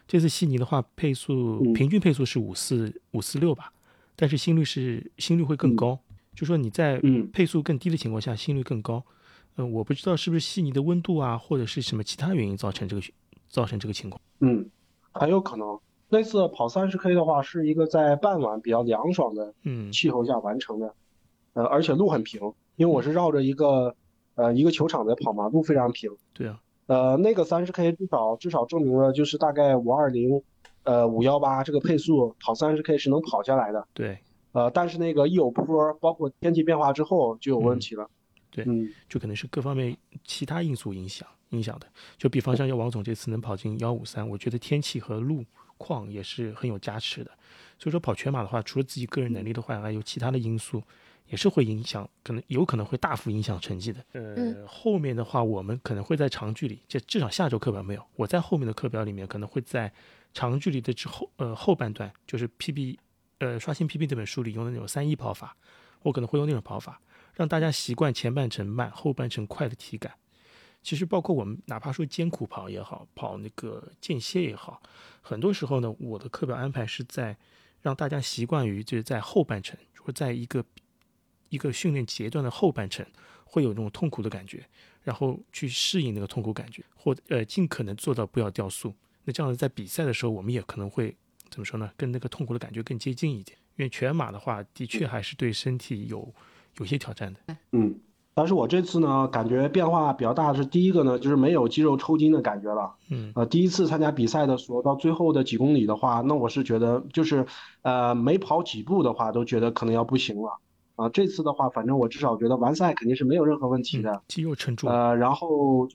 [0.06, 3.72] 这次悉尼的话，配速平均配速是五四五四六吧，
[4.14, 5.98] 但是心率是心率会更高，
[6.36, 7.02] 就说你在
[7.32, 9.04] 配速更低的情况下，心率更高。
[9.08, 9.12] 嗯、
[9.56, 13.02] 我不知道是不是悉尼的温度啊，或者是什么其他原因造成这个
[13.48, 14.20] 造成这个情况。
[14.40, 14.68] 嗯，
[15.12, 15.78] 很有可能。
[16.08, 20.94] 那次跑三十 K 的话，是一个在傍晚比较凉爽的嗯气候下完成的，
[21.54, 22.40] 呃，而且路很平，
[22.76, 23.94] 因为我是绕着一个
[24.34, 26.10] 呃一个球场在跑嘛，路非常平。
[26.32, 30.42] 对啊，呃，那个三十 K 至少至少证明了就是大概五二零，
[30.84, 33.86] 呃五幺八这个配速跑三十 K 是能跑下来的。
[33.92, 34.18] 对，
[34.52, 38.08] 呃，但是那个一有坡，包括天气变化之后就有问题了。
[38.54, 41.86] 对，嗯，就可能是各方面其他因素影响影响的。
[42.16, 45.44] 就比方像要王总这次能跑进幺五三，我觉得天气和路
[45.76, 47.30] 况也是很有加持的。
[47.78, 50.80] 所以说跑全马的话，除了自己个人能力的话，还有其他的因素，
[51.26, 54.04] 也是会影响，可能有可能会大幅影响成绩的。
[54.12, 59.92] 呃，嗯后面的话，我们可能会在长距离，这至少下周课表没有，我在后面的课表里面可能会在
[60.32, 62.96] 长距离的之后，呃后半段，就是 PB，
[63.38, 65.56] 呃刷新 PB 这本书里用的那种三一跑法，
[66.02, 67.00] 我可能会用那种跑法。
[67.34, 70.14] 让大家习惯前半程慢、后半程快的体感。
[70.82, 74.82] 其实包括我们哪怕说艰苦跑也好，跑那个间歇也好，
[75.22, 77.36] 很多时候呢，我的课表安排是在
[77.80, 80.62] 让大家习惯于就是在后半程，或在一个
[81.48, 83.06] 一个训练阶段的后半程
[83.44, 84.62] 会有那种痛苦的感觉，
[85.02, 88.94] 然后去适应那个痛苦感觉，或呃尽可能做到不要掉速。
[89.24, 91.16] 那这样子在比赛的时候，我们也可能会
[91.48, 91.90] 怎么说呢？
[91.96, 93.56] 跟那个痛苦的感觉更接近一点。
[93.76, 96.32] 因为全马的话，的确还是对身体有
[96.78, 97.56] 有些挑战的。
[97.72, 97.94] 嗯，
[98.34, 102.94] 但是我这次呢，感觉变化比较大的是第一个呢，就是没有肌肉抽筋的感觉了。
[103.10, 107.46] 嗯，呃，第一次参加比赛的时候，到最后的几公里的话，那我是觉得就是
[107.82, 110.58] 呃没跑几步的话，都觉得可能要不行了。
[110.96, 114.22] 啊，这次的话，反正我至少觉得完赛肯定是没有任何问题的。
[114.28, 114.88] 肌肉撑住。
[114.88, 115.88] 呃，然后。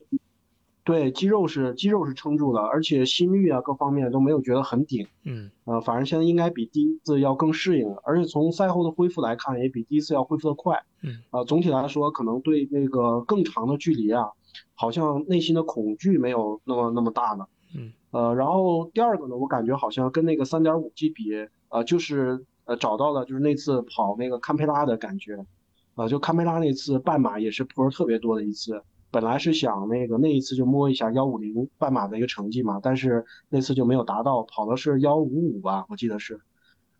[0.89, 14.31] 对，肌肉是肌肉是撑住了，而且心率啊各方面都没有觉得很顶，嗯，呃，反正现在应该比第一次要更适应了，而且从赛后的恢复来看，也比第一次要恢复的快，嗯，啊，总体来说可能对那个更长的距离啊，
[14.73, 21.25] 好像内心的恐惧没有那么那么大了，嗯，呃，然后第二个呢，我感觉好像跟那个三点五 G 比，
[21.69, 25.45] 呃，就是呃找到了就是那次跑那个堪培拉的感觉，
[25.93, 28.81] 呃，就堪培拉那次半马也是坡特别多的一次。
[29.11, 36.39] 本来是想那个那一次就摸一下幺五零半马的一个成绩嘛，但是那次就没有达到，跑的是幺五五吧，我记得是。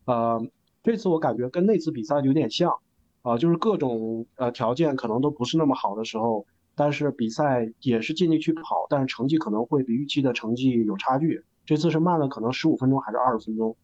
[0.06, 0.44] 呃，
[0.82, 2.74] 这次我感觉跟那次比赛有点像，
[3.22, 11.44] 啊，就是各种呃条件可能都不是那么好的时候，但是比赛也是尽力去跑，但是成绩可能会比预期的成绩有差距。
[11.66, 13.78] 这次是慢了可能十五分钟还是二十分钟，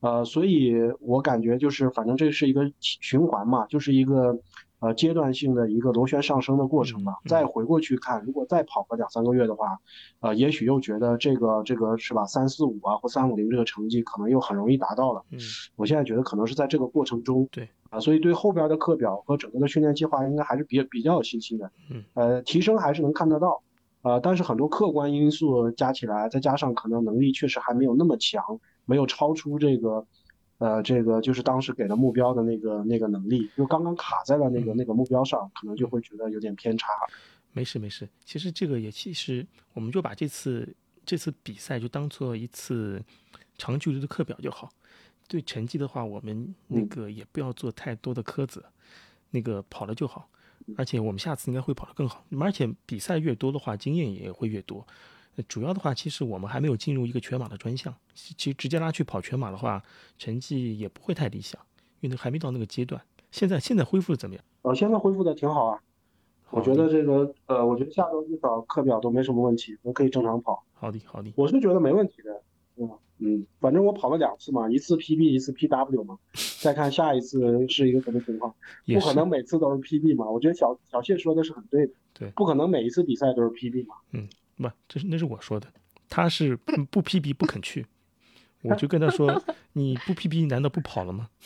[0.00, 4.38] 呃，所以我感觉就是反正这是一个循环嘛，就是一个。
[4.80, 7.14] 呃，阶段性的一个螺旋上升的过程吧。
[7.26, 9.78] 再回过去看，如果再跑个两三个月的话，
[10.20, 15.24] 呃，也许又觉得这个这个是吧，三四五啊或三五零这个成绩可能又很容易达到了。
[15.32, 15.38] 嗯，
[15.74, 21.70] 我现在觉得可能是在这个过程中，对啊，所以对后边的课表和整个的训练计划应该还是比比较有信心的。
[21.90, 23.60] 嗯，呃，提升还是能看得到，
[24.02, 30.06] 呃，但是很多客观因素加起来，再加上可能能力确实还没有那么强，没有超出这个。
[30.58, 36.88] 呃，这个就是当时给的目标的那个那个能力，就刚刚卡在了那个那个目标上，可能就会觉得有点偏差。
[37.52, 40.74] 没事没事，其实这个也其实我们就把这次
[41.04, 43.02] 这次比赛就当做一次
[43.56, 44.68] 长距离的课表就好。
[45.28, 48.64] 对成绩的话，我们那个也不要做太多的苛责，
[49.30, 50.28] 那个跑了就好。
[50.76, 52.24] 而且我们下次应该会跑得更好。
[52.40, 54.86] 而且比赛越多的话，经验也会越多。
[55.44, 57.94] 主要的话，其实我们还没有进入一个全马的专项。
[58.14, 59.82] 其实直接拉去跑全马的话，
[60.18, 61.60] 成绩也不会太理想，
[62.00, 63.00] 因为还没到那个阶段。
[63.30, 64.44] 现在现在恢复的怎么样？
[64.62, 65.80] 呃，现在恢复的挺好啊。
[66.50, 70.64] 我觉得这个呃，我觉得下周一早课表都没什么问题，我可以正常跑。
[70.72, 71.30] 好的，好的。
[71.36, 72.42] 我是觉得没问题的。
[72.76, 76.16] 嗯嗯，反正我跑了两次嘛，一次 PB，一次 PW 嘛。
[76.60, 78.54] 再看下一次是一个什么情况，
[78.86, 80.30] 不可能每次都是 PB 嘛。
[80.30, 81.92] 我觉得小小谢说的是很对的。
[82.14, 83.96] 对，不可能每一次比赛都是 PB 嘛。
[84.12, 84.26] 嗯。
[84.58, 85.68] 不，这是那是我说的，
[86.08, 87.86] 他是不 PB 不肯去，
[88.62, 91.28] 我就跟他说，你不 PB 难道不跑了吗？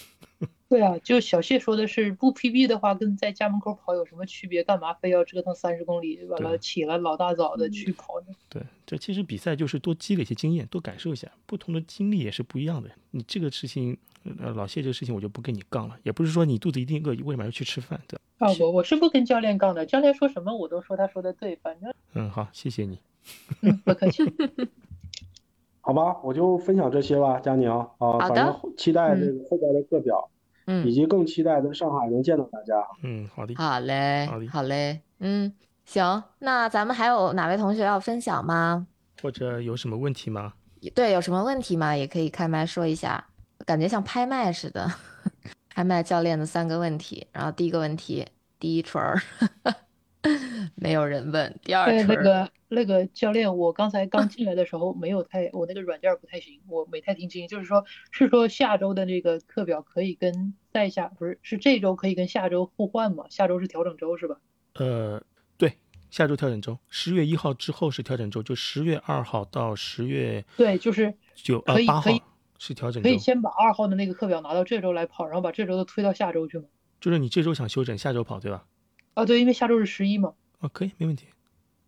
[0.68, 4.64] 对啊，就小谢说的是不 PB 的话，跟在家门口跑有什么区别？
[4.64, 8.28] 干嘛非要折腾三十公里，完了起了老大早的去跑呢？
[8.48, 12.90] 对，这其实比赛就是多积累一些经验，多感受一下，不同的经历也是不一样的。
[13.10, 13.98] 你这个事情，
[14.40, 18.00] 呃，老谢这个事情我就不跟你杠了，也不是说你肚子一定饿，为什么要去吃饭？
[18.08, 22.98] 对啊，我我是不跟教练杠的，教练说什么我都说他说的对，反正嗯好，谢谢你，
[23.62, 24.22] 嗯不客气。
[25.84, 27.88] 好吧，我就分享这些吧，佳宁啊，
[28.20, 30.28] 反正期待这个后边的课表。
[30.66, 32.74] 嗯，以及更期待在上海能见到大家。
[33.02, 35.00] 嗯，好的，好嘞，好嘞，好嘞。
[35.18, 35.52] 嗯，
[35.84, 38.86] 行，那咱们还有哪位同学要分享吗？
[39.20, 40.52] 或者有什么问题吗？
[40.94, 41.96] 对，有什么问题吗？
[41.96, 43.26] 也可以开麦说一下，
[43.64, 44.90] 感觉像拍卖似的。
[45.74, 48.26] 拍卖教练的三个问题，然后第一个问题，
[48.58, 49.18] 第一锤儿。
[50.76, 57.48] 没有人问第二那个那个教练，我刚才刚进来的时候没有太，我那个软件不太行，我没太听清。
[57.48, 63.24] 就是说，是说下周的那个课表可以跟在下不是是这周可以跟下周互换吗？
[63.30, 64.36] 下周是调整周是吧？
[64.74, 65.20] 呃，
[65.56, 65.72] 对，
[66.10, 72.10] 下周调整周，十月一号之后是调整周，就十月二号到十月对，就是九呃八号
[72.64, 73.02] 是调整。
[73.02, 76.64] 可以先把二号的那个课表拿到这周来跑，然后把这周的推到下周去吗？
[77.00, 78.64] 就是你这周想休整，下周跑对吧？
[79.14, 80.34] 啊，对，因为下周是十一嘛。
[80.60, 81.26] 啊，可以，没问题。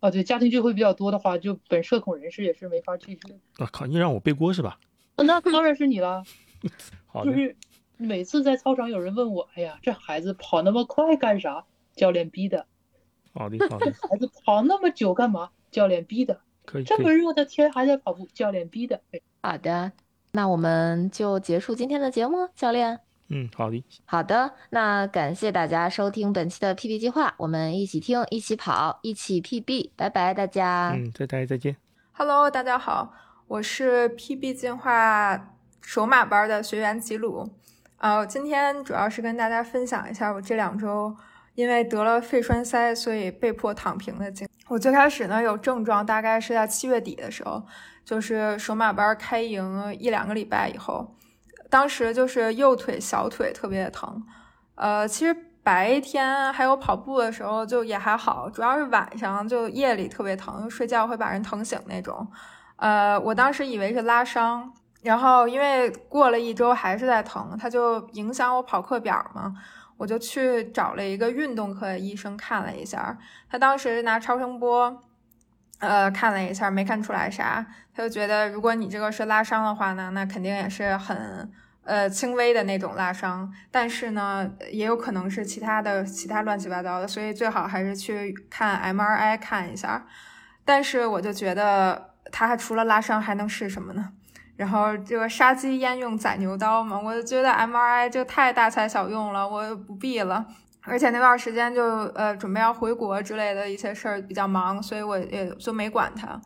[0.01, 3.21] 啊，对，家庭聚会比较多的话，就本社恐人士也是没法继续。
[3.59, 4.81] 啊靠，你让我背锅是吧？
[5.17, 6.25] 那当然是你了。
[7.07, 7.31] 好的。
[7.31, 7.57] 就是
[7.97, 11.65] 每次在操场有人问我，哎呀，这孩子跑那么快干啥？
[11.95, 12.67] 教练逼的。
[13.33, 13.87] 好的，好的。
[14.11, 15.51] 孩子跑那么久干嘛？
[15.71, 16.41] 教练逼的。
[16.65, 16.85] 可以。
[16.85, 19.01] 这么热的天还在跑步，教练逼的。
[19.41, 19.93] 好的，
[20.36, 22.98] 那我们就结束今天的节目，教练。
[23.28, 30.90] 嗯，好的，好的，那感谢大家收听本期的 PB 计划，我们一起听，一起跑，一起 PB，拜拜，大家。
[30.93, 31.77] 嗯，再大家再见。
[32.15, 33.15] Hello，大家好，
[33.47, 37.48] 我是 PB 进化首马班的学员吉鲁。
[37.98, 41.16] 呃，今天主要是跟大家分享一下我这两周
[41.55, 44.48] 因为得了肺栓塞，所以被迫躺平的经。
[44.66, 47.62] 我最开始呢有症状，大概是在七月底的时候，
[48.05, 51.14] 就是首马班开营一两个礼拜以后，
[51.70, 54.22] 当时就是右腿、小腿特别疼。
[54.74, 62.26] 呃，其实白天还有跑步的时候就也还好，主要是晚上就夜里特别疼，睡觉会把人疼醒那种。
[62.76, 64.70] 呃，我当时以为是拉伤，
[65.02, 69.55] 然后因为过了一周还是在疼，它就影响我跑课表嘛，
[69.97, 73.16] 我就去找了一个运动科的医生看了一下，
[73.48, 75.01] 他当时拿超声波，
[75.81, 81.51] 呃，看了一下没看出来啥，他就觉得如果你这个是拉伤的话呢，那肯定也是很
[81.83, 90.07] 呃轻微的那种拉伤，但是呢，也有可能是其他的其他乱七八糟的，所以最好还是去看 MRI 看一下。
[90.65, 94.11] 但是我就觉得他还除了拉伤还能是什么呢？
[94.57, 100.47] 然后这个杀鸡焉用宰牛刀嘛，我就觉得 MRI 就太大材小用了，我不必了。
[100.85, 101.82] 而且那段时间就
[102.15, 106.40] 呃准备要回国之类的一些事儿比较忙，所以我也就没管它。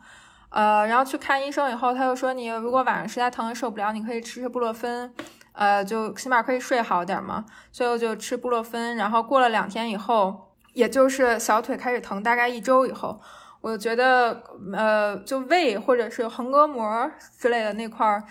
[0.49, 5.13] 呃，然后去看医生以后，他又说你如果晚上实在疼的受不了，你可以吃吃布洛芬，
[5.51, 7.45] 呃，就起码可以睡好点嘛。
[7.71, 13.21] 所以我就吃布洛芬，然后过了两天以后，也就是小腿开始疼，大概一周以后。
[13.61, 14.41] 我觉得，
[14.73, 18.23] 呃，就胃或者是横膈膜之类的那块儿，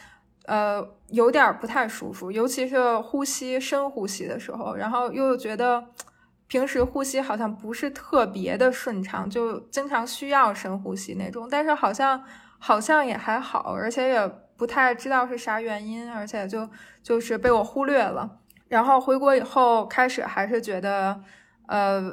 [0.48, 5.84] 呃，有点不太舒服，尤其是呼吸深呼吸的时候，然后又觉得
[6.46, 12.24] 平时呼吸好像不是特别的顺畅，就经常需要深呼吸那种，但是好像
[12.58, 14.26] 好像也还好，而且也
[14.56, 16.68] 不太知道是啥原因，而且就
[17.02, 18.38] 就是被我忽略了。
[18.68, 21.20] 然后回国以后，开始还是觉得，
[21.66, 22.12] 呃，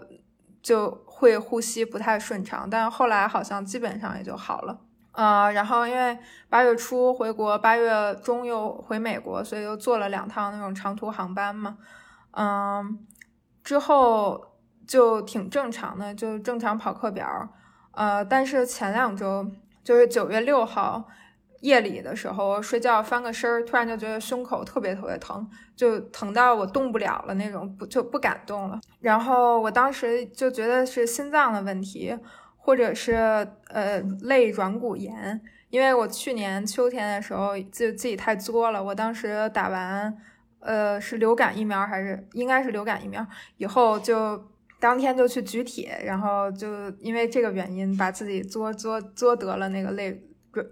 [0.62, 1.04] 就。
[1.16, 4.82] 会呼吸不太顺畅，但后来好像基本上也就好了。
[5.16, 6.18] 呃，然后因为
[6.50, 11.78] 八月初回国，八月中又回美国，所以又坐了两趟那种长途航班嘛。
[12.32, 13.00] 嗯，
[13.64, 14.40] 之后
[14.86, 17.26] 就挺正常的，就正常跑课表。
[17.92, 19.50] 呃，但是前两周
[19.84, 21.08] 就是九月六号
[21.62, 25.50] 夜里的时候睡觉翻个身儿，突然就觉得胸口特别特别疼。
[25.76, 28.80] 就疼到我动不了了那种，不就不敢动了。
[29.00, 32.18] 然后我当时就觉得是心脏的问题，
[32.66, 33.14] 或者是
[33.68, 35.40] 呃肋软骨炎。
[35.70, 40.18] 因为我去年秋天的时候就自己太作了，我当时打完
[40.60, 43.26] 呃是流感疫苗还是应该是流感疫苗，
[43.58, 50.24] 以后就当天就去举铁，然后就因为这个原因把自己作作作得了那个肋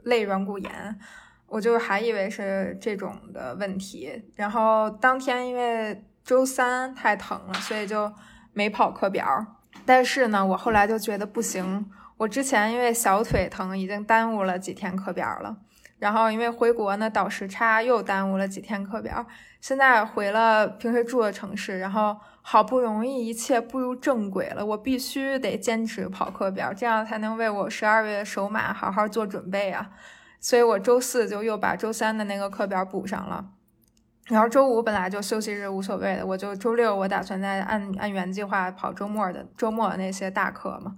[0.04, 1.00] 肋软骨炎。
[1.46, 8.12] 我就还以为是这种的问题，然后当天因为周三太疼了，所以就
[8.54, 9.24] 没跑课表。
[9.86, 11.86] 但是呢，我后来就觉得不行，
[12.18, 15.58] 我之前因为小腿疼已经耽误了几天课表了，
[16.00, 19.26] 然后因为回国呢倒时差又耽误了几天课表，
[19.60, 29.90] 现在回了平时住的城市，然后好不容易一切步入正轨了，我必须得坚持跑课表，这样才能为我十二月首马好好做准备啊。
[30.40, 33.46] 所以我周四就又把周三的那个课表补上了，
[34.28, 40.96] 然后周五本来就休息日无所谓的，我就周六我打算再按按原计划跑周末的周末那些大课嘛，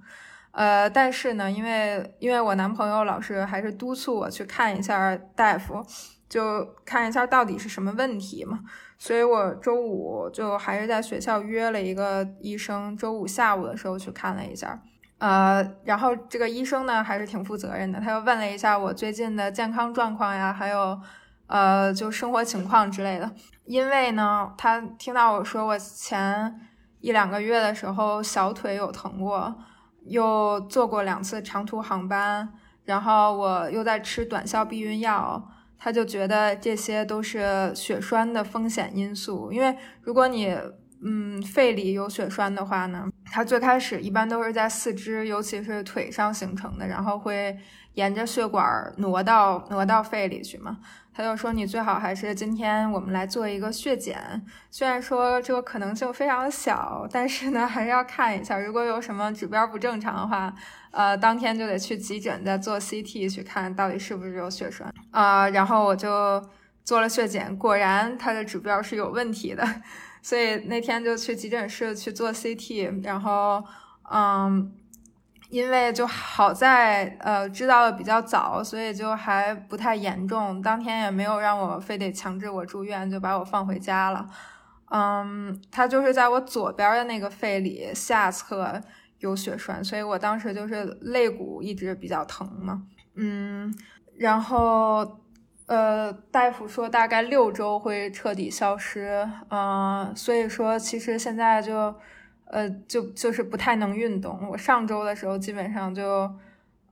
[0.52, 5.84] 呃，但是呢，因为因为我男朋友老是还是督促我去看一下大夫，
[6.30, 8.60] 就看一下到底是什么问题嘛，
[8.98, 14.80] 所以我周五就还是在学校约了一个医生，周五下午的时候去看了一下。
[15.18, 21.00] 呃，然后这个医生呢还是挺负责任的，他又问了一下我最近的健康状况呀，还有
[21.48, 23.32] 呃就生活情况之类的。
[23.66, 26.60] 因为呢，他听到我说我前
[27.00, 29.56] 一两个月的时候小腿有疼过，
[30.06, 32.48] 又坐过两次长途航班，
[32.84, 39.52] 然后我又在吃短效避孕药，他就觉得这些都是血栓的风险因素。
[39.52, 40.56] 因为如果你
[41.08, 47.56] 嗯，肺里有血栓的话呢，它最开始一般都是在四肢，尤其是腿上形成的，然后会
[47.94, 48.66] 沿着血管
[48.98, 50.78] 挪到挪到肺里去嘛。
[51.16, 54.20] 他就说你最好还是今天我们来做一个血检，
[54.70, 60.54] 虽然说这个可能性非常小，但是呢还是要看一下，如果有什么指标不正常的话，
[60.92, 65.48] 呃，当天就得去急诊再做 CT 去看到底是不是有血栓啊。
[65.50, 66.44] 然后我就
[66.84, 69.66] 做了血检，果然他的指标是有问题的。
[70.22, 73.64] 所以那天就去急诊室去做 CT，然后，
[74.12, 74.74] 嗯，
[75.56, 80.62] 因为就好在呃知道的比较早，所以就还不太严重。
[80.62, 84.28] 当天也没有让我非得强制我住院，就把我放回家了。
[84.92, 88.82] 嗯，他就是在我左边的那个肺里下侧
[89.20, 92.84] 有血栓，所以我当时就是肋骨一直比较疼嘛。
[93.16, 93.74] 嗯，
[94.18, 95.22] 然后
[95.68, 99.26] 呃，大夫说大概六周会彻底消失。
[99.50, 101.96] 嗯，所以说其实现在就。
[102.48, 104.48] 呃，就就是不太能运动。
[104.50, 106.32] 我上周的时候基本上就，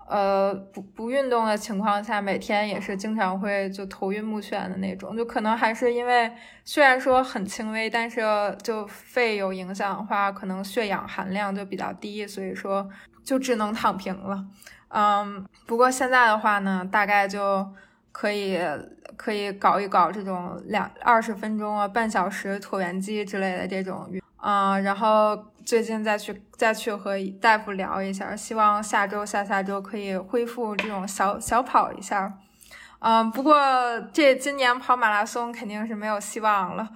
[0.07, 5.15] 呃，不不运动的情况下，每天也是经常会就头晕目眩的那种。
[5.15, 6.31] 就可能还是因为
[6.65, 8.21] 虽然说很轻微，但是
[8.63, 12.89] 就肺有影响的话，可能血氧含量就比较低，所以说
[13.23, 14.45] 就只能躺平了。
[14.89, 17.65] 嗯，不过现在的话呢，大概就
[18.11, 18.59] 可以
[19.15, 24.21] 可以搞一搞这种两二十分钟啊、半小时椭圆机之类的这种运。
[24.45, 32.34] 嗯，然后最近再去再去和大夫聊一下，希望下周下下周可以恢复这种小小跑一下。
[32.99, 33.56] 嗯，不过
[34.11, 36.90] 这今年跑马拉松肯定是没有希望了。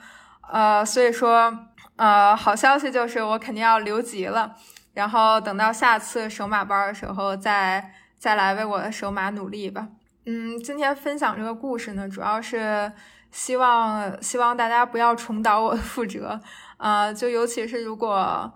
[0.49, 1.57] 呃，所以说，
[1.95, 4.53] 呃，好消息就是我肯定要留级了。
[4.94, 9.88] 然后等到下次首马班的时候，再再来为我的首马努力吧。
[10.26, 12.91] 嗯，今天分享这个故事呢，主要是
[13.32, 16.40] 希望希望大家不要重蹈我的覆辙。
[16.78, 18.52] 啊，就尤其是如果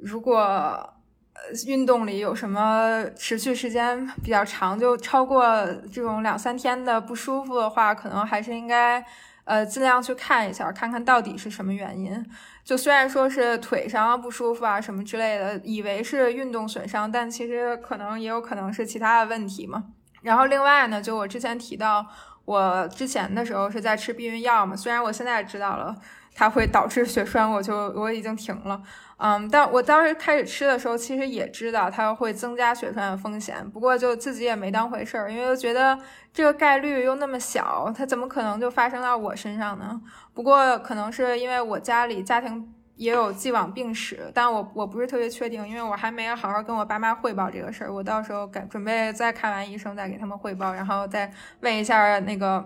[0.00, 9.04] 如果呃运动里有什么持续时间比较长，就超过这种两三天的不舒服的话，可能还是应该
[9.44, 12.26] 呃尽量去看一下，看看到底是什么原因。
[12.64, 19.84] 就虽然说是腿上不舒服啊什么之类的，以为是运动损伤，但其实可能也有可能是其他的问题嘛。
[20.22, 22.04] 然后另外呢，就我之前提到，
[22.44, 25.96] 我之前的时候是在吃避孕药嘛，虽然我现在知道了。
[26.34, 28.80] 它会导致血栓，我就我已经停了，
[29.18, 35.98] 嗯，但我当时开始吃的时候，其实也知道它会增加血栓的风险，不过就自己也没当回事儿，因为觉得
[36.32, 40.00] 这个概率又那么小，它怎么可能就发生到我身上呢？
[40.32, 51.30] 不过可能是因为我家里家庭也有既往病史，但我我不是特别确定，因为我还没有好好跟我爸妈汇报这个事儿，我到时候赶准备再看完医生再给他们汇报，然后再
[51.60, 52.64] 问一下那个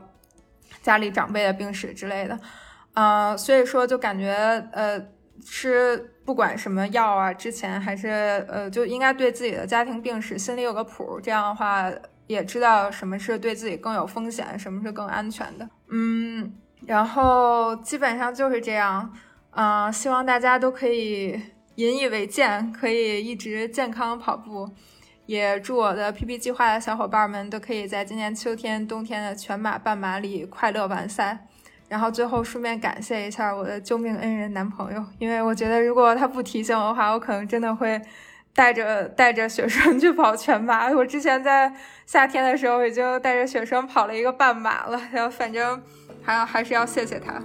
[0.83, 2.39] 家里长辈的病史之类的。
[2.95, 4.33] 嗯，所以说就感觉
[4.73, 5.01] 呃，
[5.45, 8.09] 吃不管什么药啊，之前还是
[8.49, 11.91] 呃，就应该对自己的家庭病史心里有个谱，这样的话
[12.27, 15.69] 也知道什么是对自己更有风险，什么是更安全的。
[15.91, 16.55] 嗯，
[16.87, 19.13] 然后基本上就是这样。
[19.57, 21.41] 嗯，希望大家都可以
[21.77, 24.71] 引以为鉴，可以一直健康跑步。
[25.27, 31.47] 也祝我的 PP 计划的小伙伴们都可以在今年秋天、冬天的全马、半马里快乐完赛。
[31.95, 38.03] 然后最后顺便感谢一下我的救命恩人男朋友，因为我觉得如果他不提醒我的话，我可能真的会
[38.53, 40.91] 带着带着雪霜去跑全马。
[40.91, 41.73] 我之前在
[42.05, 45.81] 夏天的时候已经带着雪霜跑了一个半马了，然后反正
[46.21, 47.41] 还要还是要谢谢他。